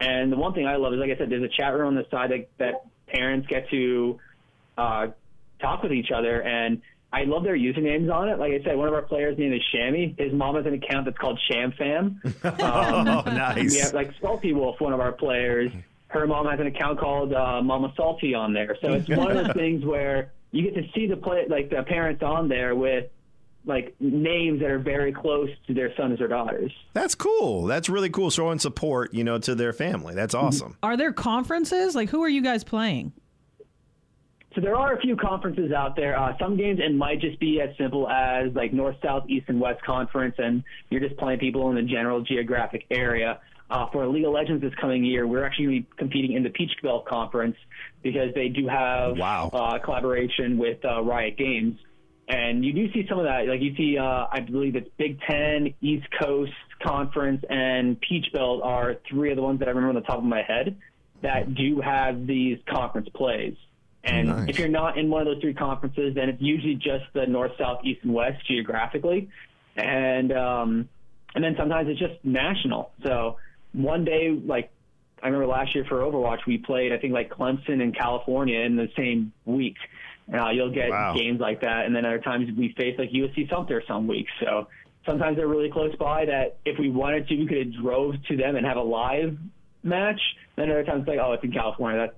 And 0.00 0.30
the 0.30 0.36
one 0.36 0.52
thing 0.52 0.66
I 0.66 0.76
love 0.76 0.92
is, 0.92 0.98
like 1.00 1.10
I 1.10 1.16
said, 1.16 1.30
there's 1.30 1.42
a 1.42 1.48
chat 1.48 1.72
room 1.74 1.88
on 1.88 1.94
the 1.94 2.06
side 2.10 2.30
that, 2.30 2.48
that 2.58 2.86
parents 3.08 3.46
get 3.48 3.68
to 3.70 4.18
uh, 4.76 5.06
talk 5.60 5.82
with 5.82 5.92
each 5.92 6.10
other. 6.14 6.42
And 6.42 6.82
I 7.12 7.24
love 7.24 7.44
their 7.44 7.56
usernames 7.56 8.12
on 8.12 8.28
it. 8.28 8.38
Like 8.38 8.52
I 8.52 8.62
said, 8.64 8.76
one 8.76 8.88
of 8.88 8.94
our 8.94 9.02
players' 9.02 9.38
name 9.38 9.52
is 9.52 9.62
Shammy. 9.74 10.18
His 10.18 10.32
mom 10.32 10.56
has 10.56 10.66
an 10.66 10.74
account 10.74 11.06
that's 11.06 11.16
called 11.16 11.40
Sham 11.50 11.72
Fam. 11.78 12.20
Um, 12.44 13.08
Oh, 13.08 13.22
we 13.26 13.32
nice. 13.32 13.80
have 13.80 13.94
like 13.94 14.10
Salty 14.20 14.52
Wolf, 14.52 14.80
one 14.80 14.92
of 14.92 15.00
our 15.00 15.12
players. 15.12 15.72
Her 16.14 16.28
mom 16.28 16.46
has 16.46 16.60
an 16.60 16.68
account 16.68 17.00
called 17.00 17.34
uh, 17.34 17.60
Mama 17.60 17.92
Salty 17.96 18.34
on 18.34 18.52
there. 18.52 18.76
So 18.80 18.92
it's 18.92 19.08
one 19.08 19.36
of 19.36 19.46
those 19.46 19.54
things 19.56 19.84
where 19.84 20.32
you 20.52 20.62
get 20.62 20.74
to 20.74 20.88
see 20.94 21.08
the 21.08 21.16
play, 21.16 21.44
like 21.48 21.70
the 21.70 21.82
parents 21.82 22.22
on 22.22 22.48
there 22.48 22.74
with 22.76 23.10
like 23.66 23.96
names 23.98 24.60
that 24.60 24.70
are 24.70 24.78
very 24.78 25.12
close 25.12 25.48
to 25.66 25.74
their 25.74 25.94
sons 25.96 26.20
or 26.20 26.28
daughters. 26.28 26.70
That's 26.92 27.16
cool. 27.16 27.64
That's 27.64 27.88
really 27.88 28.10
cool. 28.10 28.30
Showing 28.30 28.60
support, 28.60 29.12
you 29.12 29.24
know, 29.24 29.38
to 29.38 29.56
their 29.56 29.72
family. 29.72 30.14
That's 30.14 30.34
awesome. 30.34 30.76
Are 30.82 30.96
there 30.96 31.12
conferences? 31.12 31.96
Like, 31.96 32.10
who 32.10 32.22
are 32.22 32.28
you 32.28 32.42
guys 32.42 32.62
playing? 32.62 33.12
So 34.54 34.60
there 34.60 34.76
are 34.76 34.94
a 34.94 35.00
few 35.00 35.16
conferences 35.16 35.72
out 35.72 35.96
there. 35.96 36.16
Uh, 36.16 36.34
some 36.38 36.56
games 36.56 36.78
it 36.80 36.94
might 36.94 37.20
just 37.20 37.40
be 37.40 37.60
as 37.60 37.76
simple 37.76 38.08
as 38.08 38.54
like 38.54 38.72
North, 38.72 38.96
South, 39.02 39.24
East, 39.28 39.46
and 39.48 39.60
West 39.60 39.82
Conference, 39.82 40.36
and 40.38 40.62
you're 40.90 41.00
just 41.00 41.16
playing 41.16 41.40
people 41.40 41.68
in 41.70 41.74
the 41.74 41.82
general 41.82 42.20
geographic 42.20 42.86
area. 42.90 43.40
Uh, 43.70 43.86
for 43.90 44.06
League 44.06 44.24
of 44.24 44.32
Legends 44.32 44.62
this 44.62 44.74
coming 44.80 45.04
year, 45.04 45.26
we're 45.26 45.44
actually 45.44 45.64
going 45.66 45.82
to 45.82 45.88
be 45.88 45.96
competing 45.96 46.32
in 46.32 46.42
the 46.42 46.50
Peach 46.50 46.72
Belt 46.82 47.06
Conference 47.06 47.56
because 48.02 48.34
they 48.34 48.48
do 48.48 48.68
have 48.68 49.16
Wow. 49.18 49.50
uh, 49.52 49.78
collaboration 49.78 50.58
with 50.58 50.84
uh, 50.84 51.00
Riot 51.02 51.36
Games. 51.38 51.78
And 52.28 52.64
you 52.64 52.72
do 52.72 52.92
see 52.92 53.06
some 53.08 53.18
of 53.18 53.24
that. 53.24 53.46
Like 53.48 53.60
you 53.60 53.74
see, 53.76 53.96
uh, 53.98 54.26
I 54.30 54.40
believe 54.40 54.76
it's 54.76 54.88
Big 54.98 55.18
Ten, 55.22 55.74
East 55.80 56.06
Coast 56.20 56.52
Conference, 56.82 57.42
and 57.48 57.98
Peach 58.00 58.26
Belt 58.32 58.62
are 58.62 58.96
three 59.08 59.30
of 59.30 59.36
the 59.36 59.42
ones 59.42 59.58
that 59.60 59.68
I 59.68 59.70
remember 59.72 59.90
on 59.90 59.94
the 59.96 60.00
top 60.02 60.18
of 60.18 60.24
my 60.24 60.42
head 60.42 60.76
that 61.22 61.54
do 61.54 61.80
have 61.80 62.26
these 62.26 62.58
conference 62.68 63.08
plays. 63.14 63.56
And 64.04 64.28
Nice. 64.28 64.48
if 64.50 64.58
you're 64.58 64.68
not 64.68 64.98
in 64.98 65.08
one 65.08 65.22
of 65.22 65.26
those 65.26 65.40
three 65.40 65.54
conferences, 65.54 66.14
then 66.14 66.28
it's 66.28 66.40
usually 66.42 66.74
just 66.74 67.04
the 67.14 67.26
north, 67.26 67.52
south, 67.58 67.80
east, 67.84 68.00
and 68.04 68.12
west 68.12 68.46
geographically. 68.46 69.30
And 69.76 70.32
um, 70.32 70.88
and 71.34 71.42
then 71.42 71.56
sometimes 71.58 71.88
it's 71.88 71.98
just 71.98 72.22
national. 72.24 72.90
So 73.02 73.36
one 73.74 74.04
day, 74.04 74.30
like 74.30 74.70
I 75.22 75.26
remember 75.26 75.46
last 75.46 75.74
year 75.74 75.84
for 75.88 75.98
Overwatch, 76.00 76.46
we 76.46 76.58
played 76.58 76.92
I 76.92 76.98
think 76.98 77.12
like 77.12 77.30
Clemson 77.30 77.82
and 77.82 77.94
California 77.96 78.60
in 78.60 78.76
the 78.76 78.88
same 78.96 79.32
week. 79.44 79.76
Uh, 80.32 80.48
you'll 80.50 80.72
get 80.72 80.88
Wow. 80.88 81.14
games 81.14 81.38
like 81.38 81.60
that, 81.60 81.84
and 81.84 81.94
then 81.94 82.06
other 82.06 82.18
times 82.20 82.48
we 82.56 82.72
face 82.78 82.98
like 82.98 83.10
USC 83.10 83.50
Sumter 83.50 83.82
some 83.86 84.06
weeks. 84.06 84.30
So 84.40 84.68
sometimes 85.04 85.36
they're 85.36 85.48
really 85.48 85.70
close 85.70 85.94
by 85.96 86.24
that 86.26 86.56
if 86.64 86.78
we 86.78 86.88
wanted 86.88 87.28
to, 87.28 87.36
we 87.36 87.46
could 87.46 87.58
have 87.58 87.72
drove 87.82 88.14
to 88.28 88.36
them 88.36 88.56
and 88.56 88.64
have 88.64 88.78
a 88.78 88.82
live 88.82 89.36
match. 89.82 90.20
Then 90.56 90.70
other 90.70 90.84
times 90.84 91.06
like, 91.06 91.18
oh, 91.18 91.32
it's 91.32 91.44
in 91.44 91.52
California. 91.52 92.06
That 92.06 92.16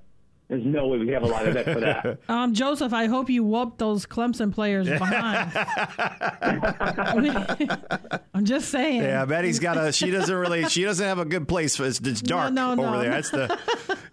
there's 0.48 0.64
no 0.64 0.86
way 0.86 0.98
we 0.98 1.08
have 1.08 1.24
a 1.24 1.26
live 1.26 1.48
event 1.48 1.66
for 1.66 1.80
that. 1.80 2.18
Um, 2.28 2.54
Joseph, 2.54 2.92
I 2.92 3.06
hope 3.06 3.30
you 3.30 3.44
whooped 3.44 3.78
those 3.78 4.06
Clemson 4.06 4.52
players 4.52 4.88
behind. 4.88 5.50
I'm 8.34 8.44
just 8.44 8.70
saying. 8.70 9.02
Yeah, 9.02 9.24
Betty's 9.24 9.58
got 9.58 9.76
a. 9.76 9.92
She 9.92 10.10
doesn't 10.10 10.34
really. 10.34 10.68
She 10.68 10.84
doesn't 10.84 11.04
have 11.04 11.18
a 11.18 11.24
good 11.24 11.48
place. 11.48 11.78
It's, 11.80 12.00
it's 12.00 12.20
dark 12.20 12.52
no, 12.52 12.72
over 12.72 12.82
no. 12.82 13.00
there. 13.00 13.10
That's 13.10 13.30
the, 13.30 13.58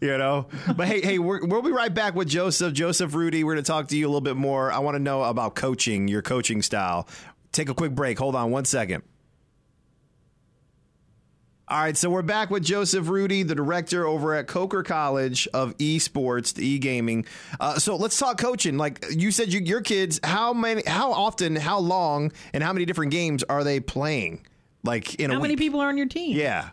you 0.02 0.17
know. 0.17 0.48
But 0.76 0.88
hey, 0.88 1.02
hey, 1.02 1.19
we're, 1.19 1.46
we'll 1.46 1.62
be 1.62 1.72
right 1.72 1.93
back 1.93 2.15
with 2.15 2.30
Joseph. 2.30 2.74
Joseph 2.74 3.13
Rudy. 3.13 3.43
We're 3.43 3.54
going 3.54 3.63
to 3.63 3.72
talk 3.72 3.88
to 3.89 3.98
you 3.98 4.06
a 4.06 4.10
little 4.10 4.22
bit 4.22 4.38
more. 4.38 4.72
I 4.72 4.80
want 4.80 4.96
to 4.96 5.00
know 5.00 5.24
about 5.24 5.56
coaching, 5.56 6.08
your 6.08 6.22
coaching 6.22 6.62
style. 6.62 7.08
Take 7.52 7.69
a 7.69 7.74
quick 7.74 7.93
break. 7.93 8.17
Hold 8.19 8.36
on 8.36 8.52
one 8.52 8.65
second. 8.65 9.04
All 11.69 11.80
right, 11.80 11.95
so 11.95 12.10
we're 12.10 12.21
back 12.21 12.49
with 12.49 12.62
Joseph 12.63 13.08
Rudy, 13.08 13.41
the 13.41 13.56
director 13.56 14.06
over 14.06 14.36
at 14.36 14.47
Coker 14.47 14.84
College 14.84 15.47
of 15.54 15.76
Esports, 15.78 16.54
the 16.54 16.67
e-gaming. 16.67 17.26
Uh, 17.60 17.80
so 17.80 17.95
let's 17.95 18.19
talk 18.19 18.38
coaching. 18.38 18.78
Like 18.78 19.04
you 19.10 19.32
said, 19.32 19.52
you, 19.52 19.62
your 19.62 19.80
kids, 19.82 20.19
how 20.23 20.54
many, 20.54 20.84
how 20.86 21.13
often, 21.13 21.56
how 21.56 21.80
long, 21.80 22.34
and 22.54 22.62
how 22.62 22.73
many 22.73 22.86
different 22.86 23.12
games 23.13 23.43
are 23.43 23.63
they 23.63 23.80
playing? 23.80 24.45
Like 24.84 25.15
in 25.15 25.32
a 25.32 25.36
How 25.36 25.39
many 25.39 25.54
week? 25.54 25.60
people 25.60 25.80
are 25.80 25.88
on 25.88 25.97
your 25.97 26.08
team? 26.08 26.36
Yeah. 26.38 26.69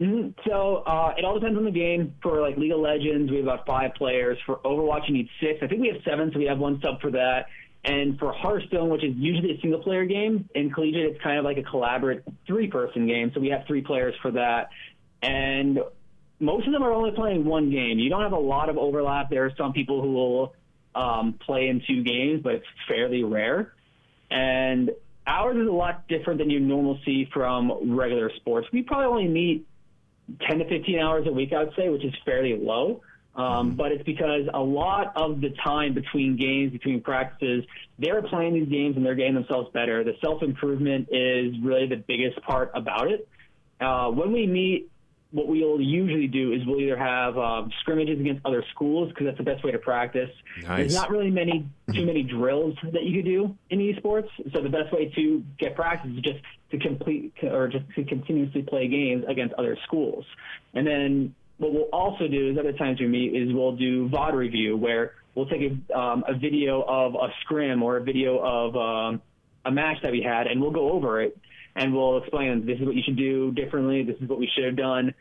Mhm. 0.00 0.34
So 0.46 0.84
uh, 0.86 1.14
it 1.18 1.24
all 1.24 1.34
depends 1.34 1.58
on 1.58 1.64
the 1.64 1.70
game. 1.72 2.14
For 2.22 2.40
like 2.40 2.56
League 2.56 2.70
of 2.70 2.78
Legends, 2.80 3.28
we 3.30 3.38
have 3.38 3.46
about 3.46 3.66
five 3.66 3.94
players. 3.94 4.38
For 4.46 4.56
Overwatch, 4.58 5.08
you 5.08 5.14
need 5.14 5.28
six. 5.40 5.58
I 5.62 5.66
think 5.66 5.80
we 5.80 5.88
have 5.88 5.96
seven, 6.04 6.30
so 6.32 6.38
we 6.38 6.44
have 6.44 6.58
one 6.58 6.80
sub 6.80 7.00
for 7.00 7.10
that. 7.10 7.46
And 7.86 8.18
for 8.18 8.32
Hearthstone, 8.32 8.88
which 8.90 9.04
is 9.04 9.14
usually 9.16 9.52
a 9.52 9.60
single 9.60 9.80
player 9.80 10.04
game, 10.04 10.48
in 10.56 10.72
collegiate, 10.72 11.12
it's 11.12 11.22
kind 11.22 11.38
of 11.38 11.44
like 11.44 11.56
a 11.56 11.62
collaborative 11.62 12.22
three 12.44 12.66
person 12.66 13.06
game. 13.06 13.30
So 13.32 13.40
we 13.40 13.48
have 13.50 13.64
three 13.68 13.80
players 13.80 14.14
for 14.20 14.32
that. 14.32 14.70
And 15.22 15.78
most 16.40 16.66
of 16.66 16.72
them 16.72 16.82
are 16.82 16.92
only 16.92 17.12
playing 17.12 17.44
one 17.44 17.70
game. 17.70 18.00
You 18.00 18.10
don't 18.10 18.22
have 18.22 18.32
a 18.32 18.38
lot 18.38 18.68
of 18.68 18.76
overlap. 18.76 19.30
There 19.30 19.44
are 19.44 19.52
some 19.56 19.72
people 19.72 20.02
who 20.02 20.12
will 20.12 20.54
um, 20.96 21.34
play 21.34 21.68
in 21.68 21.80
two 21.86 22.02
games, 22.02 22.40
but 22.42 22.54
it's 22.56 22.66
fairly 22.88 23.22
rare. 23.22 23.72
And 24.32 24.90
ours 25.24 25.56
is 25.56 25.68
a 25.68 25.72
lot 25.72 26.08
different 26.08 26.40
than 26.40 26.50
you 26.50 26.58
normally 26.58 27.00
see 27.04 27.28
from 27.32 27.96
regular 27.96 28.32
sports. 28.34 28.66
We 28.72 28.82
probably 28.82 29.06
only 29.06 29.28
meet 29.28 29.66
10 30.48 30.58
to 30.58 30.68
15 30.68 30.98
hours 30.98 31.26
a 31.28 31.32
week, 31.32 31.52
I 31.52 31.62
would 31.62 31.74
say, 31.76 31.88
which 31.88 32.04
is 32.04 32.14
fairly 32.24 32.58
low. 32.60 33.02
Um, 33.36 33.74
but 33.74 33.92
it's 33.92 34.02
because 34.04 34.48
a 34.52 34.60
lot 34.60 35.12
of 35.14 35.42
the 35.42 35.50
time 35.62 35.92
between 35.92 36.36
games, 36.36 36.72
between 36.72 37.02
practices, 37.02 37.64
they're 37.98 38.22
playing 38.22 38.54
these 38.54 38.68
games 38.68 38.96
and 38.96 39.04
they're 39.04 39.14
getting 39.14 39.34
themselves 39.34 39.70
better. 39.72 40.02
The 40.04 40.14
self 40.22 40.42
improvement 40.42 41.08
is 41.10 41.54
really 41.62 41.86
the 41.86 41.96
biggest 41.96 42.40
part 42.42 42.70
about 42.74 43.10
it. 43.10 43.28
Uh, 43.78 44.10
when 44.10 44.32
we 44.32 44.46
meet, 44.46 44.90
what 45.32 45.48
we'll 45.48 45.80
usually 45.80 46.28
do 46.28 46.52
is 46.52 46.64
we'll 46.64 46.80
either 46.80 46.96
have 46.96 47.36
um, 47.36 47.70
scrimmages 47.80 48.18
against 48.18 48.40
other 48.46 48.64
schools 48.70 49.10
because 49.10 49.26
that's 49.26 49.38
the 49.38 49.44
best 49.44 49.62
way 49.62 49.70
to 49.70 49.78
practice. 49.78 50.30
Nice. 50.62 50.78
There's 50.78 50.94
not 50.94 51.10
really 51.10 51.30
many 51.30 51.68
too 51.92 52.06
many 52.06 52.22
drills 52.22 52.74
that 52.84 53.02
you 53.02 53.18
could 53.18 53.28
do 53.28 53.56
in 53.68 53.80
esports, 53.80 54.28
so 54.52 54.62
the 54.62 54.70
best 54.70 54.92
way 54.92 55.12
to 55.14 55.44
get 55.58 55.74
practice 55.74 56.10
is 56.12 56.22
just 56.22 56.40
to 56.70 56.78
complete 56.78 57.34
or 57.42 57.68
just 57.68 57.84
to 57.96 58.04
continuously 58.04 58.62
play 58.62 58.88
games 58.88 59.24
against 59.28 59.54
other 59.54 59.76
schools. 59.84 60.24
And 60.72 60.86
then 60.86 61.34
what 61.58 61.72
we'll 61.72 61.88
also 61.92 62.28
do 62.28 62.50
is 62.50 62.58
other 62.58 62.72
times 62.72 63.00
we 63.00 63.06
meet 63.06 63.34
is 63.34 63.52
we'll 63.52 63.76
do 63.76 64.08
VOD 64.08 64.34
review 64.34 64.76
where 64.76 65.12
we'll 65.34 65.46
take 65.46 65.62
a, 65.62 65.98
um, 65.98 66.24
a 66.28 66.34
video 66.34 66.82
of 66.82 67.14
a 67.14 67.28
scrim 67.42 67.82
or 67.82 67.96
a 67.96 68.02
video 68.02 68.38
of 68.38 68.76
um, 68.76 69.22
a 69.64 69.70
match 69.70 69.96
that 70.02 70.12
we 70.12 70.22
had 70.22 70.46
and 70.46 70.60
we'll 70.60 70.70
go 70.70 70.92
over 70.92 71.22
it 71.22 71.36
and 71.74 71.94
we'll 71.94 72.18
explain 72.18 72.64
this 72.66 72.78
is 72.78 72.86
what 72.86 72.94
you 72.94 73.02
should 73.04 73.16
do 73.16 73.52
differently, 73.52 74.02
this 74.02 74.16
is 74.20 74.28
what 74.28 74.38
we 74.38 74.50
should 74.54 74.64
have 74.64 74.76
done, 74.76 75.14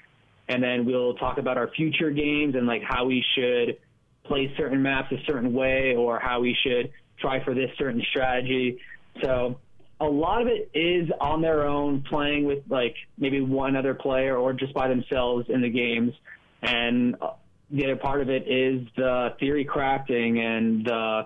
and 0.48 0.64
then 0.64 0.86
we'll 0.86 1.16
talk 1.16 1.38
about 1.38 1.58
our 1.58 1.70
future 1.70 2.12
games 2.12 2.56
and 2.56 2.66
like 2.66 2.82
how 2.82 3.06
we 3.06 3.24
should 3.36 3.78
play 4.24 4.52
certain 4.58 4.82
maps 4.82 5.12
a 5.12 5.24
certain 5.26 5.54
way 5.54 5.96
or 5.96 6.20
how 6.20 6.40
we 6.40 6.56
should 6.64 6.92
try 7.20 7.44
for 7.44 7.54
this 7.54 7.70
certain 7.78 8.02
strategy. 8.10 8.80
So 9.22 9.60
a 10.00 10.06
lot 10.06 10.42
of 10.42 10.48
it 10.48 10.70
is 10.74 11.10
on 11.22 11.42
their 11.42 11.66
own 11.66 12.02
playing 12.02 12.46
with 12.46 12.64
like 12.70 12.96
maybe 13.18 13.42
one 13.42 13.76
other 13.76 13.94
player 13.94 14.38
or 14.38 14.54
just 14.54 14.74
by 14.74 14.88
themselves 14.88 15.48
in 15.50 15.62
the 15.62 15.70
games 15.70 16.14
and 16.62 17.16
uh, 17.22 17.32
the 17.70 17.86
other 17.86 17.96
part 17.96 18.22
of 18.22 18.30
it 18.30 18.48
is 18.48 18.88
the 18.96 19.34
theory 19.40 19.66
crafting 19.66 20.40
and 20.40 20.90
uh, 20.90 21.24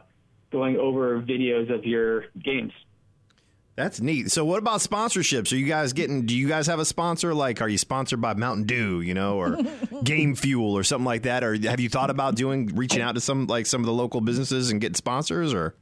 going 0.52 0.78
over 0.78 1.22
videos 1.22 1.74
of 1.74 1.86
your 1.86 2.26
games. 2.44 2.74
That's 3.76 4.02
neat. 4.02 4.30
So, 4.30 4.44
what 4.44 4.60
about 4.60 4.82
sponsorships? 4.82 5.54
Are 5.54 5.56
you 5.56 5.66
guys 5.66 5.94
getting? 5.94 6.26
Do 6.26 6.36
you 6.36 6.50
guys 6.50 6.68
have 6.68 6.80
a 6.80 6.86
sponsor? 6.86 7.34
Like, 7.34 7.62
are 7.62 7.70
you 7.70 7.78
sponsored 7.78 8.20
by 8.20 8.34
Mountain 8.34 8.66
Dew, 8.66 9.00
you 9.00 9.14
know, 9.14 9.40
or 9.40 9.58
Game 10.04 10.36
Fuel 10.36 10.78
or 10.78 10.84
something 10.84 11.06
like 11.06 11.24
that? 11.24 11.46
Or 11.46 11.56
have 11.56 11.80
you 11.80 11.88
thought 11.88 12.10
about 12.10 12.36
doing 12.36 12.68
reaching 12.76 13.02
out 13.02 13.16
to 13.16 13.22
some 13.22 13.48
like 13.48 13.66
some 13.66 13.82
of 13.82 13.86
the 13.86 13.94
local 13.94 14.20
businesses 14.20 14.70
and 14.70 14.82
getting 14.82 14.96
sponsors? 14.96 15.54
Or 15.54 15.76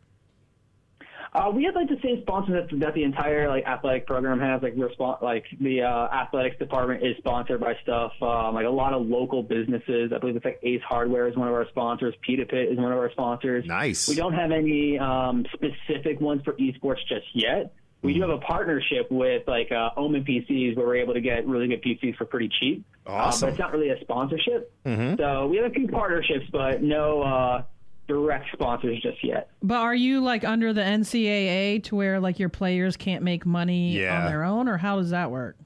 uh, 1.33 1.49
we 1.53 1.63
have 1.65 1.75
like 1.75 1.89
the 1.89 1.99
same 2.03 2.21
sponsors 2.21 2.69
that, 2.69 2.79
that 2.79 2.93
the 2.93 3.03
entire 3.03 3.47
like 3.49 3.65
athletic 3.65 4.07
program 4.07 4.39
has. 4.39 4.61
Like 4.61 4.73
we're 4.75 4.91
spon- 4.93 5.17
like 5.21 5.45
the 5.59 5.81
uh, 5.83 6.07
athletics 6.13 6.57
department 6.57 7.03
is 7.03 7.17
sponsored 7.17 7.59
by 7.59 7.75
stuff 7.83 8.11
um, 8.21 8.55
like 8.55 8.65
a 8.65 8.69
lot 8.69 8.93
of 8.93 9.05
local 9.05 9.43
businesses. 9.43 10.11
I 10.13 10.19
believe 10.19 10.35
it's 10.35 10.45
like 10.45 10.59
Ace 10.63 10.81
Hardware 10.87 11.27
is 11.27 11.35
one 11.35 11.47
of 11.47 11.53
our 11.53 11.67
sponsors. 11.69 12.15
Pita 12.21 12.45
Pit 12.45 12.69
is 12.69 12.77
one 12.77 12.91
of 12.91 12.97
our 12.97 13.11
sponsors. 13.11 13.65
Nice. 13.65 14.07
We 14.07 14.15
don't 14.15 14.33
have 14.33 14.51
any 14.51 14.97
um, 14.99 15.45
specific 15.53 16.19
ones 16.21 16.41
for 16.43 16.53
esports 16.53 16.99
just 17.07 17.27
yet. 17.33 17.73
We 18.03 18.13
do 18.13 18.21
have 18.21 18.29
a 18.29 18.37
partnership 18.37 19.11
with 19.11 19.47
like 19.47 19.71
uh, 19.71 19.89
Omen 19.97 20.23
PCs 20.23 20.77
where 20.77 20.85
we're 20.85 20.97
able 20.97 21.15
to 21.15 21.21
get 21.21 21.47
really 21.47 21.67
good 21.67 21.81
PCs 21.81 22.15
for 22.15 22.25
pretty 22.25 22.49
cheap. 22.59 22.85
Awesome. 23.05 23.47
Uh, 23.47 23.47
but 23.47 23.49
it's 23.53 23.59
not 23.59 23.71
really 23.73 23.89
a 23.89 23.99
sponsorship. 24.01 24.71
So 25.17 25.47
we 25.47 25.57
have 25.57 25.65
a 25.65 25.73
few 25.73 25.87
partnerships, 25.87 26.45
but 26.51 26.83
no 26.83 27.23
uh, 27.23 27.63
direct 28.07 28.45
sponsors 28.53 28.99
just 29.01 29.23
yet. 29.23 29.49
But 29.61 29.77
are 29.77 29.95
you 29.95 30.21
like 30.21 30.43
under 30.43 30.73
the 30.73 30.81
NCAA 30.81 31.83
to 31.85 31.95
where 31.95 32.19
like 32.19 32.39
your 32.39 32.49
players 32.49 32.95
can't 32.97 33.23
make 33.23 33.45
money 33.45 33.99
Yeah. 33.99 34.19
on 34.25 34.31
their 34.31 34.43
own, 34.43 34.67
or 34.67 34.77
how 34.77 34.97
does 34.97 35.09
that 35.11 35.29
work? 35.31 35.57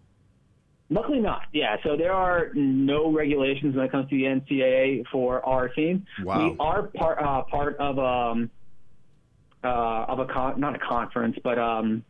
Luckily 0.89 1.19
not. 1.19 1.43
Yeah. 1.53 1.77
So 1.83 1.95
there 1.95 2.11
are 2.11 2.49
no 2.53 3.11
regulations 3.11 3.75
when 3.75 3.85
it 3.85 3.91
comes 3.91 4.09
to 4.09 4.15
the 4.17 4.23
NCAA 4.25 5.05
for 5.11 5.45
our 5.45 5.69
team. 5.69 6.05
Wow. 6.23 6.49
We 6.49 6.55
are 6.59 6.83
part 6.83 7.19
uh, 7.21 7.43
part 7.43 7.77
of 7.77 7.97
um 7.99 8.49
uh, 9.63 10.05
of 10.07 10.19
a 10.19 10.25
con- 10.25 10.59
not 10.59 10.75
a 10.75 10.79
conference, 10.79 11.37
but 11.43 11.57
um 11.59 12.03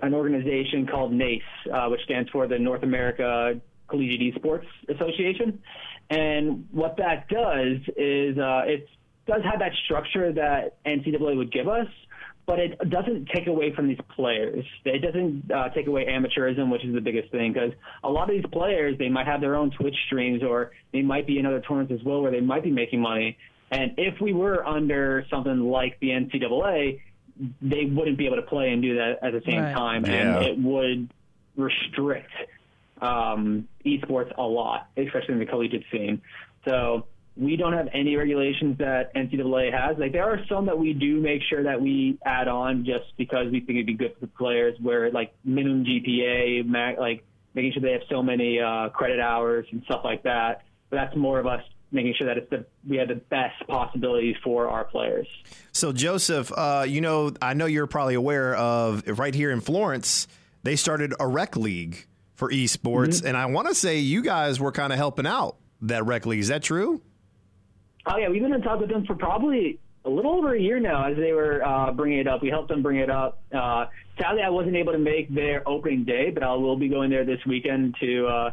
an 0.00 0.14
organization 0.14 0.86
called 0.86 1.12
NACE, 1.12 1.42
uh, 1.70 1.88
which 1.88 2.00
stands 2.04 2.30
for 2.30 2.46
the 2.46 2.58
North 2.58 2.82
America 2.82 3.60
Collegiate 3.88 4.34
Esports 4.34 4.64
Association. 4.88 5.58
And 6.08 6.66
what 6.70 6.96
that 6.96 7.28
does 7.28 7.76
is 7.96 8.38
uh, 8.38 8.62
it 8.64 8.88
does 9.26 9.42
have 9.44 9.58
that 9.60 9.72
structure 9.84 10.32
that 10.32 10.76
NCAA 10.84 11.36
would 11.36 11.52
give 11.52 11.68
us, 11.68 11.86
but 12.46 12.58
it 12.58 12.78
doesn't 12.90 13.28
take 13.34 13.46
away 13.46 13.74
from 13.74 13.88
these 13.88 13.98
players. 14.14 14.64
It 14.84 15.00
doesn't 15.00 15.50
uh, 15.50 15.70
take 15.70 15.86
away 15.86 16.06
amateurism, 16.06 16.70
which 16.70 16.84
is 16.84 16.94
the 16.94 17.00
biggest 17.00 17.30
thing, 17.30 17.52
because 17.52 17.72
a 18.02 18.10
lot 18.10 18.28
of 18.28 18.36
these 18.36 18.44
players, 18.52 18.98
they 18.98 19.08
might 19.08 19.26
have 19.26 19.40
their 19.40 19.56
own 19.56 19.70
Twitch 19.70 19.96
streams 20.06 20.42
or 20.42 20.72
they 20.92 21.00
might 21.02 21.26
be 21.26 21.38
in 21.38 21.46
other 21.46 21.60
tournaments 21.60 21.92
as 21.98 22.04
well 22.04 22.20
where 22.20 22.30
they 22.30 22.40
might 22.40 22.62
be 22.62 22.70
making 22.70 23.00
money. 23.00 23.38
And 23.70 23.92
if 23.96 24.20
we 24.20 24.32
were 24.34 24.64
under 24.66 25.24
something 25.30 25.60
like 25.70 25.98
the 26.00 26.10
NCAA, 26.10 27.00
they 27.62 27.86
wouldn't 27.86 28.18
be 28.18 28.26
able 28.26 28.36
to 28.36 28.42
play 28.42 28.70
and 28.70 28.82
do 28.82 28.96
that 28.96 29.18
at 29.22 29.32
the 29.32 29.42
same 29.46 29.62
Right. 29.62 29.74
time, 29.74 30.04
Yeah. 30.04 30.36
and 30.36 30.44
it 30.46 30.58
would 30.58 31.08
restrict 31.56 32.30
um, 33.00 33.66
esports 33.84 34.32
a 34.38 34.42
lot, 34.42 34.86
especially 34.96 35.34
in 35.34 35.40
the 35.40 35.46
collegiate 35.46 35.84
scene. 35.90 36.20
So 36.64 37.06
we 37.36 37.56
don't 37.56 37.72
have 37.72 37.88
any 37.92 38.16
regulations 38.16 38.78
that 38.78 39.14
NCAA 39.14 39.72
has. 39.72 39.98
Like 39.98 40.12
there 40.12 40.24
are 40.24 40.38
some 40.48 40.66
that 40.66 40.78
we 40.78 40.92
do 40.92 41.20
make 41.20 41.42
sure 41.48 41.64
that 41.64 41.80
we 41.80 42.18
add 42.24 42.46
on 42.46 42.84
just 42.84 43.16
because 43.16 43.50
we 43.50 43.60
think 43.60 43.70
it'd 43.70 43.86
be 43.86 43.94
good 43.94 44.14
for 44.14 44.20
the 44.20 44.28
players, 44.28 44.76
where 44.80 45.10
like 45.10 45.34
minimum 45.44 45.84
GPA, 45.84 46.98
like 46.98 47.24
making 47.54 47.72
sure 47.72 47.82
they 47.82 47.92
have 47.92 48.02
so 48.08 48.22
many 48.22 48.60
uh, 48.60 48.88
credit 48.90 49.18
hours 49.20 49.66
and 49.72 49.82
stuff 49.84 50.02
like 50.04 50.22
that. 50.22 50.62
But 50.90 50.96
that's 50.96 51.16
more 51.16 51.40
of 51.40 51.46
us 51.46 51.62
making 51.90 52.14
sure 52.18 52.26
that 52.26 52.38
it's 52.38 52.50
the 52.50 52.66
we 52.88 52.98
have 52.98 53.08
the 53.08 53.14
best 53.14 53.66
possibilities 53.66 54.36
for 54.44 54.68
our 54.68 54.84
players. 54.84 55.26
So, 55.72 55.92
Joseph, 55.92 56.52
uh, 56.56 56.84
you 56.86 57.00
know, 57.00 57.32
I 57.42 57.54
know 57.54 57.66
you're 57.66 57.86
probably 57.86 58.14
aware 58.14 58.54
of 58.54 59.02
right 59.18 59.34
here 59.34 59.50
in 59.50 59.60
Florence, 59.60 60.28
they 60.62 60.76
started 60.76 61.14
a 61.18 61.26
rec 61.26 61.56
league 61.56 62.06
for 62.34 62.50
esports, 62.50 63.24
and 63.24 63.36
I 63.36 63.46
want 63.46 63.68
to 63.68 63.74
say 63.74 63.98
you 63.98 64.22
guys 64.22 64.60
were 64.60 64.72
kind 64.72 64.92
of 64.92 64.98
helping 64.98 65.26
out 65.26 65.56
that 65.82 66.04
rec 66.04 66.26
league. 66.26 66.40
Is 66.40 66.48
that 66.48 66.62
true? 66.62 67.00
Oh 68.06 68.16
yeah, 68.18 68.28
we've 68.28 68.42
been 68.42 68.52
in 68.52 68.62
touch 68.62 68.80
with 68.80 68.90
them 68.90 69.06
for 69.06 69.14
probably 69.14 69.78
a 70.04 70.10
little 70.10 70.32
over 70.32 70.54
a 70.54 70.60
year 70.60 70.78
now 70.78 71.10
as 71.10 71.16
they 71.16 71.32
were 71.32 71.64
uh, 71.64 71.90
bringing 71.92 72.18
it 72.18 72.28
up. 72.28 72.42
We 72.42 72.50
helped 72.50 72.68
them 72.68 72.82
bring 72.82 72.98
it 72.98 73.10
up. 73.10 73.40
Uh, 73.54 73.86
sadly, 74.20 74.42
I 74.42 74.50
wasn't 74.50 74.76
able 74.76 74.92
to 74.92 74.98
make 74.98 75.34
their 75.34 75.66
opening 75.66 76.04
day, 76.04 76.30
but 76.30 76.42
I 76.42 76.52
will 76.52 76.76
be 76.76 76.88
going 76.88 77.10
there 77.10 77.24
this 77.24 77.40
weekend 77.46 77.96
to 78.00 78.26
uh, 78.26 78.50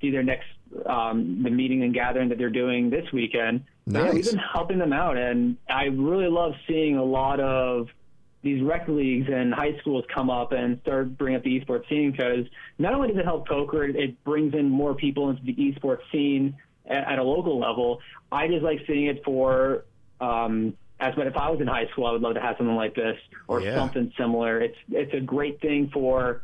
see 0.00 0.10
their 0.10 0.22
next 0.22 0.48
um, 0.86 1.42
the 1.42 1.50
meeting 1.50 1.82
and 1.82 1.94
gathering 1.94 2.28
that 2.28 2.38
they're 2.38 2.50
doing 2.50 2.90
this 2.90 3.10
weekend. 3.12 3.64
But 3.86 4.04
Yeah, 4.04 4.12
we've 4.12 4.24
been 4.24 4.38
helping 4.52 4.78
them 4.78 4.92
out, 4.92 5.16
and 5.16 5.56
I 5.68 5.84
really 5.84 6.28
love 6.28 6.52
seeing 6.68 6.96
a 6.96 7.04
lot 7.04 7.40
of 7.40 7.88
these 8.42 8.62
rec 8.62 8.88
leagues 8.88 9.28
and 9.30 9.52
high 9.52 9.76
schools 9.80 10.04
come 10.14 10.30
up 10.30 10.52
and 10.52 10.80
start 10.82 11.18
bringing 11.18 11.36
up 11.36 11.44
the 11.44 11.60
esports 11.60 11.88
scene 11.88 12.10
because 12.10 12.46
not 12.78 12.94
only 12.94 13.08
does 13.08 13.18
it 13.18 13.24
help 13.24 13.48
Coker, 13.48 13.84
it 13.84 14.22
brings 14.24 14.54
in 14.54 14.68
more 14.68 14.94
people 14.94 15.30
into 15.30 15.42
the 15.42 15.54
esports 15.54 16.00
scene 16.10 16.56
at, 16.90 17.12
at 17.12 17.18
a 17.18 17.22
local 17.22 17.58
level. 17.58 18.00
I 18.30 18.48
just 18.48 18.62
like 18.62 18.80
seeing 18.86 19.06
it 19.06 19.22
for 19.24 19.84
um, 20.20 20.74
as 20.98 21.14
but 21.14 21.26
if 21.26 21.36
I 21.36 21.48
was 21.48 21.60
in 21.62 21.66
high 21.66 21.86
school, 21.92 22.06
I 22.06 22.12
would 22.12 22.20
love 22.20 22.34
to 22.34 22.40
have 22.42 22.56
something 22.58 22.76
like 22.76 22.94
this 22.94 23.16
or 23.48 23.60
Yeah. 23.62 23.76
something 23.76 24.12
similar. 24.18 24.60
It's 24.60 24.76
it's 24.90 25.14
a 25.14 25.20
great 25.20 25.60
thing 25.60 25.88
for 25.92 26.42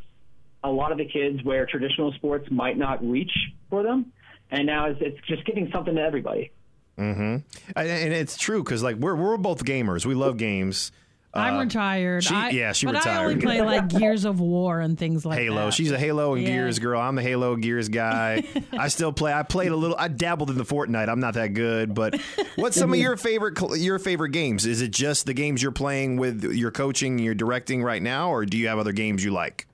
a 0.65 0.71
lot 0.71 0.91
of 0.93 0.99
the 0.99 1.05
kids 1.05 1.45
where 1.45 1.67
traditional 1.67 2.13
sports 2.13 2.49
might 2.51 2.79
not 2.79 3.07
reach 3.07 3.31
for 3.69 3.83
them, 3.83 4.13
and 4.51 4.67
now 4.67 4.87
it's, 4.87 4.99
it's 5.03 5.19
just 5.29 5.45
giving 5.45 5.71
something 5.73 5.95
to 5.95 6.01
everybody. 6.01 6.53
And, 6.99 7.43
and 7.77 8.13
it's 8.15 8.39
true 8.39 8.63
because 8.65 8.83
like 8.83 8.97
we're 8.97 9.15
we're 9.15 9.37
both 9.37 9.65
gamers. 9.65 10.07
We 10.07 10.15
love 10.15 10.39
games. 10.39 10.93
I'm 11.37 11.57
Uh, 11.57 11.61
retired. 11.65 12.25
she- 12.25 12.35
I, 12.35 12.49
yeah, 12.51 12.73
she 12.73 12.87
retired. 12.87 13.05
but 13.05 13.11
I 13.11 13.25
only 13.25 13.37
play 13.41 13.61
like 13.63 13.89
Gears 13.89 14.25
of 14.25 14.41
War 14.41 14.81
and 14.81 14.99
things 14.99 15.25
like 15.25 15.39
Halo. 15.39 15.67
that. 15.67 15.75
She's 15.75 15.91
a 15.93 15.99
Halo 15.99 16.35
and 16.35 16.43
Yeah. 16.43 16.51
Gears 16.51 16.79
girl. 16.79 17.01
I'm 17.01 17.15
the 17.15 17.23
Halo 17.23 17.57
Gears 17.57 17.89
guy. 17.89 18.43
I 18.73 18.89
still 18.89 19.13
play. 19.13 19.33
I 19.33 19.43
played 19.43 19.73
a 19.73 19.77
little. 19.77 19.97
I 19.99 20.09
dabbled 20.09 20.51
in 20.51 20.59
the 20.59 20.65
Fortnite. 20.65 21.09
I'm 21.09 21.21
not 21.21 21.35
that 21.35 21.55
good, 21.55 21.95
but 21.95 22.21
what's 22.57 22.77
some 22.77 22.93
of 22.93 22.99
your 22.99 23.17
favorite 23.17 23.59
your 23.79 23.99
favorite 23.99 24.31
games? 24.31 24.67
Is 24.67 24.83
it 24.83 24.91
just 24.93 25.27
the 25.27 25.35
games 25.35 25.63
you're 25.63 25.73
playing 25.73 26.17
with 26.17 26.43
your 26.45 26.71
coaching, 26.71 27.19
your 27.19 27.35
directing 27.35 27.83
right 27.83 28.03
now, 28.03 28.31
or 28.31 28.45
do 28.45 28.57
you 28.57 28.69
have 28.69 28.79
other 28.79 28.93
games 28.93 29.25
you 29.25 29.31
like? 29.33 29.67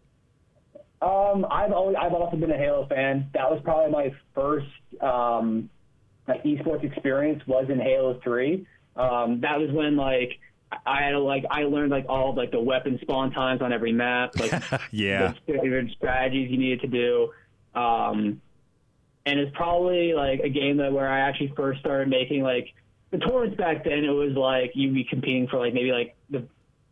Um, 1.00 1.44
I've 1.50 1.72
always, 1.72 1.96
I've 2.00 2.12
also 2.12 2.36
been 2.36 2.52
a 2.52 2.56
Halo 2.56 2.86
fan. 2.86 3.28
That 3.34 3.50
was 3.50 3.60
probably 3.64 3.90
my 3.90 4.14
first 4.34 4.68
um, 5.00 5.68
like 6.28 6.44
esports 6.44 6.84
experience 6.84 7.42
was 7.46 7.66
in 7.68 7.80
Halo 7.80 8.20
Three. 8.22 8.66
Um, 8.94 9.40
that 9.40 9.58
was 9.58 9.70
when 9.72 9.96
like 9.96 10.38
I 10.86 11.02
had 11.02 11.14
like 11.16 11.44
I 11.50 11.64
learned 11.64 11.90
like 11.90 12.06
all 12.08 12.30
of, 12.30 12.36
like 12.36 12.50
the 12.50 12.60
weapon 12.60 12.98
spawn 13.02 13.30
times 13.32 13.62
on 13.62 13.72
every 13.72 13.92
map, 13.92 14.38
like 14.38 14.52
Yeah. 14.90 15.34
the 15.46 15.52
different 15.54 15.92
strategies 15.92 16.50
you 16.50 16.58
needed 16.58 16.80
to 16.82 16.86
do. 16.88 17.32
Um, 17.78 18.40
and 19.24 19.38
it's 19.38 19.54
probably 19.56 20.14
like 20.14 20.40
a 20.40 20.48
game 20.48 20.78
that 20.78 20.92
where 20.92 21.08
I 21.08 21.20
actually 21.20 21.52
first 21.56 21.80
started 21.80 22.08
making 22.08 22.42
like 22.42 22.72
the 23.10 23.18
tournaments 23.18 23.56
back 23.56 23.84
then. 23.84 24.04
It 24.04 24.10
was 24.10 24.34
like 24.34 24.72
you'd 24.74 24.94
be 24.94 25.04
competing 25.04 25.48
for 25.48 25.58
like 25.58 25.74
maybe 25.74 25.92
like 25.92 26.16
the 26.30 26.46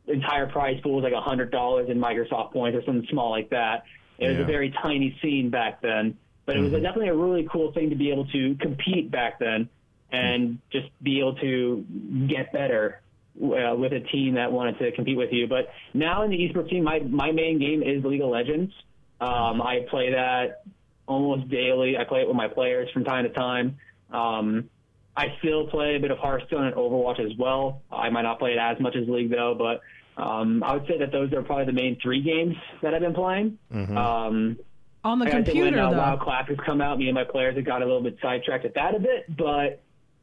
entire 0.06 0.46
prize 0.46 0.80
pool 0.82 0.96
was 0.96 1.04
like 1.04 1.12
a 1.12 1.20
hundred 1.20 1.50
dollars 1.50 1.88
in 1.90 1.98
Microsoft 1.98 2.52
points 2.52 2.76
or 2.76 2.84
something 2.84 3.06
small 3.10 3.30
like 3.30 3.50
that. 3.50 3.84
It 4.18 4.28
was 4.28 4.36
Yeah. 4.36 4.42
a 4.42 4.46
very 4.46 4.70
tiny 4.70 5.18
scene 5.22 5.50
back 5.50 5.80
then, 5.80 6.16
but 6.46 6.56
it 6.56 6.60
was 6.60 6.72
definitely 6.72 7.08
a 7.08 7.14
really 7.16 7.48
cool 7.50 7.72
thing 7.72 7.90
to 7.90 7.96
be 7.96 8.10
able 8.10 8.26
to 8.26 8.54
compete 8.56 9.10
back 9.10 9.38
then 9.38 9.68
and 10.12 10.58
just 10.70 10.88
be 11.02 11.20
able 11.20 11.34
to 11.36 11.84
get 12.28 12.52
better 12.52 12.99
uh, 13.36 13.74
with 13.74 13.92
a 13.92 14.00
team 14.00 14.34
that 14.34 14.52
wanted 14.52 14.78
to 14.78 14.92
compete 14.92 15.16
with 15.16 15.32
you. 15.32 15.46
But 15.46 15.70
now 15.94 16.22
in 16.22 16.30
the 16.30 16.36
esports 16.36 16.70
team, 16.70 16.84
my 16.84 17.00
my 17.00 17.32
main 17.32 17.58
game 17.58 17.82
is 17.82 18.04
League 18.04 18.20
of 18.20 18.30
Legends. 18.30 18.72
Um, 19.20 19.60
I 19.60 19.86
play 19.90 20.12
that 20.12 20.62
almost 21.06 21.48
daily. 21.50 21.96
I 21.98 22.04
play 22.04 22.20
it 22.20 22.28
with 22.28 22.36
my 22.36 22.48
players 22.48 22.90
from 22.92 23.04
time 23.04 23.24
to 23.24 23.30
time. 23.30 23.78
Um, 24.12 24.70
I 25.16 25.34
still 25.40 25.66
play 25.66 25.96
a 25.96 26.00
bit 26.00 26.10
of 26.10 26.18
Hearthstone 26.18 26.64
and 26.64 26.74
Overwatch 26.74 27.20
as 27.20 27.36
well. 27.38 27.82
I 27.90 28.08
might 28.10 28.22
not 28.22 28.38
play 28.38 28.52
it 28.52 28.58
as 28.58 28.80
much 28.80 28.96
as 28.96 29.08
League 29.08 29.30
though, 29.30 29.54
but 29.58 29.80
um, 30.22 30.62
I 30.62 30.74
would 30.74 30.86
say 30.86 30.98
that 30.98 31.12
those 31.12 31.32
are 31.32 31.42
probably 31.42 31.66
the 31.66 31.72
main 31.72 31.98
three 32.02 32.22
games 32.22 32.56
that 32.82 32.94
I've 32.94 33.00
been 33.00 33.14
playing. 33.14 33.58
Um, 33.96 34.58
On 35.02 35.18
the 35.18 35.26
I 35.26 35.30
computer, 35.30 35.76
when 35.76 35.78
uh, 35.78 35.90
though. 35.90 35.96
WoW 35.96 36.16
Classics 36.16 36.62
come 36.64 36.80
out, 36.80 36.98
me 36.98 37.06
and 37.06 37.14
my 37.14 37.24
players 37.24 37.56
have 37.56 37.64
got 37.64 37.82
a 37.82 37.84
little 37.84 38.02
bit 38.02 38.18
sidetracked 38.22 38.64
at 38.64 38.74
that 38.74 38.94
a 38.94 38.98
bit, 38.98 39.36
but 39.36 39.82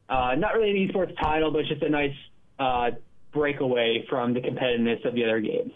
uh, 0.10 0.36
not 0.36 0.54
really 0.56 0.72
an 0.72 0.89
esports 0.89 1.20
title, 1.20 1.52
but 1.52 1.65
just 1.65 1.82
a 1.82 1.89
nice 1.89 2.15
uh, 2.60 2.91
breakaway 3.32 4.06
from 4.10 4.34
the 4.34 4.39
competitiveness 4.41 5.06
of 5.06 5.13
the 5.13 5.24
other 5.24 5.39
games. 5.39 5.72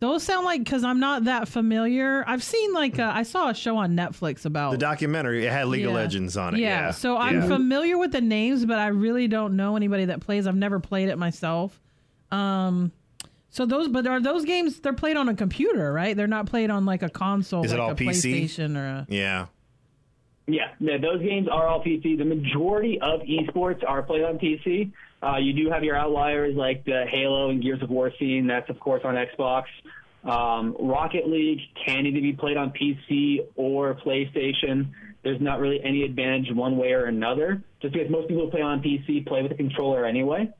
Those 0.00 0.22
sound 0.22 0.44
like 0.44 0.62
because 0.62 0.84
I'm 0.84 1.00
not 1.00 1.24
that 1.24 1.48
familiar. 1.48 2.22
I've 2.26 2.42
seen 2.44 2.72
like 2.72 3.00
uh, 3.00 3.10
I 3.12 3.24
saw 3.24 3.48
a 3.50 3.54
show 3.54 3.76
on 3.78 3.96
Netflix 3.96 4.44
about 4.44 4.70
The 4.70 4.78
documentary 4.78 5.44
it 5.44 5.50
had 5.50 5.66
League 5.66 5.84
of 5.86 5.92
Legends 5.92 6.36
on 6.36 6.54
it. 6.54 6.60
Yeah. 6.60 6.92
So 6.92 7.16
I'm 7.16 7.40
Yeah. 7.40 7.48
familiar 7.48 7.98
with 7.98 8.12
the 8.12 8.20
names, 8.20 8.64
but 8.64 8.78
I 8.78 8.88
really 8.88 9.26
don't 9.26 9.56
know 9.56 9.76
anybody 9.76 10.04
that 10.04 10.20
plays. 10.20 10.46
I've 10.46 10.54
never 10.54 10.78
played 10.78 11.08
it 11.08 11.18
myself. 11.18 11.80
Um, 12.30 12.92
so 13.50 13.66
those, 13.66 13.88
but 13.88 14.06
are 14.06 14.20
those 14.20 14.44
games? 14.44 14.78
They're 14.78 14.92
played 14.92 15.16
on 15.16 15.28
a 15.28 15.34
computer, 15.34 15.92
right? 15.92 16.16
They're 16.16 16.28
not 16.28 16.46
played 16.46 16.70
on 16.70 16.84
like 16.84 17.02
a 17.02 17.08
console, 17.08 17.64
Is 17.64 17.72
it 17.72 17.78
like 17.78 17.82
all 17.84 17.90
a 17.90 17.94
PC? 17.96 18.44
PlayStation 18.44 18.76
or 18.76 18.86
a. 18.86 19.06
Yeah. 19.08 19.46
Yeah, 20.46 20.68
yeah, 20.78 20.96
those 20.96 21.20
games 21.22 21.48
are 21.48 21.66
all 21.66 21.82
PC. 21.82 22.16
The 22.16 22.24
majority 22.24 22.98
of 23.00 23.20
esports 23.22 23.82
are 23.86 24.02
played 24.02 24.22
on 24.22 24.38
PC. 24.38 24.92
Uh, 25.22 25.36
you 25.36 25.52
do 25.52 25.70
have 25.70 25.82
your 25.82 25.96
outliers 25.96 26.54
like 26.54 26.84
the 26.84 27.04
Halo 27.10 27.50
and 27.50 27.62
Gears 27.62 27.82
of 27.82 27.90
War 27.90 28.12
scene. 28.18 28.46
That's 28.46 28.68
of 28.70 28.78
course 28.78 29.02
on 29.04 29.14
Xbox. 29.14 29.64
Um, 30.24 30.76
Rocket 30.78 31.28
League 31.28 31.60
can 31.84 32.06
either 32.06 32.20
be 32.20 32.32
played 32.32 32.56
on 32.56 32.70
PC 32.70 33.46
or 33.56 33.94
PlayStation. 33.94 34.90
There's 35.22 35.40
not 35.40 35.58
really 35.60 35.80
any 35.82 36.02
advantage 36.04 36.54
one 36.54 36.76
way 36.76 36.92
or 36.92 37.06
another, 37.06 37.62
just 37.80 37.94
because 37.94 38.10
most 38.10 38.28
people 38.28 38.44
who 38.44 38.50
play 38.50 38.62
on 38.62 38.80
PC 38.82 39.26
play 39.26 39.42
with 39.42 39.52
a 39.52 39.56
controller 39.56 40.04
anyway. 40.04 40.50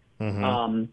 Um, 0.45 0.89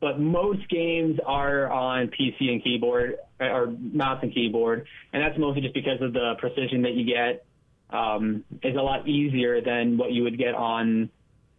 but 0.00 0.20
most 0.20 0.68
games 0.68 1.18
are 1.24 1.70
on 1.70 2.08
PC 2.08 2.50
and 2.50 2.62
keyboard 2.62 3.16
or 3.40 3.68
mouse 3.78 4.18
and 4.22 4.32
keyboard, 4.32 4.86
and 5.12 5.22
that's 5.22 5.38
mostly 5.38 5.62
just 5.62 5.74
because 5.74 6.00
of 6.02 6.12
the 6.12 6.34
precision 6.38 6.82
that 6.82 6.92
you 6.92 7.06
get 7.06 7.46
um, 7.90 8.44
is 8.62 8.76
a 8.76 8.82
lot 8.82 9.08
easier 9.08 9.60
than 9.60 9.96
what 9.96 10.12
you 10.12 10.22
would 10.24 10.38
get 10.38 10.54
on 10.54 11.08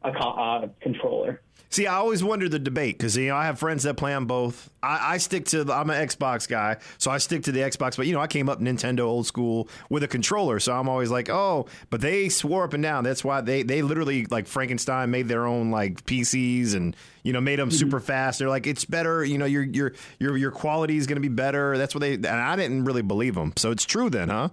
a 0.04 0.12
co- 0.12 0.30
uh, 0.30 0.68
controller. 0.82 1.42
See, 1.70 1.86
I 1.86 1.96
always 1.96 2.24
wonder 2.24 2.48
the 2.48 2.60
debate 2.60 2.98
because 2.98 3.18
you 3.18 3.28
know 3.28 3.36
I 3.36 3.46
have 3.46 3.60
friends 3.60 3.84
that 3.84 3.98
play 3.98 4.14
on 4.14 4.26
both. 4.26 4.70
I, 4.82 5.16
I 5.16 5.18
stick 5.18 5.46
to 5.48 5.66
the, 5.66 5.74
I'm 5.74 5.90
an 5.90 6.08
Xbox 6.08 6.48
guy, 6.48 6.78
so 6.98 7.12
I 7.12 7.18
stick 7.18 7.44
to 7.44 7.52
the 7.52 7.60
Xbox. 7.60 7.98
But 7.98 8.08
you 8.08 8.14
know, 8.14 8.22
I 8.22 8.28
came 8.28 8.48
up 8.48 8.62
Nintendo 8.62 9.02
old 9.02 9.28
school 9.28 9.68
with 9.90 10.02
a 10.02 10.08
controller, 10.08 10.60
so 10.60 10.74
I'm 10.74 10.88
always 10.88 11.12
like, 11.12 11.30
oh. 11.30 11.68
But 11.90 12.00
they 12.00 12.30
swore 12.30 12.64
up 12.64 12.74
and 12.74 12.82
down. 12.82 13.04
That's 13.04 13.24
why 13.24 13.42
they 13.42 13.64
they 13.64 13.82
literally 13.82 14.26
like 14.26 14.48
Frankenstein 14.48 15.12
made 15.12 15.28
their 15.28 15.46
own 15.46 15.70
like 15.70 16.06
PCs 16.06 16.74
and 16.74 16.96
you 17.24 17.34
know 17.34 17.42
made 17.42 17.60
them 17.60 17.70
super 17.70 18.00
fast. 18.00 18.40
They're 18.40 18.50
like, 18.50 18.66
it's 18.66 18.86
better. 18.86 19.26
You 19.26 19.38
know, 19.38 19.46
your 19.46 19.64
your 19.64 19.94
your 20.20 20.38
your 20.38 20.52
quality 20.52 20.96
is 20.96 21.06
going 21.06 21.18
to 21.18 21.22
be 21.22 21.28
better. 21.28 21.78
That's 21.78 21.94
what 21.94 22.00
they. 22.00 22.14
And 22.14 22.28
I 22.28 22.56
didn't 22.56 22.86
really 22.86 23.02
believe 23.02 23.36
them. 23.36 23.52
So 23.58 23.72
it's 23.72 23.86
true 23.86 24.10
then, 24.10 24.30
huh? 24.30 24.50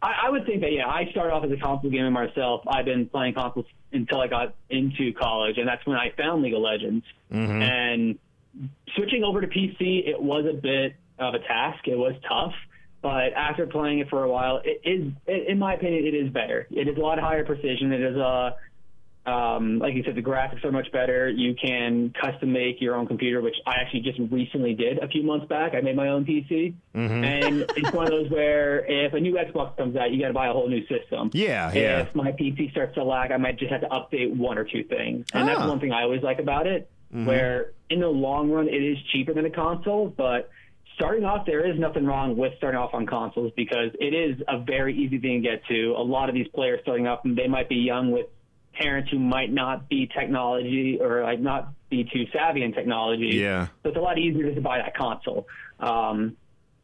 I, 0.00 0.26
I 0.26 0.30
would 0.30 0.46
think 0.46 0.60
that 0.60 0.72
yeah, 0.72 0.86
I 0.86 1.08
started 1.10 1.32
off 1.32 1.44
as 1.44 1.50
a 1.50 1.56
console 1.56 1.90
gamer 1.90 2.10
myself. 2.10 2.62
I've 2.66 2.84
been 2.84 3.08
playing 3.08 3.34
consoles 3.34 3.66
until 3.92 4.20
I 4.20 4.28
got 4.28 4.54
into 4.70 5.12
college, 5.12 5.58
and 5.58 5.66
that's 5.66 5.84
when 5.86 5.96
I 5.96 6.12
found 6.16 6.42
League 6.42 6.54
of 6.54 6.60
Legends. 6.60 7.04
Mm-hmm. 7.32 7.62
And 7.62 8.18
switching 8.94 9.24
over 9.24 9.40
to 9.40 9.46
PC, 9.46 10.08
it 10.08 10.20
was 10.20 10.44
a 10.46 10.54
bit 10.54 10.94
of 11.18 11.34
a 11.34 11.38
task. 11.40 11.86
It 11.88 11.96
was 11.96 12.14
tough, 12.28 12.54
but 13.02 13.32
after 13.34 13.66
playing 13.66 14.00
it 14.00 14.08
for 14.08 14.24
a 14.24 14.28
while, 14.28 14.60
it 14.64 14.80
is, 14.84 15.12
it, 15.26 15.48
in 15.48 15.58
my 15.58 15.74
opinion, 15.74 16.06
it 16.06 16.14
is 16.14 16.30
better. 16.32 16.66
It 16.70 16.88
is 16.88 16.96
a 16.96 17.00
lot 17.00 17.18
higher 17.18 17.44
precision. 17.44 17.92
It 17.92 18.00
is 18.00 18.16
a 18.16 18.56
um, 19.28 19.78
like 19.78 19.94
you 19.94 20.02
said, 20.04 20.14
the 20.14 20.22
graphics 20.22 20.64
are 20.64 20.72
much 20.72 20.90
better. 20.92 21.28
You 21.28 21.54
can 21.54 22.12
custom 22.20 22.52
make 22.52 22.80
your 22.80 22.94
own 22.94 23.06
computer, 23.06 23.40
which 23.40 23.56
I 23.66 23.74
actually 23.80 24.00
just 24.00 24.18
recently 24.32 24.74
did 24.74 24.98
a 24.98 25.08
few 25.08 25.22
months 25.22 25.46
back. 25.46 25.74
I 25.74 25.80
made 25.80 25.96
my 25.96 26.08
own 26.08 26.24
PC, 26.24 26.74
and 26.94 27.64
it's 27.76 27.92
one 27.92 28.04
of 28.06 28.10
those 28.10 28.30
where 28.30 28.84
if 28.86 29.12
a 29.12 29.20
new 29.20 29.34
Xbox 29.34 29.76
comes 29.76 29.96
out, 29.96 30.10
you 30.10 30.20
got 30.20 30.28
to 30.28 30.34
buy 30.34 30.48
a 30.48 30.52
whole 30.52 30.68
new 30.68 30.86
system. 30.86 31.30
Yeah, 31.32 31.72
yeah. 31.72 32.00
If 32.00 32.14
my 32.14 32.32
PC 32.32 32.70
starts 32.70 32.94
to 32.94 33.04
lag, 33.04 33.30
I 33.32 33.36
might 33.36 33.58
just 33.58 33.70
have 33.72 33.82
to 33.82 33.88
update 33.88 34.34
one 34.34 34.56
or 34.58 34.64
two 34.64 34.84
things, 34.84 35.26
and 35.34 35.46
that's 35.48 35.60
Ah. 35.60 35.68
one 35.68 35.80
thing 35.80 35.92
I 35.92 36.02
always 36.02 36.22
like 36.22 36.38
about 36.38 36.66
it. 36.66 36.88
Where 37.10 37.72
in 37.88 38.00
the 38.00 38.08
long 38.08 38.50
run, 38.50 38.68
it 38.68 38.82
is 38.82 38.98
cheaper 39.12 39.32
than 39.32 39.46
a 39.46 39.50
console, 39.50 40.08
but 40.14 40.50
starting 40.94 41.24
off, 41.24 41.46
there 41.46 41.64
is 41.66 41.78
nothing 41.78 42.04
wrong 42.04 42.36
with 42.36 42.52
starting 42.58 42.78
off 42.78 42.92
on 42.92 43.06
consoles 43.06 43.50
because 43.56 43.92
it 43.98 44.12
is 44.12 44.42
a 44.46 44.58
very 44.58 44.94
easy 44.94 45.18
thing 45.18 45.42
to 45.42 45.48
get 45.48 45.64
to. 45.68 45.94
A 45.96 46.02
lot 46.02 46.28
of 46.28 46.34
these 46.34 46.48
players 46.48 46.80
starting 46.82 47.06
off, 47.06 47.20
they 47.24 47.46
might 47.48 47.68
be 47.70 47.76
young 47.76 48.10
with 48.10 48.26
parents 48.74 49.10
who 49.10 49.18
might 49.18 49.52
not 49.52 49.88
be 49.88 50.06
technology 50.06 50.98
or 51.00 51.22
like 51.22 51.40
not 51.40 51.72
be 51.90 52.04
too 52.04 52.26
savvy 52.32 52.62
in 52.62 52.72
technology. 52.72 53.30
Yeah. 53.34 53.66
So 53.82 53.88
it's 53.90 53.96
a 53.96 54.00
lot 54.00 54.18
easier 54.18 54.54
to 54.54 54.60
buy 54.60 54.78
that 54.78 54.96
console. 54.96 55.46
Um, 55.80 56.36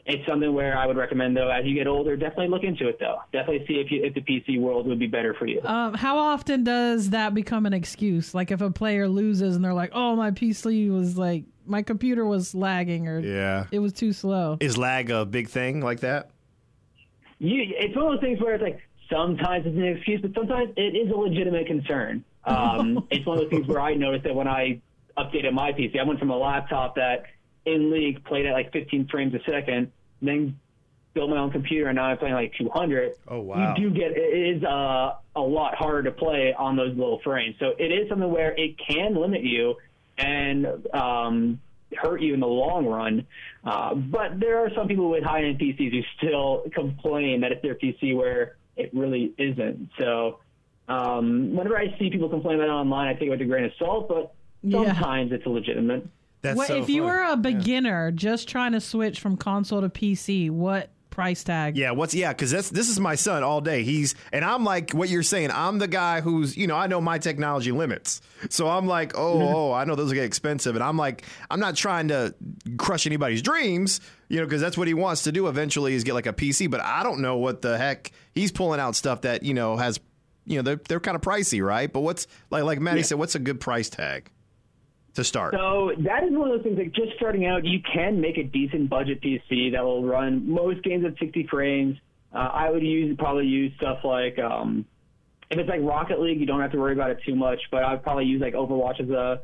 it's 0.06 0.26
something 0.28 0.52
where 0.52 0.76
I 0.76 0.86
would 0.86 0.96
recommend 0.98 1.34
though, 1.36 1.48
as 1.50 1.64
you 1.64 1.74
get 1.74 1.86
older, 1.86 2.14
definitely 2.16 2.48
look 2.48 2.62
into 2.62 2.88
it 2.88 2.98
though. 3.00 3.18
Definitely 3.32 3.66
see 3.66 3.74
if 3.80 3.90
you, 3.90 4.04
if 4.04 4.12
the 4.14 4.20
PC 4.20 4.60
world 4.60 4.86
would 4.86 4.98
be 4.98 5.06
better 5.06 5.32
for 5.34 5.46
you. 5.46 5.62
Um, 5.62 5.94
how 5.94 6.18
often 6.18 6.62
does 6.64 7.10
that 7.10 7.32
become 7.32 7.64
an 7.64 7.72
excuse? 7.72 8.34
Like 8.34 8.50
if 8.50 8.60
a 8.60 8.70
player 8.70 9.08
loses 9.08 9.56
and 9.56 9.64
they're 9.64 9.72
like, 9.72 9.92
"Oh, 9.94 10.14
my 10.14 10.30
PC 10.30 10.90
was 10.90 11.16
like 11.16 11.44
my 11.66 11.80
computer 11.82 12.26
was 12.26 12.54
lagging 12.54 13.08
or 13.08 13.20
Yeah. 13.20 13.64
it 13.70 13.78
was 13.78 13.94
too 13.94 14.12
slow." 14.12 14.58
Is 14.60 14.76
lag 14.76 15.10
a 15.10 15.24
big 15.24 15.48
thing 15.48 15.80
like 15.80 16.00
that? 16.00 16.30
you, 17.38 17.64
it's 17.78 17.94
one 17.96 18.06
of 18.06 18.12
those 18.12 18.20
things 18.20 18.40
where 18.40 18.54
it's 18.54 18.62
like 18.62 18.78
sometimes 19.14 19.66
it's 19.66 19.76
an 19.76 19.84
excuse, 19.84 20.20
but 20.20 20.34
sometimes 20.34 20.70
it 20.76 20.96
is 20.96 21.10
a 21.10 21.16
legitimate 21.16 21.66
concern. 21.66 22.24
Um, 22.44 23.06
it's 23.10 23.24
one 23.26 23.38
of 23.38 23.44
those 23.44 23.50
things 23.50 23.68
where 23.68 23.80
I 23.80 23.94
noticed 23.94 24.24
that 24.24 24.34
when 24.34 24.48
I 24.48 24.80
updated 25.16 25.52
my 25.52 25.72
PC, 25.72 25.98
I 25.98 26.04
went 26.04 26.18
from 26.18 26.30
a 26.30 26.36
laptop 26.36 26.96
that 26.96 27.24
in 27.64 27.90
league 27.90 28.24
played 28.24 28.46
at 28.46 28.52
like 28.52 28.72
15 28.72 29.08
frames 29.08 29.34
a 29.34 29.50
second, 29.50 29.92
then 30.20 30.58
built 31.14 31.30
my 31.30 31.38
own 31.38 31.52
computer, 31.52 31.88
and 31.88 31.96
now 31.96 32.06
I'm 32.06 32.18
playing 32.18 32.34
like 32.34 32.52
200. 32.58 33.14
Oh, 33.28 33.40
wow. 33.40 33.74
You 33.76 33.90
do 33.90 33.94
get 33.94 34.12
it 34.12 34.56
is 34.56 34.64
uh, 34.64 35.14
a 35.36 35.40
lot 35.40 35.76
harder 35.76 36.02
to 36.04 36.10
play 36.10 36.52
on 36.52 36.76
those 36.76 36.96
little 36.96 37.20
frames, 37.22 37.56
so 37.58 37.72
it 37.78 37.92
is 37.92 38.08
something 38.08 38.30
where 38.30 38.52
it 38.52 38.76
can 38.78 39.14
limit 39.14 39.42
you 39.42 39.76
and 40.18 40.66
um, 40.92 41.60
hurt 41.96 42.20
you 42.20 42.34
in 42.34 42.40
the 42.40 42.46
long 42.46 42.86
run. 42.86 43.26
Uh, 43.64 43.94
but 43.94 44.40
there 44.40 44.64
are 44.64 44.70
some 44.74 44.88
people 44.88 45.08
with 45.08 45.22
high-end 45.22 45.58
PCs 45.58 45.92
who 45.92 46.02
still 46.18 46.64
complain 46.74 47.40
that 47.40 47.52
if 47.52 47.62
their 47.62 47.76
PC 47.76 48.16
where 48.16 48.56
it 48.76 48.90
really 48.92 49.32
isn't. 49.38 49.90
So 49.98 50.38
um, 50.88 51.54
whenever 51.54 51.76
I 51.76 51.96
see 51.98 52.10
people 52.10 52.28
complain 52.28 52.56
about 52.56 52.68
it 52.68 52.72
online, 52.72 53.08
I 53.08 53.14
take 53.14 53.24
it 53.28 53.30
with 53.30 53.40
a 53.40 53.44
grain 53.44 53.64
of 53.64 53.72
salt. 53.78 54.08
But 54.08 54.34
Yeah. 54.62 54.84
sometimes 54.94 55.32
it's 55.32 55.46
legitimate. 55.46 56.06
That's 56.42 56.56
What 56.58 56.66
so 56.68 56.76
if 56.76 56.90
you 56.90 57.04
were 57.04 57.22
a 57.22 57.36
beginner 57.36 58.10
just 58.10 58.48
trying 58.48 58.72
to 58.72 58.80
switch 58.80 59.18
from 59.20 59.36
console 59.36 59.80
to 59.80 59.88
PC? 59.88 60.50
What 60.50 60.90
price 61.14 61.44
tag? 61.44 61.76
Yeah, 61.76 61.92
what's 61.92 62.14
yeah? 62.14 62.32
Because 62.32 62.50
that's 62.50 62.68
this 62.70 62.88
is 62.88 63.00
my 63.00 63.14
son 63.14 63.42
all 63.42 63.60
day. 63.60 63.84
He's 63.84 64.14
and 64.32 64.44
I'm 64.44 64.64
like 64.64 64.90
what 64.90 65.08
you're 65.08 65.22
saying. 65.22 65.50
I'm 65.50 65.78
the 65.78 65.88
guy 65.88 66.20
who's 66.20 66.56
you 66.56 66.66
know 66.66 66.76
I 66.76 66.86
know 66.86 67.00
my 67.00 67.18
technology 67.18 67.72
limits, 67.72 68.20
so 68.50 68.68
I'm 68.68 68.86
like 68.86 69.16
oh 69.16 69.36
mm-hmm. 69.36 69.54
oh 69.54 69.72
I 69.72 69.84
know 69.84 69.94
those 69.94 70.12
get 70.12 70.24
expensive, 70.24 70.74
and 70.74 70.84
I'm 70.84 70.96
like 70.96 71.24
I'm 71.50 71.60
not 71.60 71.76
trying 71.76 72.08
to 72.08 72.34
crush 72.76 73.06
anybody's 73.06 73.40
dreams, 73.40 74.00
you 74.28 74.38
know, 74.38 74.44
because 74.44 74.60
that's 74.60 74.76
what 74.76 74.88
he 74.88 74.94
wants 74.94 75.22
to 75.22 75.32
do 75.32 75.46
eventually 75.46 75.94
is 75.94 76.04
get 76.04 76.14
like 76.14 76.26
a 76.26 76.32
PC. 76.32 76.70
But 76.70 76.80
I 76.80 77.02
don't 77.02 77.20
know 77.20 77.38
what 77.38 77.62
the 77.62 77.78
heck 77.78 78.12
he's 78.34 78.52
pulling 78.52 78.80
out 78.80 78.96
stuff 78.96 79.22
that 79.22 79.42
you 79.42 79.54
know 79.54 79.76
has 79.76 80.00
you 80.44 80.56
know 80.56 80.62
they're 80.62 80.80
they're 80.88 81.00
kind 81.00 81.14
of 81.14 81.22
pricey, 81.22 81.64
right? 81.64 81.90
But 81.90 82.00
what's 82.00 82.26
like 82.50 82.64
like 82.64 82.80
Maddie 82.80 83.02
said, 83.02 83.18
what's 83.18 83.34
a 83.34 83.40
good 83.40 83.60
price 83.60 83.88
tag 83.88 84.30
to 85.14 85.24
start? 85.24 85.54
So 85.54 85.92
that 85.98 86.24
is 86.24 86.30
one 86.32 86.50
of 86.50 86.56
those 86.56 86.62
things. 86.64 86.78
Like 86.78 86.92
just 86.92 87.16
starting 87.16 87.46
out, 87.46 87.64
you 87.64 87.80
can 87.80 88.20
make 88.20 88.36
a 88.36 88.44
decent 88.44 88.90
budget 88.90 89.20
PC 89.22 89.72
that 89.72 89.84
will 89.84 90.04
run 90.04 90.48
most 90.50 90.82
games 90.82 91.04
at 91.04 91.18
60 91.18 91.46
frames. 91.50 91.96
Uh, 92.32 92.38
I 92.38 92.70
would 92.70 92.82
use 92.82 93.16
probably 93.18 93.46
use 93.46 93.72
stuff 93.76 93.98
like 94.04 94.38
um, 94.38 94.84
if 95.50 95.58
it's 95.58 95.68
like 95.68 95.80
Rocket 95.82 96.20
League, 96.20 96.40
you 96.40 96.46
don't 96.46 96.60
have 96.60 96.72
to 96.72 96.78
worry 96.78 96.92
about 96.92 97.10
it 97.10 97.18
too 97.24 97.36
much. 97.36 97.60
But 97.70 97.84
I 97.84 97.92
would 97.92 98.02
probably 98.02 98.24
use 98.24 98.40
like 98.40 98.54
Overwatch 98.54 99.00
as 99.00 99.08
a 99.10 99.40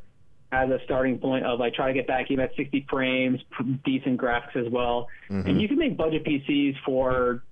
as 0.52 0.68
a 0.68 0.80
starting 0.84 1.18
point 1.18 1.46
of 1.46 1.60
like 1.60 1.74
try 1.74 1.86
to 1.86 1.94
get 1.94 2.08
that 2.08 2.26
game 2.28 2.40
at 2.40 2.50
60 2.56 2.84
frames, 2.90 3.38
p- 3.56 3.78
decent 3.84 4.20
graphics 4.20 4.56
as 4.56 4.70
well. 4.72 5.06
And 5.46 5.60
you 5.62 5.68
can 5.68 5.78
make 5.78 5.96
budget 5.96 6.24
PCs 6.24 6.74
for 6.84 7.44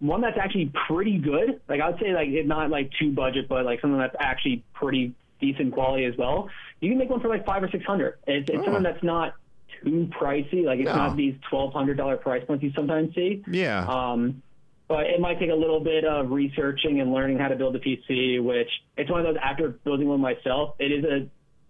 one 0.00 0.20
that's 0.20 0.36
actually 0.38 0.70
pretty 0.86 1.16
good. 1.16 1.60
Like 1.68 1.80
I 1.80 1.88
would 1.88 1.98
say 2.00 2.12
like 2.12 2.28
it 2.28 2.46
not 2.46 2.68
like 2.68 2.90
too 3.00 3.12
budget, 3.12 3.48
but 3.48 3.64
like 3.64 3.80
something 3.80 3.98
that's 3.98 4.16
actually 4.20 4.62
pretty 4.74 5.14
decent 5.40 5.72
quality 5.72 6.04
as 6.04 6.14
well. 6.18 6.50
You 6.84 6.90
can 6.90 6.98
make 6.98 7.10
one 7.10 7.20
for 7.20 7.28
like 7.28 7.44
five 7.46 7.62
or 7.62 7.70
six 7.70 7.84
hundred. 7.84 8.18
It's, 8.26 8.48
it's 8.48 8.64
something 8.64 8.82
that's 8.82 9.02
not 9.02 9.34
too 9.82 10.08
pricey. 10.20 10.64
Like 10.64 10.78
it's 10.80 10.86
No. 10.86 10.96
not 10.96 11.16
these 11.16 11.34
twelve 11.48 11.72
hundred 11.72 11.96
dollar 11.96 12.16
price 12.16 12.44
points 12.46 12.62
you 12.62 12.72
sometimes 12.74 13.14
see. 13.14 13.42
Yeah. 13.48 13.86
Um, 13.86 14.42
but 14.86 15.06
it 15.06 15.18
might 15.20 15.38
take 15.38 15.50
a 15.50 15.54
little 15.54 15.80
bit 15.80 16.04
of 16.04 16.30
researching 16.30 17.00
and 17.00 17.12
learning 17.12 17.38
how 17.38 17.48
to 17.48 17.56
build 17.56 17.74
a 17.74 17.78
PC, 17.80 18.42
which 18.42 18.68
it's 18.98 19.10
one 19.10 19.20
of 19.20 19.26
those 19.26 19.36
after 19.42 19.68
building 19.70 20.08
one 20.08 20.20
myself, 20.20 20.74
it 20.78 20.92
is 20.92 21.04
a 21.04 21.26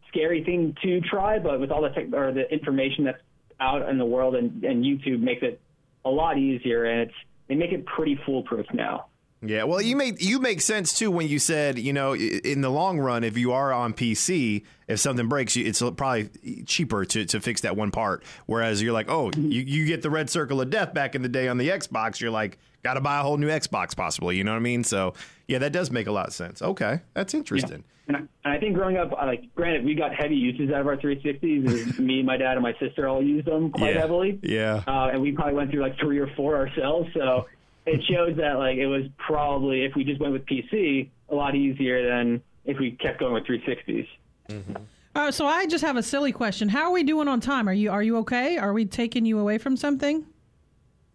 scary 0.08 0.42
thing 0.44 0.76
to 0.82 1.00
try, 1.00 1.38
but 1.38 1.60
with 1.60 1.70
all 1.70 1.82
the 1.82 1.90
tech 1.90 2.06
or 2.12 2.32
the 2.32 2.52
information 2.52 3.04
that's 3.04 3.18
out 3.60 3.88
in 3.88 3.98
the 3.98 4.04
world 4.04 4.34
and, 4.34 4.64
and 4.64 4.84
YouTube 4.84 5.20
makes 5.20 5.42
it 5.42 5.60
a 6.04 6.10
lot 6.10 6.38
easier 6.38 6.84
and 6.84 7.02
it's 7.02 7.14
they 7.48 7.54
make 7.54 7.72
it 7.72 7.86
pretty 7.86 8.18
foolproof 8.26 8.66
now. 8.72 9.06
Yeah, 9.48 9.64
well, 9.64 9.80
you 9.80 9.96
make 9.96 10.22
you 10.22 10.38
make 10.38 10.60
sense 10.60 10.96
too 10.98 11.10
when 11.10 11.28
you 11.28 11.38
said 11.38 11.78
you 11.78 11.92
know 11.92 12.14
in 12.14 12.60
the 12.60 12.70
long 12.70 12.98
run, 12.98 13.24
if 13.24 13.36
you 13.36 13.52
are 13.52 13.72
on 13.72 13.94
PC, 13.94 14.64
if 14.88 15.00
something 15.00 15.28
breaks, 15.28 15.56
it's 15.56 15.82
probably 15.96 16.28
cheaper 16.66 17.04
to, 17.04 17.24
to 17.26 17.40
fix 17.40 17.62
that 17.62 17.76
one 17.76 17.90
part. 17.90 18.22
Whereas 18.46 18.82
you're 18.82 18.92
like, 18.92 19.08
oh, 19.08 19.30
you, 19.36 19.60
you 19.60 19.86
get 19.86 20.02
the 20.02 20.10
red 20.10 20.30
circle 20.30 20.60
of 20.60 20.70
death 20.70 20.94
back 20.94 21.14
in 21.14 21.22
the 21.22 21.28
day 21.28 21.48
on 21.48 21.58
the 21.58 21.68
Xbox, 21.68 22.20
you're 22.20 22.30
like, 22.30 22.58
got 22.82 22.94
to 22.94 23.00
buy 23.00 23.18
a 23.18 23.22
whole 23.22 23.36
new 23.36 23.48
Xbox 23.48 23.96
possibly. 23.96 24.36
You 24.36 24.44
know 24.44 24.52
what 24.52 24.58
I 24.58 24.60
mean? 24.60 24.84
So 24.84 25.14
yeah, 25.48 25.58
that 25.58 25.72
does 25.72 25.90
make 25.90 26.06
a 26.06 26.12
lot 26.12 26.28
of 26.28 26.34
sense. 26.34 26.62
Okay, 26.62 27.00
that's 27.14 27.34
interesting. 27.34 27.84
Yeah. 27.86 27.90
And, 28.06 28.16
I, 28.16 28.20
and 28.20 28.54
I 28.54 28.58
think 28.58 28.74
growing 28.74 28.98
up, 28.98 29.12
like 29.12 29.54
granted, 29.54 29.84
we 29.84 29.94
got 29.94 30.14
heavy 30.14 30.36
uses 30.36 30.70
out 30.70 30.82
of 30.82 30.86
our 30.86 30.96
360s. 30.96 31.98
Me, 31.98 32.22
my 32.22 32.36
dad, 32.36 32.52
and 32.52 32.62
my 32.62 32.74
sister 32.78 33.08
all 33.08 33.22
used 33.22 33.46
them 33.46 33.70
quite 33.70 33.94
yeah. 33.94 34.00
heavily. 34.00 34.38
Yeah, 34.42 34.82
uh, 34.86 35.08
and 35.12 35.22
we 35.22 35.32
probably 35.32 35.54
went 35.54 35.70
through 35.70 35.80
like 35.80 35.98
three 35.98 36.18
or 36.18 36.28
four 36.36 36.56
ourselves. 36.56 37.08
So 37.14 37.46
it 37.86 38.02
shows 38.04 38.36
that 38.36 38.58
like 38.58 38.76
it 38.78 38.86
was 38.86 39.04
probably 39.18 39.84
if 39.84 39.94
we 39.94 40.04
just 40.04 40.20
went 40.20 40.32
with 40.32 40.46
PC 40.46 41.10
a 41.28 41.34
lot 41.34 41.54
easier 41.54 42.08
than 42.08 42.42
if 42.64 42.78
we 42.78 42.92
kept 42.92 43.20
going 43.20 43.34
with 43.34 43.44
360s. 43.44 44.08
Mm-hmm. 44.48 44.76
Uh, 45.14 45.30
so 45.30 45.46
I 45.46 45.66
just 45.66 45.84
have 45.84 45.96
a 45.96 46.02
silly 46.02 46.32
question. 46.32 46.68
How 46.68 46.84
are 46.84 46.90
we 46.92 47.04
doing 47.04 47.28
on 47.28 47.40
time? 47.40 47.68
Are 47.68 47.72
you 47.72 47.90
are 47.90 48.02
you 48.02 48.16
okay? 48.18 48.58
Are 48.58 48.72
we 48.72 48.84
taking 48.84 49.24
you 49.24 49.38
away 49.38 49.58
from 49.58 49.76
something? 49.76 50.26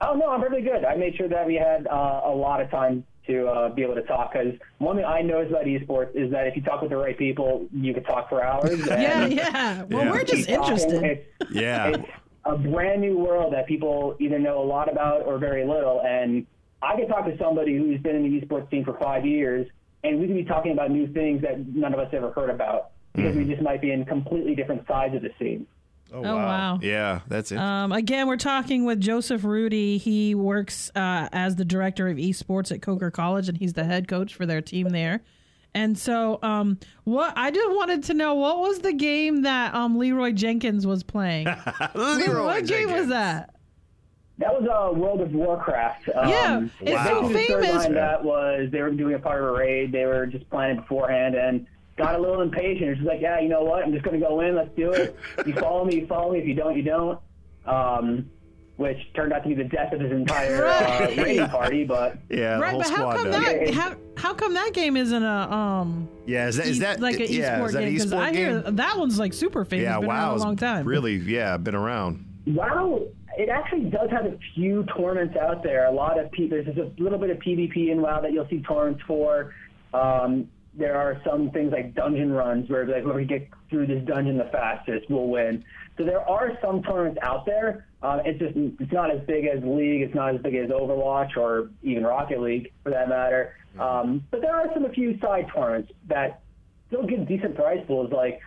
Oh 0.01 0.13
no, 0.13 0.29
I'm 0.29 0.41
perfectly 0.41 0.61
good. 0.61 0.85
I 0.85 0.95
made 0.95 1.15
sure 1.15 1.27
that 1.27 1.45
we 1.45 1.55
had 1.55 1.85
uh, 1.87 2.21
a 2.23 2.33
lot 2.33 2.61
of 2.61 2.69
time 2.69 3.03
to 3.27 3.47
uh, 3.47 3.69
be 3.69 3.83
able 3.83 3.95
to 3.95 4.01
talk 4.03 4.33
because 4.33 4.53
one 4.77 4.95
thing 4.95 5.05
I 5.05 5.21
noticed 5.21 5.51
about 5.51 5.65
esports 5.65 6.15
is 6.15 6.31
that 6.31 6.47
if 6.47 6.55
you 6.55 6.61
talk 6.61 6.81
with 6.81 6.91
the 6.91 6.97
right 6.97 7.17
people, 7.17 7.67
you 7.73 7.93
could 7.93 8.05
talk 8.05 8.29
for 8.29 8.43
hours. 8.43 8.79
yeah, 8.87 9.25
yeah. 9.27 9.83
Well, 9.83 10.05
yeah. 10.05 10.11
we're 10.11 10.23
just 10.23 10.47
interested. 10.47 11.03
It's, 11.03 11.51
yeah, 11.51 11.87
it's 11.89 12.09
a 12.45 12.57
brand 12.57 13.01
new 13.01 13.17
world 13.17 13.53
that 13.53 13.67
people 13.67 14.15
either 14.19 14.39
know 14.39 14.61
a 14.61 14.65
lot 14.65 14.89
about 14.89 15.25
or 15.25 15.37
very 15.37 15.65
little, 15.65 16.01
and 16.05 16.47
I 16.81 16.95
could 16.95 17.07
talk 17.09 17.25
to 17.25 17.37
somebody 17.37 17.77
who's 17.77 17.99
been 18.01 18.15
in 18.15 18.23
the 18.23 18.41
esports 18.41 18.69
scene 18.69 18.85
for 18.85 18.97
five 18.97 19.25
years, 19.25 19.67
and 20.03 20.19
we 20.19 20.27
could 20.27 20.35
be 20.35 20.45
talking 20.45 20.71
about 20.71 20.91
new 20.91 21.07
things 21.07 21.41
that 21.41 21.67
none 21.67 21.93
of 21.93 21.99
us 21.99 22.09
ever 22.13 22.31
heard 22.31 22.49
about 22.49 22.91
because 23.13 23.31
mm-hmm. 23.31 23.39
we 23.39 23.49
just 23.49 23.61
might 23.61 23.81
be 23.81 23.91
in 23.91 24.05
completely 24.05 24.55
different 24.55 24.87
sides 24.87 25.15
of 25.15 25.21
the 25.21 25.31
scene. 25.39 25.67
Oh, 26.11 26.23
oh 26.23 26.35
wow. 26.35 26.45
wow. 26.45 26.79
Yeah, 26.81 27.21
that's 27.27 27.51
it. 27.51 27.59
Um, 27.59 27.91
again, 27.91 28.27
we're 28.27 28.37
talking 28.37 28.85
with 28.85 28.99
Joseph 28.99 29.43
Rudy. 29.43 29.97
He 29.97 30.33
works 30.35 30.89
uh, 30.95 31.29
as 31.31 31.55
the 31.55 31.65
director 31.65 32.07
of 32.07 32.17
esports 32.17 32.71
at 32.71 32.81
Coker 32.81 33.11
College, 33.11 33.49
and 33.49 33.57
he's 33.57 33.73
the 33.73 33.83
head 33.83 34.07
coach 34.07 34.33
for 34.33 34.45
their 34.45 34.61
team 34.61 34.89
there. 34.89 35.21
And 35.75 35.97
so, 35.97 36.39
um, 36.41 36.79
what 37.03 37.33
I 37.37 37.51
just 37.51 37.69
wanted 37.69 38.03
to 38.05 38.15
know 38.15 38.33
what 38.33 38.59
was 38.59 38.79
the 38.79 38.93
game 38.93 39.43
that 39.43 39.75
um, 39.75 39.99
Leroy 39.99 40.31
Jenkins 40.31 40.87
was 40.87 41.03
playing? 41.03 41.45
Leroy 41.93 42.43
what 42.43 42.65
Jenkins. 42.65 42.69
game 42.69 42.91
was 42.91 43.07
that? 43.09 43.53
That 44.39 44.53
was 44.53 44.69
uh, 44.69 44.97
World 44.97 45.19
of 45.19 45.33
Warcraft. 45.33 46.09
Um, 46.15 46.29
yeah, 46.29 46.67
it's 46.79 46.91
wow. 46.91 47.27
so 47.27 47.29
famous. 47.29 47.85
That 47.87 48.23
was 48.23 48.69
they 48.71 48.81
were 48.81 48.91
doing 48.91 49.15
a 49.15 49.19
part 49.19 49.43
of 49.43 49.49
a 49.49 49.51
raid. 49.51 49.91
They 49.91 50.05
were 50.05 50.25
just 50.25 50.49
planning 50.49 50.77
beforehand 50.77 51.35
and 51.35 51.67
got 51.97 52.15
a 52.15 52.17
little 52.17 52.41
impatient. 52.41 52.97
It's 52.97 53.01
like, 53.01 53.19
yeah, 53.19 53.39
you 53.41 53.49
know 53.49 53.63
what? 53.63 53.83
I'm 53.83 53.91
just 53.91 54.05
going 54.05 54.17
to 54.17 54.25
go 54.25 54.39
in. 54.39 54.55
Let's 54.55 54.73
do 54.75 54.91
it. 54.91 55.15
You 55.45 55.53
follow 55.53 55.83
me, 55.83 55.95
you 55.95 56.07
follow 56.07 56.31
me. 56.31 56.39
If 56.39 56.47
you 56.47 56.53
don't, 56.53 56.75
you 56.75 56.83
don't. 56.83 57.19
Um, 57.65 58.29
which 58.77 58.97
turned 59.13 59.33
out 59.33 59.43
to 59.43 59.49
be 59.49 59.55
the 59.55 59.65
death 59.65 59.91
of 59.91 59.99
his 59.99 60.11
entire 60.11 60.65
uh, 60.65 61.13
raiding 61.17 61.49
party. 61.49 61.83
But 61.83 62.17
yeah, 62.29 62.57
right. 62.59 62.77
But 62.77 62.89
how 62.89 63.11
come 63.11 63.29
does. 63.29 63.43
that? 63.43 63.73
How, 63.73 63.95
how 64.15 64.33
come 64.33 64.53
that 64.53 64.71
game 64.73 64.95
isn't 64.95 65.23
a 65.23 65.53
um? 65.53 66.07
Yeah, 66.25 66.47
is 66.47 66.55
that 66.55 66.65
is 66.65 66.79
that 66.79 67.01
like 67.01 67.15
an 67.15 67.27
yeah, 67.29 67.55
e-sport 67.55 67.73
game? 67.73 67.93
Because 67.93 68.13
I 68.13 68.31
hear 68.31 68.61
that 68.61 68.97
one's 68.97 69.19
like 69.19 69.33
super 69.33 69.65
famous. 69.65 69.83
Yeah, 69.83 69.99
been 69.99 70.07
wow, 70.07 70.33
a 70.33 70.37
long 70.37 70.55
time. 70.55 70.85
Really, 70.85 71.15
yeah, 71.15 71.57
been 71.57 71.75
around. 71.75 72.25
Wow, 72.47 73.01
it 73.37 73.49
actually 73.49 73.89
does 73.89 74.09
have 74.11 74.25
a 74.25 74.37
few 74.55 74.85
tournaments 74.97 75.35
out 75.37 75.63
there. 75.63 75.85
A 75.85 75.91
lot 75.91 76.19
of 76.19 76.31
people. 76.31 76.61
There's 76.63 76.77
a 76.77 76.91
little 77.01 77.19
bit 77.19 77.29
of 77.29 77.37
PvP 77.37 77.91
in 77.91 78.01
WoW 78.01 78.21
that 78.21 78.31
you'll 78.33 78.47
see 78.49 78.61
tournaments 78.61 79.03
for. 79.07 79.53
Um, 79.93 80.49
there 80.73 80.95
are 80.95 81.21
some 81.25 81.51
things 81.51 81.71
like 81.71 81.95
dungeon 81.95 82.31
runs 82.31 82.69
where 82.69 82.85
like 82.85 83.03
whoever 83.03 83.23
get 83.23 83.49
through 83.69 83.87
this 83.87 84.05
dungeon 84.05 84.37
the 84.37 84.45
fastest 84.45 85.09
will 85.09 85.29
win. 85.29 85.63
So 85.97 86.05
there 86.05 86.27
are 86.27 86.57
some 86.61 86.81
tournaments 86.83 87.19
out 87.21 87.45
there. 87.45 87.85
Uh, 88.01 88.19
it's 88.23 88.39
just 88.39 88.55
it's 88.55 88.91
not 88.93 89.11
as 89.11 89.19
big 89.27 89.45
as 89.45 89.61
League. 89.63 90.01
It's 90.01 90.15
not 90.15 90.35
as 90.35 90.41
big 90.41 90.55
as 90.55 90.69
Overwatch 90.69 91.35
or 91.35 91.69
even 91.83 92.03
Rocket 92.03 92.39
League 92.39 92.71
for 92.83 92.91
that 92.91 93.09
matter. 93.09 93.55
Um, 93.77 94.23
but 94.31 94.41
there 94.41 94.55
are 94.55 94.67
some 94.73 94.85
a 94.85 94.89
few 94.89 95.19
side 95.19 95.47
tournaments 95.53 95.91
that 96.07 96.41
still 96.87 97.05
give 97.05 97.27
decent 97.27 97.55
prize 97.55 97.83
pools. 97.87 98.11
Like 98.11 98.39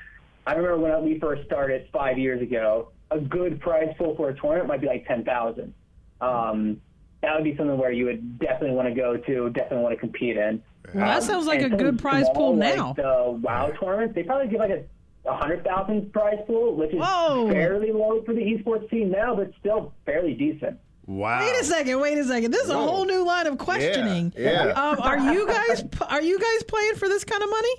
I 0.46 0.54
remember 0.54 0.78
when 0.78 1.04
we 1.04 1.18
first 1.18 1.44
started 1.46 1.88
five 1.92 2.18
years 2.18 2.40
ago, 2.40 2.88
a 3.14 3.20
good 3.20 3.60
prize 3.60 3.94
pool 3.98 4.16
for 4.16 4.28
a 4.30 4.34
tournament 4.38 4.68
might 4.68 4.80
be 4.80 4.86
like 4.86 5.06
ten 5.06 5.24
thousand. 5.24 5.74
Um, 6.20 6.80
that 7.22 7.34
would 7.34 7.44
be 7.44 7.56
something 7.56 7.78
where 7.78 7.92
you 7.92 8.06
would 8.06 8.38
definitely 8.38 8.72
want 8.76 8.88
to 8.88 8.94
go 8.94 9.16
to, 9.16 9.50
definitely 9.50 9.84
want 9.84 9.94
to 9.94 10.00
compete 10.00 10.36
in. 10.36 10.62
Well, 10.94 11.06
that 11.06 11.18
um, 11.18 11.22
sounds 11.22 11.46
like 11.46 11.62
a 11.62 11.68
good 11.68 11.98
prize 11.98 12.24
small, 12.24 12.34
pool 12.34 12.56
now. 12.56 12.88
Like 12.88 12.96
the 12.96 13.38
WoW 13.40 13.70
tournament, 13.80 14.14
they 14.14 14.24
probably 14.24 14.48
give 14.48 14.60
like 14.60 14.70
a 14.70 14.84
a 15.24 15.36
hundred 15.36 15.64
thousand 15.64 16.12
prize 16.12 16.38
pool, 16.46 16.74
which 16.74 16.92
is 16.92 16.98
Whoa. 17.00 17.48
fairly 17.50 17.92
low 17.92 18.22
for 18.24 18.34
the 18.34 18.40
esports 18.40 18.88
team 18.90 19.10
now, 19.10 19.34
but 19.34 19.52
still 19.60 19.92
fairly 20.04 20.34
decent. 20.34 20.78
Wow! 21.06 21.40
Wait 21.40 21.60
a 21.60 21.64
second. 21.64 22.00
Wait 22.00 22.18
a 22.18 22.24
second. 22.24 22.50
This 22.50 22.64
is 22.64 22.70
Whoa. 22.70 22.84
a 22.84 22.88
whole 22.88 23.04
new 23.04 23.24
line 23.24 23.46
of 23.46 23.58
questioning. 23.58 24.32
Yeah. 24.36 24.66
yeah. 24.66 24.72
Um, 24.72 25.00
are 25.00 25.18
you 25.32 25.46
guys 25.46 25.84
are 26.08 26.22
you 26.22 26.38
guys 26.38 26.62
playing 26.64 26.94
for 26.96 27.08
this 27.08 27.24
kind 27.24 27.42
of 27.42 27.50
money? 27.50 27.74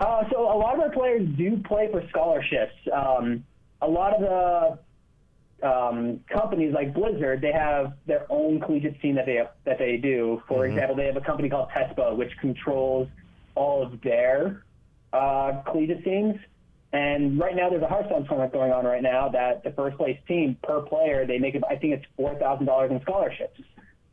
Uh, 0.00 0.24
so 0.30 0.40
a 0.40 0.56
lot 0.56 0.74
of 0.74 0.80
our 0.80 0.90
players 0.90 1.26
do 1.36 1.56
play 1.64 1.88
for 1.90 2.06
scholarships. 2.10 2.74
Um, 2.92 3.44
a 3.84 3.88
lot 3.88 4.14
of 4.14 4.20
the 4.20 4.78
um, 5.64 6.20
companies 6.32 6.74
like 6.74 6.94
Blizzard, 6.94 7.40
they 7.40 7.52
have 7.52 7.94
their 8.06 8.26
own 8.30 8.60
collegiate 8.60 9.00
scene 9.00 9.14
that 9.14 9.26
they 9.26 9.42
that 9.64 9.78
they 9.78 9.96
do. 9.96 10.42
For 10.46 10.64
mm-hmm. 10.64 10.72
example, 10.72 10.96
they 10.96 11.06
have 11.06 11.16
a 11.16 11.20
company 11.20 11.48
called 11.48 11.68
TESPA, 11.70 12.16
which 12.16 12.30
controls 12.40 13.08
all 13.54 13.82
of 13.82 14.00
their 14.02 14.64
uh, 15.12 15.62
collegiate 15.66 16.04
teams. 16.04 16.36
And 16.92 17.40
right 17.40 17.56
now, 17.56 17.70
there's 17.70 17.82
a 17.82 17.88
Hearthstone 17.88 18.24
tournament 18.24 18.52
going 18.52 18.70
on 18.70 18.84
right 18.84 19.02
now 19.02 19.28
that 19.30 19.64
the 19.64 19.72
first 19.72 19.96
place 19.96 20.18
team 20.28 20.56
per 20.62 20.80
player 20.82 21.26
they 21.26 21.38
make 21.38 21.56
I 21.68 21.76
think 21.76 21.94
it's 21.94 22.06
four 22.16 22.38
thousand 22.38 22.66
dollars 22.66 22.92
in 22.92 23.00
scholarships. 23.02 23.60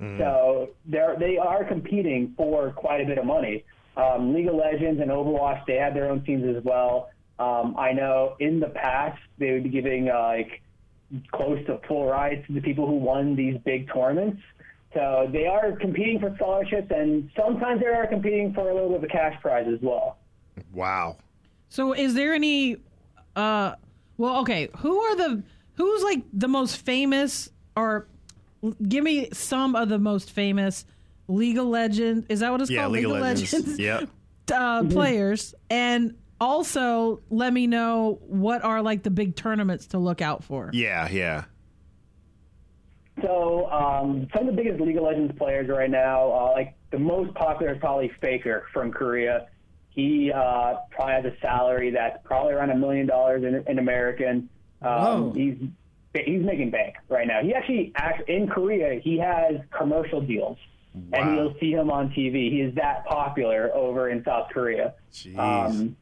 Mm-hmm. 0.01 0.19
So 0.19 0.69
they're 0.85 1.15
they 1.19 1.37
are 1.37 1.63
competing 1.63 2.33
for 2.35 2.71
quite 2.71 3.01
a 3.01 3.05
bit 3.05 3.19
of 3.19 3.25
money. 3.25 3.63
Um, 3.95 4.33
League 4.33 4.47
of 4.47 4.55
Legends 4.55 4.99
and 4.99 5.11
Overwatch 5.11 5.63
they 5.67 5.75
have 5.75 5.93
their 5.93 6.09
own 6.09 6.23
teams 6.23 6.43
as 6.57 6.63
well. 6.63 7.10
Um, 7.41 7.75
I 7.75 7.91
know 7.91 8.35
in 8.39 8.59
the 8.59 8.69
past 8.69 9.19
they 9.39 9.51
would 9.51 9.63
be 9.63 9.69
giving 9.69 10.09
uh, 10.09 10.19
like 10.19 10.61
close 11.31 11.65
to 11.65 11.79
full 11.87 12.05
rides 12.05 12.45
to 12.45 12.53
the 12.53 12.61
people 12.61 12.85
who 12.85 12.93
won 12.93 13.35
these 13.35 13.57
big 13.65 13.91
tournaments. 13.91 14.41
So 14.93 15.27
they 15.31 15.47
are 15.47 15.71
competing 15.71 16.19
for 16.19 16.35
scholarships, 16.35 16.91
and 16.95 17.31
sometimes 17.35 17.81
they 17.81 17.87
are 17.87 18.05
competing 18.05 18.53
for 18.53 18.69
a 18.69 18.73
little 18.73 18.89
bit 18.89 18.97
of 18.97 19.03
a 19.05 19.07
cash 19.07 19.41
prize 19.41 19.65
as 19.67 19.79
well. 19.81 20.17
Wow. 20.71 21.17
So 21.69 21.93
is 21.93 22.13
there 22.13 22.35
any? 22.35 22.77
Uh, 23.35 23.73
well, 24.17 24.41
okay. 24.41 24.69
Who 24.77 24.99
are 24.99 25.15
the 25.15 25.41
who's 25.75 26.03
like 26.03 26.21
the 26.33 26.49
most 26.49 26.75
famous, 26.77 27.49
or 27.75 28.05
give 28.87 29.03
me 29.03 29.29
some 29.31 29.75
of 29.75 29.89
the 29.89 29.97
most 29.97 30.29
famous 30.29 30.85
League 31.27 31.57
of 31.57 31.65
Legends? 31.65 32.27
Is 32.29 32.41
that 32.41 32.51
what 32.51 32.61
it's 32.61 32.69
yeah, 32.69 32.81
called? 32.81 32.93
League, 32.93 33.05
League 33.05 33.15
of 33.15 33.21
Legends. 33.21 33.53
Legends 33.53 33.79
yep. 33.79 34.09
Uh, 34.53 34.83
players 34.83 35.55
and 35.69 36.13
also 36.41 37.21
let 37.29 37.53
me 37.53 37.67
know 37.67 38.19
what 38.23 38.63
are 38.63 38.81
like 38.81 39.03
the 39.03 39.11
big 39.11 39.35
tournaments 39.35 39.85
to 39.87 39.99
look 39.99 40.21
out 40.21 40.43
for. 40.43 40.71
Yeah, 40.73 41.07
yeah. 41.09 41.45
So 43.21 43.69
um, 43.69 44.27
some 44.33 44.49
of 44.49 44.55
the 44.55 44.63
biggest 44.63 44.81
League 44.81 44.97
of 44.97 45.03
Legends 45.03 45.33
players 45.37 45.69
right 45.69 45.89
now, 45.89 46.31
uh, 46.31 46.51
like 46.53 46.73
the 46.89 46.97
most 46.97 47.33
popular 47.35 47.73
is 47.73 47.79
probably 47.79 48.11
Faker 48.19 48.65
from 48.73 48.91
Korea. 48.91 49.47
He 49.89 50.31
uh, 50.31 50.75
probably 50.89 51.13
has 51.13 51.25
a 51.25 51.33
salary 51.41 51.91
that's 51.91 52.17
probably 52.23 52.53
around 52.53 52.71
a 52.71 52.75
million 52.75 53.05
dollars 53.05 53.43
in, 53.43 53.63
in 53.67 53.77
American. 53.77 54.49
Um, 54.81 55.35
he's 55.35 55.57
he's 56.13 56.43
making 56.43 56.71
bank 56.71 56.95
right 57.09 57.27
now. 57.27 57.41
He 57.43 57.53
actually 57.53 57.91
acts 57.95 58.23
in 58.27 58.47
Korea. 58.47 58.99
He 58.99 59.19
has 59.19 59.57
commercial 59.77 60.21
deals, 60.21 60.57
wow. 60.95 61.19
and 61.19 61.35
you'll 61.35 61.55
see 61.59 61.71
him 61.71 61.91
on 61.91 62.09
TV. 62.09 62.49
He 62.49 62.61
is 62.61 62.73
that 62.75 63.05
popular 63.05 63.69
over 63.75 64.09
in 64.09 64.23
South 64.23 64.49
Korea. 64.51 64.95
Jeez. 65.13 65.37
Um, 65.37 65.95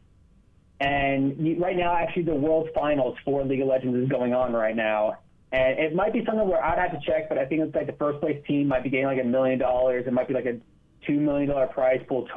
and 0.80 1.60
right 1.60 1.76
now, 1.76 1.96
actually, 1.96 2.24
the 2.24 2.36
World 2.36 2.70
Finals 2.74 3.18
for 3.26 3.44
League 3.44 3.62
of 3.62 3.68
Legends 3.68 3.98
is 3.98 4.10
going 4.10 4.34
on 4.34 4.54
right 4.54 4.76
now. 4.76 5.18
And 5.52 5.80
it 5.80 5.96
might 5.96 6.14
be 6.14 6.24
something 6.26 6.48
where 6.48 6.64
I'd 6.64 6.78
have 6.78 6.92
to 6.92 7.06
check, 7.06 7.28
but 7.28 7.38
I 7.38 7.46
think 7.46 7.62
it's 7.62 7.76
like 7.76 7.88
the 7.88 7.94
first 7.94 8.22
place 8.22 8.42
team 8.48 8.68
might 8.68 8.84
be 8.84 8.90
getting 8.90 9.08
like 9.08 9.20
a 9.20 9.26
million 9.26 9.58
dollars. 9.58 10.06
It 10.08 10.14
might 10.14 10.28
be 10.28 10.34
like 10.34 10.46
a 10.46 10.60
two 11.06 11.20
million 11.20 11.50
dollar 11.50 11.68
prize 11.68 12.02
pool. 12.08 12.28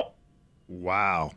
Wow, 0.68 1.32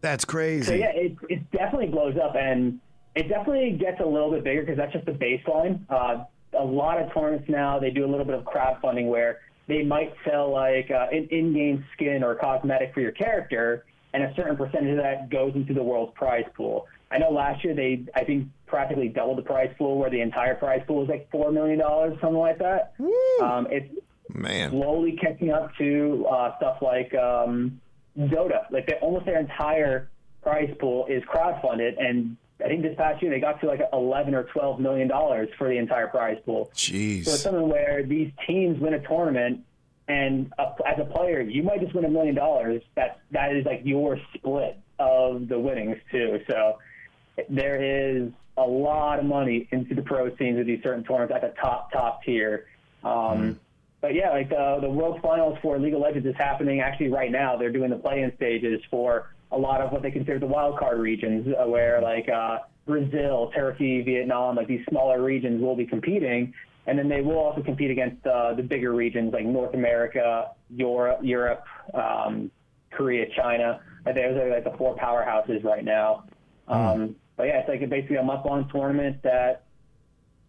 that's 0.00 0.24
crazy. 0.24 0.64
So 0.66 0.74
yeah, 0.74 0.90
it 0.92 1.16
it 1.28 1.50
definitely 1.52 1.88
blows 1.88 2.16
up, 2.22 2.34
and 2.34 2.80
it 3.14 3.28
definitely 3.28 3.78
gets 3.78 4.00
a 4.00 4.06
little 4.06 4.30
bit 4.32 4.42
bigger 4.42 4.62
because 4.62 4.76
that's 4.76 4.92
just 4.92 5.06
the 5.06 5.12
baseline. 5.12 5.80
Uh, 5.88 6.24
a 6.58 6.64
lot 6.64 7.00
of 7.00 7.12
tournaments 7.14 7.48
now 7.48 7.78
they 7.78 7.90
do 7.90 8.04
a 8.04 8.10
little 8.10 8.24
bit 8.24 8.34
of 8.34 8.44
crowdfunding 8.44 9.08
where 9.08 9.40
they 9.68 9.82
might 9.82 10.14
sell 10.24 10.50
like 10.50 10.90
uh, 10.90 11.06
an 11.12 11.28
in-game 11.30 11.84
skin 11.94 12.22
or 12.22 12.34
cosmetic 12.34 12.94
for 12.94 13.00
your 13.00 13.12
character, 13.12 13.84
and 14.16 14.24
a 14.24 14.34
certain 14.34 14.56
percentage 14.56 14.92
of 14.92 14.96
that 14.96 15.28
goes 15.28 15.54
into 15.54 15.74
the 15.74 15.82
world's 15.82 16.14
prize 16.14 16.46
pool. 16.56 16.86
I 17.10 17.18
know 17.18 17.30
last 17.30 17.62
year 17.62 17.74
they, 17.74 18.02
I 18.14 18.24
think, 18.24 18.48
practically 18.66 19.08
doubled 19.08 19.36
the 19.38 19.42
prize 19.42 19.70
pool, 19.76 19.98
where 19.98 20.08
the 20.08 20.22
entire 20.22 20.54
prize 20.54 20.82
pool 20.86 21.00
was 21.00 21.08
like 21.08 21.30
four 21.30 21.52
million 21.52 21.78
dollars, 21.78 22.16
something 22.20 22.38
like 22.38 22.58
that. 22.58 22.94
Um, 23.42 23.68
it's 23.70 23.94
Man. 24.34 24.70
slowly 24.70 25.18
catching 25.20 25.50
up 25.50 25.76
to 25.76 26.26
uh, 26.30 26.56
stuff 26.56 26.78
like 26.80 27.14
um, 27.14 27.78
Dota. 28.18 28.64
Like 28.70 28.86
they, 28.86 28.94
almost 28.94 29.26
their 29.26 29.38
entire 29.38 30.08
prize 30.42 30.74
pool 30.80 31.04
is 31.06 31.22
crowdfunded, 31.24 32.02
and 32.02 32.38
I 32.64 32.68
think 32.68 32.82
this 32.82 32.96
past 32.96 33.22
year 33.22 33.30
they 33.30 33.38
got 33.40 33.60
to 33.60 33.66
like 33.66 33.80
11 33.92 34.34
or 34.34 34.44
12 34.44 34.80
million 34.80 35.08
dollars 35.08 35.50
for 35.58 35.68
the 35.68 35.76
entire 35.76 36.06
prize 36.06 36.38
pool. 36.46 36.70
So 37.26 37.32
it's 37.32 37.42
something 37.42 37.68
where 37.68 38.02
these 38.02 38.32
teams 38.46 38.80
win 38.80 38.94
a 38.94 39.06
tournament, 39.06 39.60
and 40.08 40.52
uh, 40.58 40.72
as 40.86 40.98
a 41.00 41.04
player, 41.04 41.40
you 41.40 41.62
might 41.62 41.80
just 41.80 41.94
win 41.94 42.04
a 42.04 42.08
million 42.10 42.34
dollars. 42.34 42.82
That 42.94 43.20
that 43.32 43.54
is 43.54 43.64
like 43.66 43.82
your 43.84 44.18
split 44.34 44.78
of 44.98 45.48
the 45.48 45.58
winnings 45.58 45.98
too. 46.10 46.40
So 46.48 46.78
there 47.48 47.82
is 47.82 48.30
a 48.56 48.62
lot 48.62 49.18
of 49.18 49.24
money 49.24 49.68
into 49.70 49.94
the 49.94 50.02
pro 50.02 50.34
scenes 50.36 50.58
of 50.58 50.66
these 50.66 50.82
certain 50.82 51.04
tournaments 51.04 51.34
at 51.34 51.42
the 51.42 51.60
top 51.60 51.92
top 51.92 52.22
tier. 52.24 52.66
Um, 53.04 53.58
But 54.00 54.14
yeah, 54.14 54.30
like 54.30 54.50
the 54.50 54.78
the 54.80 54.90
World 54.90 55.20
Finals 55.22 55.58
for 55.62 55.78
League 55.78 55.94
of 55.94 56.00
Legends 56.00 56.26
is 56.26 56.36
happening 56.36 56.80
actually 56.80 57.08
right 57.08 57.30
now. 57.30 57.56
They're 57.56 57.72
doing 57.72 57.90
the 57.90 57.96
play-in 57.96 58.32
stages 58.36 58.80
for 58.90 59.32
a 59.50 59.58
lot 59.58 59.80
of 59.80 59.90
what 59.90 60.02
they 60.02 60.10
consider 60.10 60.38
the 60.38 60.46
wild 60.46 60.78
card 60.78 60.98
regions, 61.00 61.48
uh, 61.48 61.66
where 61.66 62.00
like 62.00 62.28
uh, 62.28 62.58
Brazil, 62.86 63.50
Turkey, 63.54 64.02
Vietnam, 64.02 64.56
like 64.56 64.68
these 64.68 64.84
smaller 64.88 65.22
regions 65.22 65.60
will 65.62 65.76
be 65.76 65.86
competing, 65.86 66.52
and 66.86 66.98
then 66.98 67.08
they 67.08 67.20
will 67.20 67.38
also 67.38 67.62
compete 67.62 67.90
against 67.90 68.24
uh, 68.26 68.54
the 68.54 68.62
bigger 68.62 68.92
regions 68.92 69.32
like 69.32 69.44
North 69.44 69.74
America, 69.74 70.50
Europe, 70.70 71.20
Europe, 71.22 71.64
um, 71.94 72.50
Korea, 72.92 73.26
China. 73.36 73.80
Uh, 74.06 74.12
Those 74.12 74.36
are 74.36 74.50
like 74.50 74.64
the 74.64 74.76
four 74.78 74.96
powerhouses 74.96 75.64
right 75.64 75.84
now. 75.84 76.24
Um, 76.68 77.16
but 77.36 77.44
yeah, 77.44 77.58
it's 77.58 77.68
like 77.68 77.82
a, 77.82 77.86
basically 77.86 78.16
a 78.16 78.22
month-long 78.22 78.68
tournament 78.72 79.22
that 79.22 79.64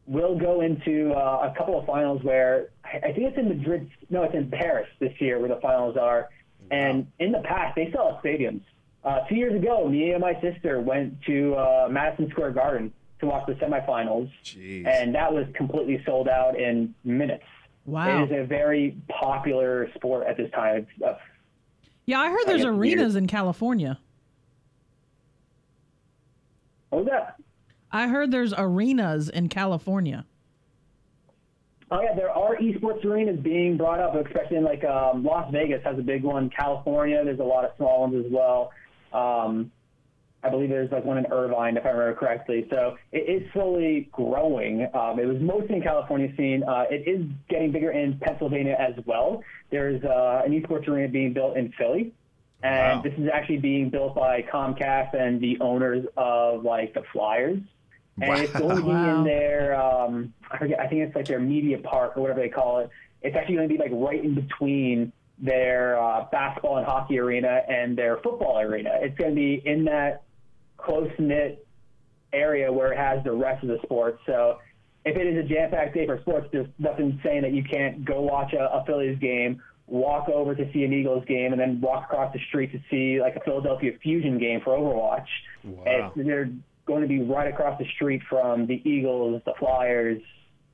will 0.05 0.37
go 0.37 0.61
into 0.61 1.11
uh, 1.13 1.51
a 1.51 1.57
couple 1.57 1.77
of 1.77 1.85
finals 1.85 2.23
where 2.23 2.69
I 2.85 2.97
I 2.97 3.13
think 3.13 3.27
it's 3.29 3.37
in 3.37 3.49
Madrid. 3.49 3.89
No, 4.09 4.23
it's 4.23 4.35
in 4.35 4.49
Paris 4.49 4.87
this 4.99 5.13
year 5.19 5.39
where 5.39 5.49
the 5.49 5.59
finals 5.61 5.97
are. 5.97 6.29
And 6.71 7.07
in 7.19 7.31
the 7.31 7.39
past, 7.39 7.75
they 7.75 7.91
sell 7.91 8.09
out 8.09 8.23
stadiums. 8.23 8.61
Uh, 9.03 9.19
two 9.29 9.35
years 9.35 9.55
ago, 9.55 9.87
me 9.87 10.11
and 10.11 10.21
my 10.21 10.39
sister 10.41 10.81
went 10.81 11.21
to 11.23 11.55
uh, 11.55 11.87
Madison 11.89 12.29
Square 12.31 12.51
Garden 12.51 12.91
to 13.19 13.25
watch 13.25 13.45
the 13.47 13.53
semifinals, 13.53 14.29
Jeez. 14.43 14.85
and 14.85 15.13
that 15.15 15.33
was 15.33 15.45
completely 15.53 16.01
sold 16.05 16.27
out 16.27 16.57
in 16.59 16.93
minutes. 17.03 17.43
Wow. 17.85 18.23
It 18.23 18.31
is 18.31 18.43
a 18.43 18.45
very 18.45 18.97
popular 19.09 19.89
sport 19.95 20.27
at 20.27 20.37
this 20.37 20.51
time. 20.51 20.85
It's, 20.99 21.19
Yeah, 22.05 22.19
I 22.19 22.29
heard 22.29 22.45
there's 22.45 22.61
guess 22.63 22.67
arenas 22.67 23.15
in 23.15 23.27
California. 23.27 23.99
what 26.89 26.99
was 26.99 27.07
that? 27.11 27.35
I 27.91 28.07
heard 28.07 28.31
there's 28.31 28.53
arenas 28.57 29.29
in 29.29 29.49
California. 29.49 30.25
Oh 31.89 32.01
yeah, 32.01 32.13
there 32.15 32.29
are 32.29 32.57
esports 32.57 33.03
arenas 33.05 33.39
being 33.39 33.77
brought 33.77 33.99
up, 34.01 34.13
especially 34.15 34.57
in 34.57 34.63
like 34.65 34.83
um, 34.83 35.23
Las 35.23 35.49
Vegas 35.53 35.81
has 35.85 35.97
a 35.97 36.01
big 36.01 36.23
one. 36.23 36.49
California, 36.49 37.23
there's 37.23 37.39
a 37.39 37.43
lot 37.43 37.63
of 37.63 37.71
small 37.77 38.01
ones 38.01 38.25
as 38.25 38.29
well. 38.31 38.71
Um, 39.13 39.71
I 40.47 40.49
believe 40.49 40.69
there's 40.69 40.91
like 40.91 41.03
one 41.05 41.17
in 41.17 41.25
Irvine, 41.31 41.75
if 41.77 41.85
I 41.85 41.89
remember 41.89 42.15
correctly. 42.17 42.65
So 42.69 42.97
it 43.11 43.29
is 43.29 43.51
slowly 43.53 44.09
growing. 44.11 44.87
Um, 44.93 45.19
it 45.19 45.25
was 45.25 45.41
mostly 45.41 45.75
in 45.75 45.81
California 45.81 46.33
scene. 46.37 46.63
Uh, 46.63 46.85
it 46.89 47.07
is 47.07 47.25
getting 47.49 47.71
bigger 47.71 47.91
in 47.91 48.17
Pennsylvania 48.19 48.75
as 48.79 48.93
well. 49.05 49.43
There's 49.69 50.01
uh, 50.03 50.41
an 50.45 50.51
esports 50.53 50.87
arena 50.87 51.09
being 51.09 51.33
built 51.33 51.57
in 51.57 51.71
Philly. 51.77 52.13
And 52.63 52.97
Wow. 52.97 53.01
this 53.03 53.13
is 53.19 53.29
actually 53.31 53.57
being 53.57 53.89
built 53.89 54.15
by 54.15 54.41
Comcast 54.41 55.13
and 55.13 55.39
the 55.39 55.59
owners 55.59 56.05
of 56.17 56.63
like 56.63 56.93
the 56.93 57.03
Flyers. 57.13 57.59
And 58.19 58.41
it's 58.41 58.53
going 58.53 58.77
to 58.77 58.81
be 58.81 58.89
Wow. 58.89 59.19
in 59.19 59.23
their, 59.25 59.79
um, 59.79 60.33
I 60.49 60.57
forget, 60.57 60.79
I 60.79 60.87
think 60.87 61.01
it's 61.01 61.15
like 61.15 61.27
their 61.27 61.39
media 61.39 61.77
park 61.77 62.17
or 62.17 62.21
whatever 62.21 62.39
they 62.39 62.49
call 62.49 62.79
it. 62.79 62.89
It's 63.21 63.35
actually 63.35 63.55
going 63.57 63.69
to 63.69 63.73
be 63.75 63.79
like 63.79 63.91
right 63.93 64.23
in 64.23 64.33
between 64.33 65.11
their 65.37 66.01
uh, 66.01 66.25
basketball 66.31 66.77
and 66.77 66.85
hockey 66.87 67.19
arena 67.19 67.61
and 67.69 67.95
their 67.95 68.17
football 68.17 68.59
arena. 68.59 68.89
It's 69.01 69.15
going 69.19 69.31
to 69.31 69.35
be 69.35 69.61
in 69.63 69.85
that 69.85 70.23
close 70.77 71.11
knit 71.19 71.65
area 72.33 72.71
where 72.71 72.91
it 72.91 72.97
has 72.97 73.23
the 73.23 73.31
rest 73.31 73.63
of 73.63 73.69
the 73.69 73.79
sports. 73.83 74.21
So 74.25 74.59
if 75.05 75.15
it 75.15 75.27
is 75.27 75.43
a 75.43 75.47
jam 75.47 75.71
packed 75.71 75.93
day 75.93 76.05
for 76.05 76.19
sports, 76.21 76.49
there's 76.51 76.67
nothing 76.79 77.19
saying 77.23 77.43
that 77.43 77.53
you 77.53 77.63
can't 77.63 78.03
go 78.03 78.21
watch 78.21 78.53
a, 78.53 78.71
a 78.73 78.83
Phillies 78.85 79.17
game, 79.19 79.61
walk 79.87 80.27
over 80.29 80.53
to 80.53 80.71
see 80.73 80.83
an 80.83 80.93
Eagles 80.93 81.23
game, 81.25 81.53
and 81.53 81.61
then 81.61 81.79
walk 81.79 82.05
across 82.05 82.33
the 82.33 82.39
street 82.49 82.71
to 82.73 82.79
see 82.89 83.21
like 83.21 83.35
a 83.35 83.39
Philadelphia 83.41 83.93
Fusion 84.01 84.37
game 84.37 84.61
for 84.61 84.77
Overwatch. 84.77 85.27
Wow. 85.63 86.13
And 86.15 86.27
they're 86.27 86.49
going 86.85 87.01
to 87.01 87.07
be 87.07 87.21
right 87.21 87.47
across 87.47 87.79
the 87.79 87.87
street 87.95 88.21
from 88.29 88.67
the 88.67 88.81
Eagles, 88.89 89.41
the 89.45 89.53
Flyers, 89.59 90.21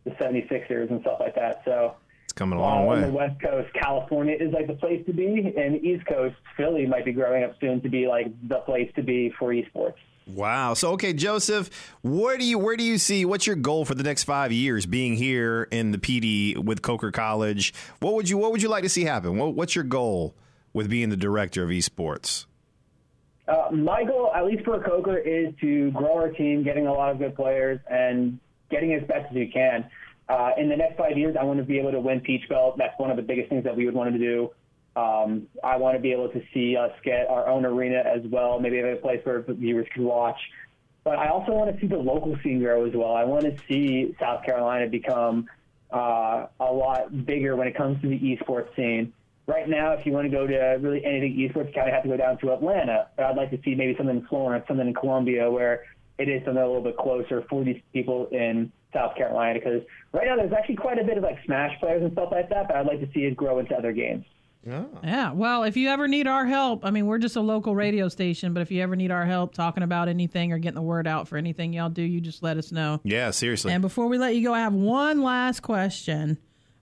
the 0.04 0.12
76ers, 0.12 0.90
and 0.90 1.02
stuff 1.02 1.20
like 1.20 1.36
that. 1.36 1.62
So 1.66 1.96
It's 2.34 2.40
coming 2.40 2.58
a 2.58 2.62
long 2.64 2.88
on 2.88 3.02
the 3.02 3.08
way. 3.10 3.12
West 3.12 3.40
Coast, 3.40 3.72
California 3.76 4.36
is 4.40 4.52
like 4.52 4.66
the 4.66 4.74
place 4.74 5.06
to 5.06 5.14
be, 5.14 5.54
and 5.56 5.76
the 5.76 5.88
East 5.88 6.04
Coast, 6.08 6.36
Philly 6.58 6.88
might 6.88 7.06
be 7.06 7.12
growing 7.12 7.44
up 7.44 7.54
soon 7.62 7.80
to 7.82 7.90
be 7.90 8.08
like 8.08 8.26
the 8.48 8.58
place 8.62 8.92
to 8.96 9.04
be 9.04 9.32
for 9.38 9.54
esports. 9.54 9.94
Wow. 10.26 10.74
So 10.74 10.94
okay, 10.94 11.14
Joseph, 11.14 11.70
where 12.02 12.40
do 12.40 12.44
you 12.44 12.58
where 12.58 12.76
do 12.76 12.84
you 12.84 12.98
see 12.98 13.24
what's 13.24 13.46
your 13.46 13.56
goal 13.56 13.86
for 13.86 13.94
the 13.94 14.02
next 14.02 14.24
five 14.24 14.52
years 14.52 14.88
being 14.88 15.16
here 15.16 15.68
in 15.70 15.92
the 15.92 16.00
Pee 16.00 16.20
Dee 16.22 16.58
with 16.58 16.82
Coker 16.82 17.12
College? 17.12 17.72
What 18.00 18.16
would 18.16 18.28
you 18.28 18.40
what 18.40 18.52
would 18.52 18.64
you 18.64 18.70
like 18.70 18.82
to 18.82 18.90
see 18.90 19.04
happen? 19.04 19.38
What, 19.38 19.54
what's 19.54 19.76
your 19.76 19.84
goal 19.84 20.34
with 20.72 20.90
being 20.90 21.10
the 21.10 21.18
director 21.18 21.64
of 21.64 21.70
esports? 21.70 22.48
Uh, 23.48 23.70
my 23.72 24.06
goal, 24.06 24.32
at 24.34 24.46
least 24.46 24.66
for 24.66 24.82
Coker, 24.82 25.18
is 25.20 25.54
to 25.62 25.92
grow 25.92 26.16
our 26.16 26.30
team, 26.30 26.64
getting 26.64 26.88
a 26.88 26.94
lot 26.94 27.12
of 27.12 27.20
good 27.20 27.36
players, 27.36 27.80
and 27.92 28.40
getting 28.72 28.96
as 28.96 29.04
best 29.04 29.28
as 29.30 29.36
we 29.36 29.52
can. 29.52 29.86
Uh, 30.30 30.52
in 30.58 30.70
the 30.70 30.76
next 30.76 30.98
five 30.98 31.18
years, 31.18 31.36
I 31.40 31.44
want 31.44 31.60
to 31.60 31.66
be 31.66 31.80
able 31.80 31.92
to 31.92 32.00
win 32.00 32.22
Peach 32.22 32.48
Belt. 32.48 32.78
That's 32.78 32.98
one 32.98 33.12
of 33.12 33.18
the 33.18 33.24
biggest 33.24 33.50
things 33.50 33.64
that 33.66 33.76
we 33.76 33.86
would 33.86 33.94
want 33.94 34.14
to 34.14 34.20
do. 34.20 34.52
Um, 34.96 35.48
I 35.64 35.78
want 35.78 35.96
to 35.98 36.02
be 36.02 36.12
able 36.12 36.30
to 36.30 36.42
see 36.54 36.78
us 36.78 36.92
get 37.04 37.28
our 37.28 37.48
own 37.48 37.66
arena 37.66 38.04
as 38.06 38.22
well, 38.26 38.60
maybe 38.60 38.78
have 38.78 38.86
a 38.86 38.96
place 38.96 39.20
where 39.24 39.42
viewers 39.42 39.88
can 39.94 40.04
watch. 40.04 40.38
But 41.04 41.18
I 41.18 41.30
also 41.30 41.52
want 41.52 41.74
to 41.74 41.82
see 41.82 41.88
the 41.88 41.98
local 41.98 42.38
scene 42.44 42.60
grow 42.60 42.86
as 42.86 42.94
well. 42.94 43.14
I 43.14 43.24
want 43.26 43.44
to 43.44 43.58
see 43.68 44.16
South 44.20 44.46
Carolina 44.46 44.88
become 44.88 45.50
uh, 45.92 46.48
a 46.60 46.72
lot 46.72 47.26
bigger 47.26 47.56
when 47.56 47.68
it 47.68 47.76
comes 47.76 48.02
to 48.02 48.08
the 48.08 48.20
esports 48.20 48.74
scene. 48.76 49.14
Right 49.46 49.68
now, 49.68 49.92
if 49.92 50.06
you 50.06 50.14
want 50.14 50.26
to 50.26 50.30
go 50.30 50.48
to 50.48 50.56
really 50.80 51.04
anything 51.04 51.36
esports, 51.36 51.68
you 51.68 51.74
kind 51.74 51.90
of 51.90 51.94
have 51.94 52.04
to 52.04 52.10
go 52.10 52.16
down 52.16 52.38
to 52.38 52.54
Atlanta. 52.54 53.08
But 53.18 53.26
I'd 53.26 53.36
like 53.36 53.52
to 53.52 53.60
see 53.66 53.76
maybe 53.76 53.96
something 53.98 54.18
in 54.18 54.28
Florence, 54.28 54.66
something 54.68 54.88
in 54.88 54.94
Columbia, 54.94 55.52
where 55.52 55.84
it 56.18 56.30
is 56.30 56.46
something 56.46 56.64
a 56.64 56.66
little 56.66 56.82
bit 56.82 56.96
closer 56.96 57.44
for 57.50 57.64
these 57.66 57.82
people 57.92 58.28
in 58.28 58.72
South 58.94 59.16
Carolina. 59.16 59.60
Because 59.60 59.82
right 60.14 60.28
now, 60.28 60.36
there's 60.36 60.54
actually 60.54 60.76
quite 60.76 61.00
a 61.00 61.04
bit 61.04 61.18
of 61.18 61.24
like 61.24 61.38
Smash 61.46 61.80
players 61.80 62.04
and 62.04 62.12
stuff 62.14 62.30
like 62.32 62.50
that. 62.50 62.68
But 62.68 62.78
I'd 62.78 62.86
like 62.86 63.00
to 63.00 63.10
see 63.14 63.22
it 63.22 63.36
grow 63.36 63.60
into 63.60 63.76
other 63.76 63.92
games. 63.92 64.26
Yeah. 64.66 65.34
Well, 65.34 65.64
if 65.64 65.76
you 65.76 65.90
ever 65.90 66.08
need 66.08 66.26
our 66.26 66.46
help, 66.46 66.86
I 66.86 66.92
mean, 66.92 67.06
we're 67.06 67.18
just 67.18 67.36
a 67.36 67.42
local 67.42 67.76
radio 67.76 68.08
station, 68.08 68.54
but 68.54 68.62
if 68.62 68.72
you 68.72 68.82
ever 68.82 68.96
need 68.96 69.12
our 69.12 69.26
help 69.26 69.54
talking 69.54 69.84
about 69.84 70.08
anything 70.08 70.54
or 70.54 70.58
getting 70.58 70.76
the 70.76 70.82
word 70.82 71.06
out 71.06 71.28
for 71.28 71.38
anything 71.38 71.74
y'all 71.74 71.90
do, 71.90 72.02
you 72.02 72.22
just 72.22 72.42
let 72.42 72.56
us 72.56 72.72
know. 72.72 73.02
Yeah, 73.04 73.32
seriously. 73.32 73.74
And 73.74 73.82
before 73.82 74.08
we 74.08 74.18
let 74.18 74.36
you 74.36 74.48
go, 74.48 74.54
I 74.54 74.60
have 74.60 74.74
one 74.74 75.22
last 75.22 75.62
question. 75.62 76.38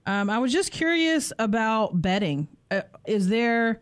Um, 0.06 0.30
I 0.30 0.38
was 0.38 0.52
just 0.52 0.70
curious 0.70 1.32
about 1.40 2.00
betting. 2.00 2.46
Uh, 2.70 2.82
is 3.04 3.28
there, 3.28 3.80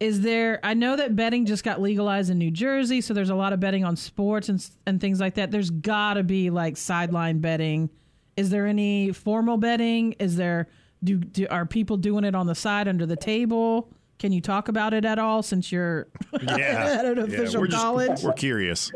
is 0.00 0.20
there? 0.20 0.60
I 0.62 0.74
know 0.74 0.96
that 0.96 1.16
betting 1.16 1.44
just 1.46 1.64
got 1.64 1.80
legalized 1.80 2.30
in 2.30 2.38
New 2.38 2.50
Jersey, 2.50 3.00
so 3.00 3.14
there's 3.14 3.30
a 3.30 3.34
lot 3.34 3.52
of 3.52 3.60
betting 3.60 3.84
on 3.84 3.96
sports 3.96 4.48
and 4.48 4.64
and 4.86 5.00
things 5.00 5.20
like 5.20 5.34
that. 5.34 5.50
There's 5.50 5.70
got 5.70 6.14
to 6.14 6.22
be 6.22 6.50
like 6.50 6.76
sideline 6.76 7.40
betting. 7.40 7.90
Is 8.36 8.50
there 8.50 8.66
any 8.66 9.12
formal 9.12 9.56
betting? 9.56 10.12
Is 10.20 10.36
there? 10.36 10.68
Do, 11.02 11.16
do 11.18 11.46
are 11.50 11.64
people 11.66 11.96
doing 11.96 12.24
it 12.24 12.34
on 12.34 12.46
the 12.46 12.54
side 12.54 12.88
under 12.88 13.06
the 13.06 13.16
table? 13.16 13.92
Can 14.18 14.32
you 14.32 14.40
talk 14.40 14.68
about 14.68 14.94
it 14.94 15.04
at 15.04 15.18
all 15.18 15.42
since 15.44 15.70
you're 15.70 16.08
at 16.34 17.04
an 17.04 17.18
official 17.18 17.60
we're 17.60 17.66
just- 17.68 17.82
college? 17.82 18.22
we're 18.22 18.32
curious. 18.32 18.90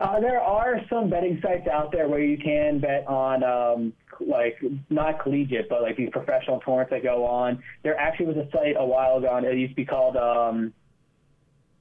Uh, 0.00 0.18
there 0.18 0.40
are 0.40 0.80
some 0.88 1.10
betting 1.10 1.38
sites 1.42 1.68
out 1.68 1.92
there 1.92 2.08
where 2.08 2.20
you 2.20 2.38
can 2.38 2.80
bet 2.80 3.06
on, 3.06 3.44
um, 3.44 3.92
like, 4.18 4.58
not 4.88 5.22
collegiate, 5.22 5.68
but 5.68 5.82
like 5.82 5.94
these 5.96 6.08
professional 6.10 6.58
tournaments 6.60 6.90
that 6.90 7.02
go 7.02 7.26
on. 7.26 7.62
There 7.82 7.98
actually 7.98 8.26
was 8.26 8.38
a 8.38 8.48
site 8.50 8.76
a 8.78 8.84
while 8.84 9.18
ago, 9.18 9.36
and 9.36 9.44
it 9.44 9.58
used 9.58 9.72
to 9.72 9.76
be 9.76 9.84
called, 9.84 10.16
um, 10.16 10.72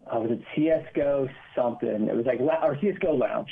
uh, 0.05 0.19
was 0.19 0.31
it 0.31 0.41
CSGO 0.53 1.29
something? 1.55 2.09
It 2.09 2.15
was 2.15 2.25
like, 2.25 2.41
or 2.41 2.75
CSGO 2.75 3.17
Lounge. 3.17 3.49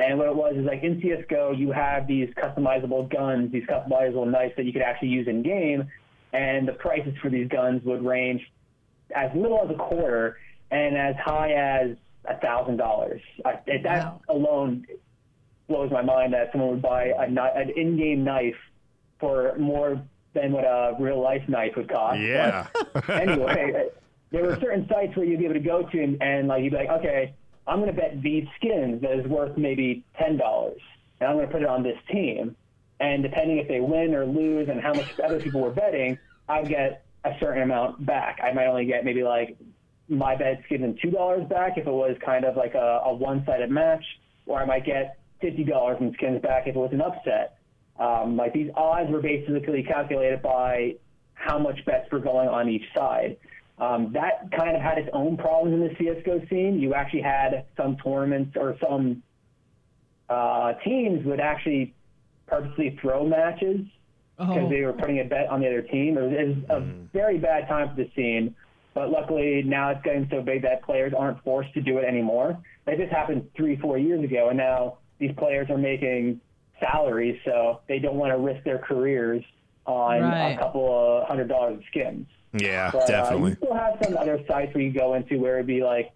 And 0.00 0.18
what 0.18 0.28
it 0.28 0.34
was 0.34 0.56
is 0.56 0.64
like 0.64 0.82
in 0.82 1.00
CSGO, 1.00 1.56
you 1.56 1.70
have 1.70 2.08
these 2.08 2.28
customizable 2.30 3.08
guns, 3.12 3.52
these 3.52 3.64
customizable 3.64 4.28
knives 4.28 4.54
that 4.56 4.64
you 4.64 4.72
could 4.72 4.82
actually 4.82 5.08
use 5.08 5.28
in 5.28 5.42
game. 5.42 5.88
And 6.32 6.66
the 6.66 6.72
prices 6.72 7.14
for 7.22 7.30
these 7.30 7.48
guns 7.48 7.82
would 7.84 8.04
range 8.04 8.42
as 9.14 9.30
little 9.34 9.60
as 9.64 9.70
a 9.70 9.78
quarter 9.78 10.38
and 10.70 10.96
as 10.96 11.14
high 11.16 11.52
as 11.52 11.96
thousand 12.36 12.76
dollars. 12.76 13.20
That 13.44 13.64
Wow. 13.84 14.20
alone 14.28 14.86
blows 15.68 15.90
my 15.90 16.02
mind 16.02 16.32
that 16.32 16.50
someone 16.52 16.70
would 16.70 16.82
buy 16.82 17.06
a, 17.06 17.22
an 17.28 17.70
in-game 17.76 18.24
knife 18.24 18.56
for 19.20 19.54
more 19.58 20.00
than 20.34 20.52
what 20.52 20.64
a 20.64 20.94
real 20.98 21.20
life 21.20 21.42
knife 21.48 21.72
would 21.76 21.88
cost. 21.90 22.20
Yeah. 22.20 22.68
But 22.94 23.08
anyway, 23.10 23.88
there 24.30 24.44
were 24.44 24.56
certain 24.60 24.86
sites 24.88 25.16
where 25.16 25.26
you'd 25.26 25.38
be 25.38 25.44
able 25.46 25.54
to 25.54 25.60
go 25.60 25.82
to 25.82 26.02
and, 26.02 26.22
and 26.22 26.48
like 26.48 26.62
you'd 26.62 26.70
be 26.70 26.76
like, 26.76 26.88
okay, 26.90 27.34
I'm 27.66 27.80
going 27.80 27.94
to 27.94 28.00
bet 28.00 28.22
these 28.22 28.46
skins 28.56 29.02
that 29.02 29.12
is 29.18 29.26
worth 29.26 29.56
maybe 29.58 30.04
ten 30.18 30.36
dollars, 30.38 30.80
and 31.20 31.28
I'm 31.28 31.36
going 31.36 31.46
to 31.46 31.52
put 31.52 31.62
it 31.62 31.68
on 31.68 31.82
this 31.82 31.98
team. 32.10 32.56
and 33.00 33.22
depending 33.22 33.58
if 33.58 33.68
they 33.68 33.80
win 33.80 34.14
or 34.14 34.24
lose 34.26 34.68
and 34.68 34.80
how 34.80 34.92
much 34.94 35.08
other 35.22 35.38
people 35.40 35.60
were 35.60 35.70
betting, 35.70 36.18
I'd 36.48 36.68
get 36.68 37.04
a 37.24 37.32
certain 37.40 37.62
amount 37.62 38.04
back. 38.06 38.38
I 38.42 38.52
might 38.52 38.66
only 38.66 38.86
get 38.86 39.04
maybe 39.04 39.22
like 39.22 39.56
my 40.08 40.36
bet's 40.36 40.62
given 40.68 40.96
two 41.02 41.10
dollars 41.10 41.46
back 41.48 41.76
if 41.76 41.86
it 41.86 41.90
was 41.90 42.16
kind 42.24 42.44
of 42.44 42.56
like 42.56 42.74
a, 42.74 43.00
a 43.04 43.14
one-sided 43.14 43.70
match, 43.70 44.04
or 44.46 44.60
I 44.60 44.64
might 44.64 44.84
get 44.84 45.18
fifty 45.40 45.64
dollars 45.64 45.98
in 46.00 46.12
skins 46.14 46.40
back 46.42 46.66
if 46.66 46.74
it 46.74 46.78
was 46.78 46.90
an 46.92 47.00
upset. 47.02 47.58
Um, 47.98 48.36
like 48.36 48.52
these 48.52 48.70
odds 48.76 49.10
were 49.10 49.20
basically 49.20 49.82
calculated 49.82 50.40
by 50.42 50.94
how 51.34 51.58
much 51.58 51.84
bets 51.84 52.10
were 52.10 52.20
going 52.20 52.48
on 52.48 52.68
each 52.68 52.84
side. 52.96 53.36
Um, 53.78 54.12
that 54.14 54.50
kind 54.56 54.74
of 54.76 54.82
had 54.82 54.98
its 54.98 55.08
own 55.12 55.36
problems 55.36 55.74
in 55.74 55.80
the 55.80 55.94
CS:GO 55.98 56.46
scene. 56.48 56.80
You 56.80 56.94
actually 56.94 57.22
had 57.22 57.64
some 57.76 57.96
tournaments 57.96 58.56
or 58.58 58.76
some 58.80 59.22
uh, 60.28 60.74
teams 60.84 61.24
would 61.26 61.40
actually 61.40 61.94
purposely 62.46 62.98
throw 63.00 63.26
matches 63.26 63.80
because 64.38 64.64
Oh. 64.66 64.68
they 64.68 64.82
were 64.82 64.92
putting 64.92 65.20
a 65.20 65.24
bet 65.24 65.48
on 65.48 65.60
the 65.60 65.66
other 65.66 65.82
team. 65.82 66.16
It 66.16 66.22
was, 66.22 66.32
it 66.32 66.46
was 66.48 66.56
a 66.70 66.80
very 67.12 67.38
bad 67.38 67.66
time 67.68 67.88
for 67.90 67.96
the 67.96 68.10
scene. 68.14 68.54
But 68.98 69.12
luckily 69.12 69.62
now 69.62 69.90
it's 69.90 70.02
getting 70.02 70.26
so 70.28 70.42
big 70.42 70.62
that 70.62 70.82
players 70.82 71.12
aren't 71.16 71.40
forced 71.44 71.72
to 71.74 71.80
do 71.80 71.98
it 71.98 72.04
anymore. 72.04 72.58
Like 72.84 72.98
this 72.98 73.08
happened 73.12 73.48
three, 73.56 73.76
four 73.76 73.96
years 73.96 74.24
ago, 74.24 74.48
and 74.48 74.58
now 74.58 74.98
these 75.20 75.30
players 75.38 75.70
are 75.70 75.78
making 75.78 76.40
salaries, 76.80 77.38
so 77.44 77.78
they 77.86 78.00
don't 78.00 78.16
want 78.16 78.32
to 78.32 78.38
risk 78.38 78.64
their 78.64 78.78
careers 78.78 79.44
on 79.86 80.22
Right. 80.22 80.50
a 80.50 80.58
couple 80.58 80.88
of 81.20 81.28
hundred 81.28 81.46
dollars 81.46 81.76
of 81.78 81.84
skins. 81.84 82.26
Yeah, 82.54 82.90
But, 82.92 83.02
Uh, 83.02 83.06
definitely. 83.06 83.50
you 83.50 83.56
still 83.58 83.74
have 83.74 83.98
some 84.02 84.16
other 84.16 84.40
sites 84.48 84.74
where 84.74 84.82
you 84.82 84.90
go 84.90 85.14
into 85.14 85.38
where 85.38 85.54
it'd 85.58 85.66
be 85.68 85.84
like 85.84 86.10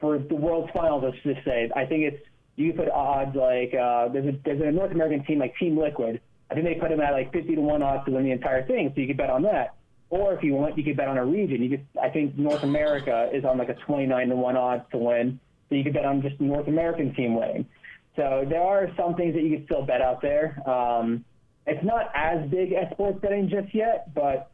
for 0.00 0.16
the 0.16 0.34
World's 0.36 0.72
Finals. 0.72 1.04
Let's 1.04 1.18
just 1.22 1.44
say 1.44 1.70
I 1.76 1.84
think 1.84 2.04
it's 2.04 2.22
you 2.56 2.72
put 2.72 2.88
odds 2.88 3.36
like 3.36 3.74
uh, 3.74 4.08
there's 4.08 4.24
a 4.26 4.38
there's 4.42 4.62
a 4.62 4.72
North 4.72 4.92
American 4.92 5.22
team 5.26 5.38
like 5.40 5.54
Team 5.58 5.76
Liquid. 5.78 6.22
I 6.50 6.54
think 6.54 6.64
they 6.64 6.76
put 6.76 6.88
them 6.88 7.00
at 7.02 7.12
like 7.12 7.30
50 7.30 7.56
to 7.56 7.60
one 7.60 7.82
odds 7.82 8.06
to 8.06 8.12
win 8.12 8.24
the 8.24 8.30
entire 8.30 8.62
thing, 8.66 8.90
so 8.94 9.02
you 9.02 9.06
could 9.06 9.18
bet 9.18 9.28
on 9.28 9.42
that. 9.42 9.74
Or 10.08 10.32
if 10.34 10.42
you 10.42 10.54
want, 10.54 10.78
you 10.78 10.84
could 10.84 10.96
bet 10.96 11.08
on 11.08 11.18
a 11.18 11.24
region. 11.24 11.62
You 11.62 11.70
could 11.70 11.86
I 12.00 12.08
think 12.10 12.36
North 12.38 12.62
America 12.62 13.28
is 13.32 13.44
on 13.44 13.58
like 13.58 13.68
a 13.68 13.74
29 13.74 14.28
to 14.28 14.36
one 14.36 14.56
odds 14.56 14.84
to 14.92 14.98
win, 14.98 15.40
so 15.68 15.74
you 15.74 15.82
could 15.84 15.94
bet 15.94 16.04
on 16.04 16.22
just 16.22 16.40
North 16.40 16.68
American 16.68 17.14
team 17.14 17.34
winning. 17.34 17.66
So 18.14 18.44
there 18.48 18.62
are 18.62 18.88
some 18.96 19.14
things 19.14 19.34
that 19.34 19.42
you 19.42 19.56
could 19.56 19.66
still 19.66 19.82
bet 19.84 20.00
out 20.00 20.22
there. 20.22 20.62
Um, 20.68 21.24
it's 21.66 21.84
not 21.84 22.10
as 22.14 22.48
big 22.48 22.72
as 22.72 22.90
sports 22.92 23.18
betting 23.20 23.48
just 23.48 23.74
yet, 23.74 24.14
but 24.14 24.50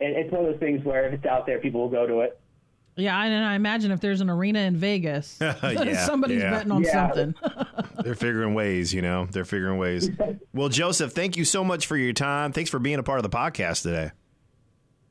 it, 0.00 0.16
it's 0.16 0.32
one 0.32 0.44
of 0.44 0.50
those 0.50 0.60
things 0.60 0.84
where 0.84 1.06
if 1.06 1.14
it's 1.14 1.24
out 1.24 1.46
there, 1.46 1.58
people 1.60 1.80
will 1.80 1.88
go 1.88 2.06
to 2.06 2.20
it. 2.20 2.38
Yeah, 2.98 3.22
and 3.22 3.44
I 3.44 3.54
imagine 3.54 3.90
if 3.92 4.00
there's 4.00 4.20
an 4.22 4.28
arena 4.30 4.60
in 4.60 4.76
Vegas, 4.76 5.38
Yeah, 5.40 6.04
somebody's 6.06 6.42
yeah. 6.42 6.50
betting 6.50 6.72
on 6.72 6.82
Yeah. 6.82 6.92
something. 7.12 7.34
They're 8.02 8.14
figuring 8.14 8.54
ways, 8.54 8.92
you 8.92 9.02
know. 9.02 9.26
They're 9.30 9.44
figuring 9.44 9.78
ways. 9.78 10.10
Well, 10.52 10.68
Joseph, 10.68 11.12
thank 11.12 11.36
you 11.36 11.44
so 11.44 11.62
much 11.62 11.86
for 11.86 11.96
your 11.96 12.12
time. 12.12 12.52
Thanks 12.52 12.70
for 12.70 12.78
being 12.78 12.98
a 12.98 13.02
part 13.02 13.18
of 13.18 13.22
the 13.22 13.34
podcast 13.36 13.82
today. 13.82 14.10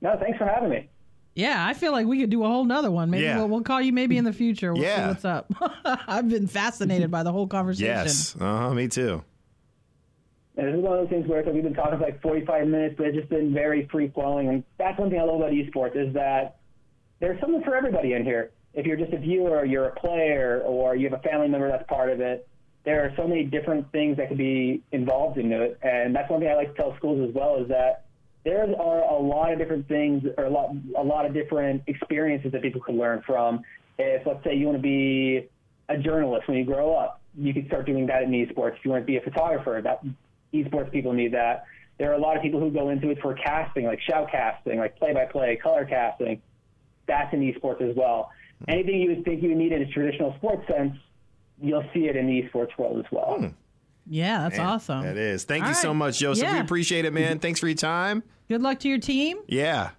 No, 0.05 0.17
thanks 0.19 0.37
for 0.37 0.45
having 0.45 0.69
me. 0.69 0.87
yeah, 1.33 1.65
I 1.67 1.73
feel 1.73 1.91
like 1.91 2.05
we 2.05 2.19
could 2.19 2.29
do 2.29 2.43
a 2.43 2.47
whole 2.47 2.63
nother 2.63 2.91
one. 2.91 3.09
Maybe 3.09 3.23
Yeah. 3.23 3.37
we'll, 3.39 3.47
we'll 3.49 3.61
call 3.63 3.81
you 3.81 3.91
maybe 3.91 4.17
in 4.17 4.23
the 4.23 4.31
future. 4.33 4.71
We'll 4.73 4.83
Yeah. 4.83 5.01
see 5.01 5.07
what's 5.07 5.25
up. 5.25 5.51
I've 6.07 6.29
been 6.29 6.47
fascinated 6.47 7.09
by 7.11 7.23
the 7.23 7.31
whole 7.31 7.47
conversation. 7.47 7.87
Yes. 7.93 8.35
Uh 8.39 8.57
huh. 8.69 8.73
Me 8.73 8.87
too. 8.87 9.23
And 10.57 10.67
this 10.67 10.75
is 10.75 10.81
one 10.81 10.93
of 10.93 10.99
those 11.01 11.09
things 11.09 11.27
where 11.27 11.39
it's 11.41 11.49
we've 11.51 11.63
been 11.63 11.73
talking 11.73 11.97
for 11.99 12.05
like 12.05 12.21
45 12.21 12.67
minutes, 12.67 12.95
but 12.97 13.07
it's 13.07 13.17
just 13.17 13.29
been 13.29 13.53
very 13.53 13.87
free 13.91 14.07
flowing. 14.13 14.47
And 14.47 14.63
that's 14.77 14.97
one 14.97 15.09
thing 15.09 15.19
I 15.19 15.23
love 15.23 15.37
about 15.41 15.51
esports 15.51 15.97
is 15.97 16.13
that 16.13 16.57
there's 17.19 17.39
something 17.41 17.61
for 17.63 17.75
everybody 17.75 18.13
in 18.13 18.23
here. 18.23 18.51
If 18.73 18.85
you're 18.85 18.95
just 18.97 19.11
a 19.11 19.17
viewer, 19.17 19.65
you're 19.65 19.87
a 19.87 19.95
player, 19.99 20.61
or 20.65 20.95
you 20.95 21.09
have 21.09 21.19
a 21.19 21.23
family 21.23 21.47
member 21.49 21.67
that's 21.69 21.87
part 21.89 22.09
of 22.09 22.21
it, 22.21 22.47
there 22.85 23.03
are 23.03 23.11
so 23.17 23.27
many 23.27 23.43
different 23.43 23.91
things 23.91 24.15
that 24.17 24.29
could 24.29 24.37
be 24.37 24.81
involved 24.91 25.37
in 25.37 25.51
it. 25.51 25.77
And 25.81 26.15
that's 26.15 26.29
one 26.29 26.39
thing 26.39 26.49
I 26.49 26.55
like 26.55 26.69
to 26.75 26.81
tell 26.81 26.95
schools 26.97 27.27
as 27.27 27.33
well 27.35 27.57
is 27.61 27.67
that 27.69 28.05
there 28.45 28.61
are 28.79 29.01
a 29.01 29.17
lot 29.17 29.51
of 29.51 29.57
different 29.57 29.87
things 29.87 30.23
or 30.37 30.45
a 30.45 30.49
lot, 30.49 30.69
a 30.95 31.03
lot 31.03 31.25
of 31.25 31.33
different 31.33 31.81
experiences 31.87 32.51
that 32.51 32.61
people 32.61 32.79
could 32.79 32.95
learn 32.95 33.23
from. 33.25 33.63
If, 33.97 34.25
let's 34.25 34.43
say, 34.43 34.55
you 34.55 34.67
want 34.67 34.77
to 34.77 34.81
be 34.81 35.49
a 35.89 35.97
journalist 35.97 36.47
when 36.47 36.57
you 36.57 36.63
grow 36.63 36.95
up, 36.95 37.21
you 37.35 37.53
could 37.53 37.65
start 37.67 37.85
doing 37.85 38.05
that 38.07 38.23
in 38.23 38.29
esports. 38.31 38.77
If 38.77 38.85
you 38.85 38.91
want 38.91 39.01
to 39.01 39.05
be 39.05 39.17
a 39.17 39.21
photographer, 39.21 39.81
that 39.83 40.05
esports 40.53 40.91
people 40.91 41.11
need 41.11 41.33
that. 41.33 41.65
There 41.97 42.11
are 42.11 42.13
a 42.13 42.19
lot 42.19 42.37
of 42.37 42.43
people 42.43 42.59
who 42.59 42.69
go 42.69 42.89
into 42.89 43.09
it 43.09 43.19
for 43.21 43.33
casting, 43.33 43.85
like 43.85 43.99
shoutcasting, 44.07 44.77
like 44.77 44.97
play-by-play, 44.97 45.57
color 45.57 45.85
casting. 45.85 46.41
That's 47.07 47.33
in 47.33 47.39
esports 47.39 47.81
as 47.81 47.95
well. 47.95 48.31
Hmm. 48.59 48.71
Anything 48.71 49.01
you 49.01 49.09
would 49.15 49.25
think 49.25 49.41
you 49.41 49.49
would 49.49 49.57
need 49.57 49.71
in 49.71 49.81
a 49.81 49.91
traditional 49.91 50.35
sports 50.37 50.67
sense, 50.67 50.95
you'll 51.59 51.85
see 51.93 52.07
it 52.07 52.15
in 52.15 52.27
the 52.27 52.43
esports 52.43 52.77
world 52.77 52.99
as 52.99 53.11
well. 53.11 53.37
Hmm. 53.39 53.47
Yeah, 54.07 54.43
that's 54.43 54.57
Man, 54.57 54.67
awesome. 54.67 55.01
That 55.03 55.17
is. 55.17 55.43
Thank 55.43 55.63
All 55.63 55.69
you 55.69 55.75
so 55.75 55.93
much, 55.93 56.19
Joseph. 56.19 56.51
We 56.51 56.59
appreciate 56.59 57.05
it, 57.05 57.13
man. 57.13 57.39
Thanks 57.39 57.59
for 57.59 57.67
your 57.67 57.75
time. 57.75 58.23
Good 58.47 58.61
luck 58.61 58.79
to 58.79 58.89
your 58.89 58.99
team. 58.99 59.39
Yeah. 59.47 59.91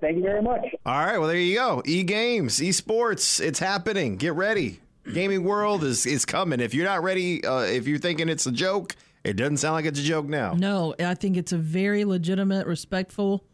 Thank 0.00 0.16
you 0.16 0.22
very 0.22 0.42
much. 0.42 0.64
All 0.84 1.04
right. 1.04 1.18
Well, 1.18 1.28
there 1.28 1.36
you 1.36 1.56
go. 1.56 1.82
E 1.84 2.02
games, 2.02 2.62
e 2.62 2.72
sports. 2.72 3.40
It's 3.40 3.58
happening. 3.58 4.16
Get 4.16 4.34
ready. 4.34 4.80
Gaming 5.12 5.44
world 5.44 5.84
is 5.84 6.06
is 6.06 6.24
coming. 6.24 6.60
If 6.60 6.74
you're 6.74 6.84
not 6.84 7.02
ready, 7.02 7.44
uh, 7.44 7.60
if 7.60 7.86
you're 7.86 7.98
thinking 7.98 8.28
it's 8.28 8.46
a 8.46 8.52
joke, 8.52 8.96
it 9.24 9.34
doesn't 9.36 9.58
sound 9.58 9.74
like 9.74 9.84
it's 9.84 10.00
a 10.00 10.02
joke 10.02 10.26
now. 10.26 10.54
No, 10.54 10.94
I 10.98 11.14
think 11.14 11.36
it's 11.36 11.52
a 11.52 11.58
very 11.58 12.04
legitimate, 12.04 12.66
respectful 12.66 13.44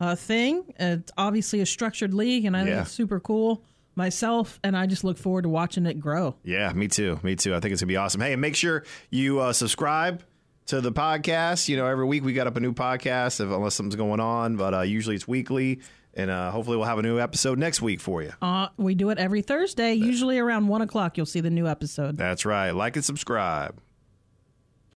uh, 0.00 0.16
thing. 0.16 0.72
It's 0.78 1.12
obviously 1.16 1.60
a 1.60 1.66
structured 1.66 2.14
league, 2.14 2.44
and 2.44 2.56
I 2.56 2.64
think 2.64 2.76
it's 2.76 2.92
super 2.92 3.20
cool 3.20 3.62
myself. 3.96 4.60
And 4.62 4.76
I 4.76 4.86
just 4.86 5.02
look 5.02 5.18
forward 5.18 5.42
to 5.42 5.48
watching 5.48 5.86
it 5.86 5.98
grow. 5.98 6.36
Yeah, 6.44 6.72
me 6.72 6.88
too. 6.88 7.18
Me 7.22 7.34
too. 7.34 7.54
I 7.54 7.60
think 7.60 7.72
it's 7.72 7.82
gonna 7.82 7.88
be 7.88 7.96
awesome. 7.96 8.20
Hey, 8.20 8.32
and 8.32 8.40
make 8.40 8.54
sure 8.54 8.84
you 9.10 9.40
uh, 9.40 9.52
subscribe 9.52 10.22
to 10.66 10.80
the 10.80 10.92
podcast. 10.92 11.68
You 11.68 11.76
know, 11.76 11.86
every 11.86 12.04
week 12.04 12.24
we 12.24 12.32
got 12.32 12.46
up 12.46 12.56
a 12.56 12.60
new 12.60 12.72
podcast, 12.72 13.40
if, 13.40 13.50
unless 13.50 13.74
something's 13.74 13.96
going 13.96 14.20
on. 14.20 14.56
But 14.56 14.74
uh, 14.74 14.80
usually 14.82 15.16
it's 15.16 15.26
weekly, 15.26 15.80
and 16.14 16.30
uh, 16.30 16.50
hopefully 16.50 16.76
we'll 16.76 16.86
have 16.86 16.98
a 16.98 17.02
new 17.02 17.18
episode 17.18 17.58
next 17.58 17.80
week 17.82 18.00
for 18.00 18.22
you. 18.22 18.32
Uh, 18.42 18.68
we 18.76 18.94
do 18.94 19.10
it 19.10 19.18
every 19.18 19.42
Thursday, 19.42 19.94
usually 19.94 20.38
around 20.38 20.68
one 20.68 20.82
o'clock. 20.82 21.16
You'll 21.16 21.26
see 21.26 21.40
the 21.40 21.50
new 21.50 21.66
episode. 21.66 22.16
That's 22.16 22.44
right. 22.44 22.70
Like 22.72 22.96
and 22.96 23.04
subscribe. 23.04 23.80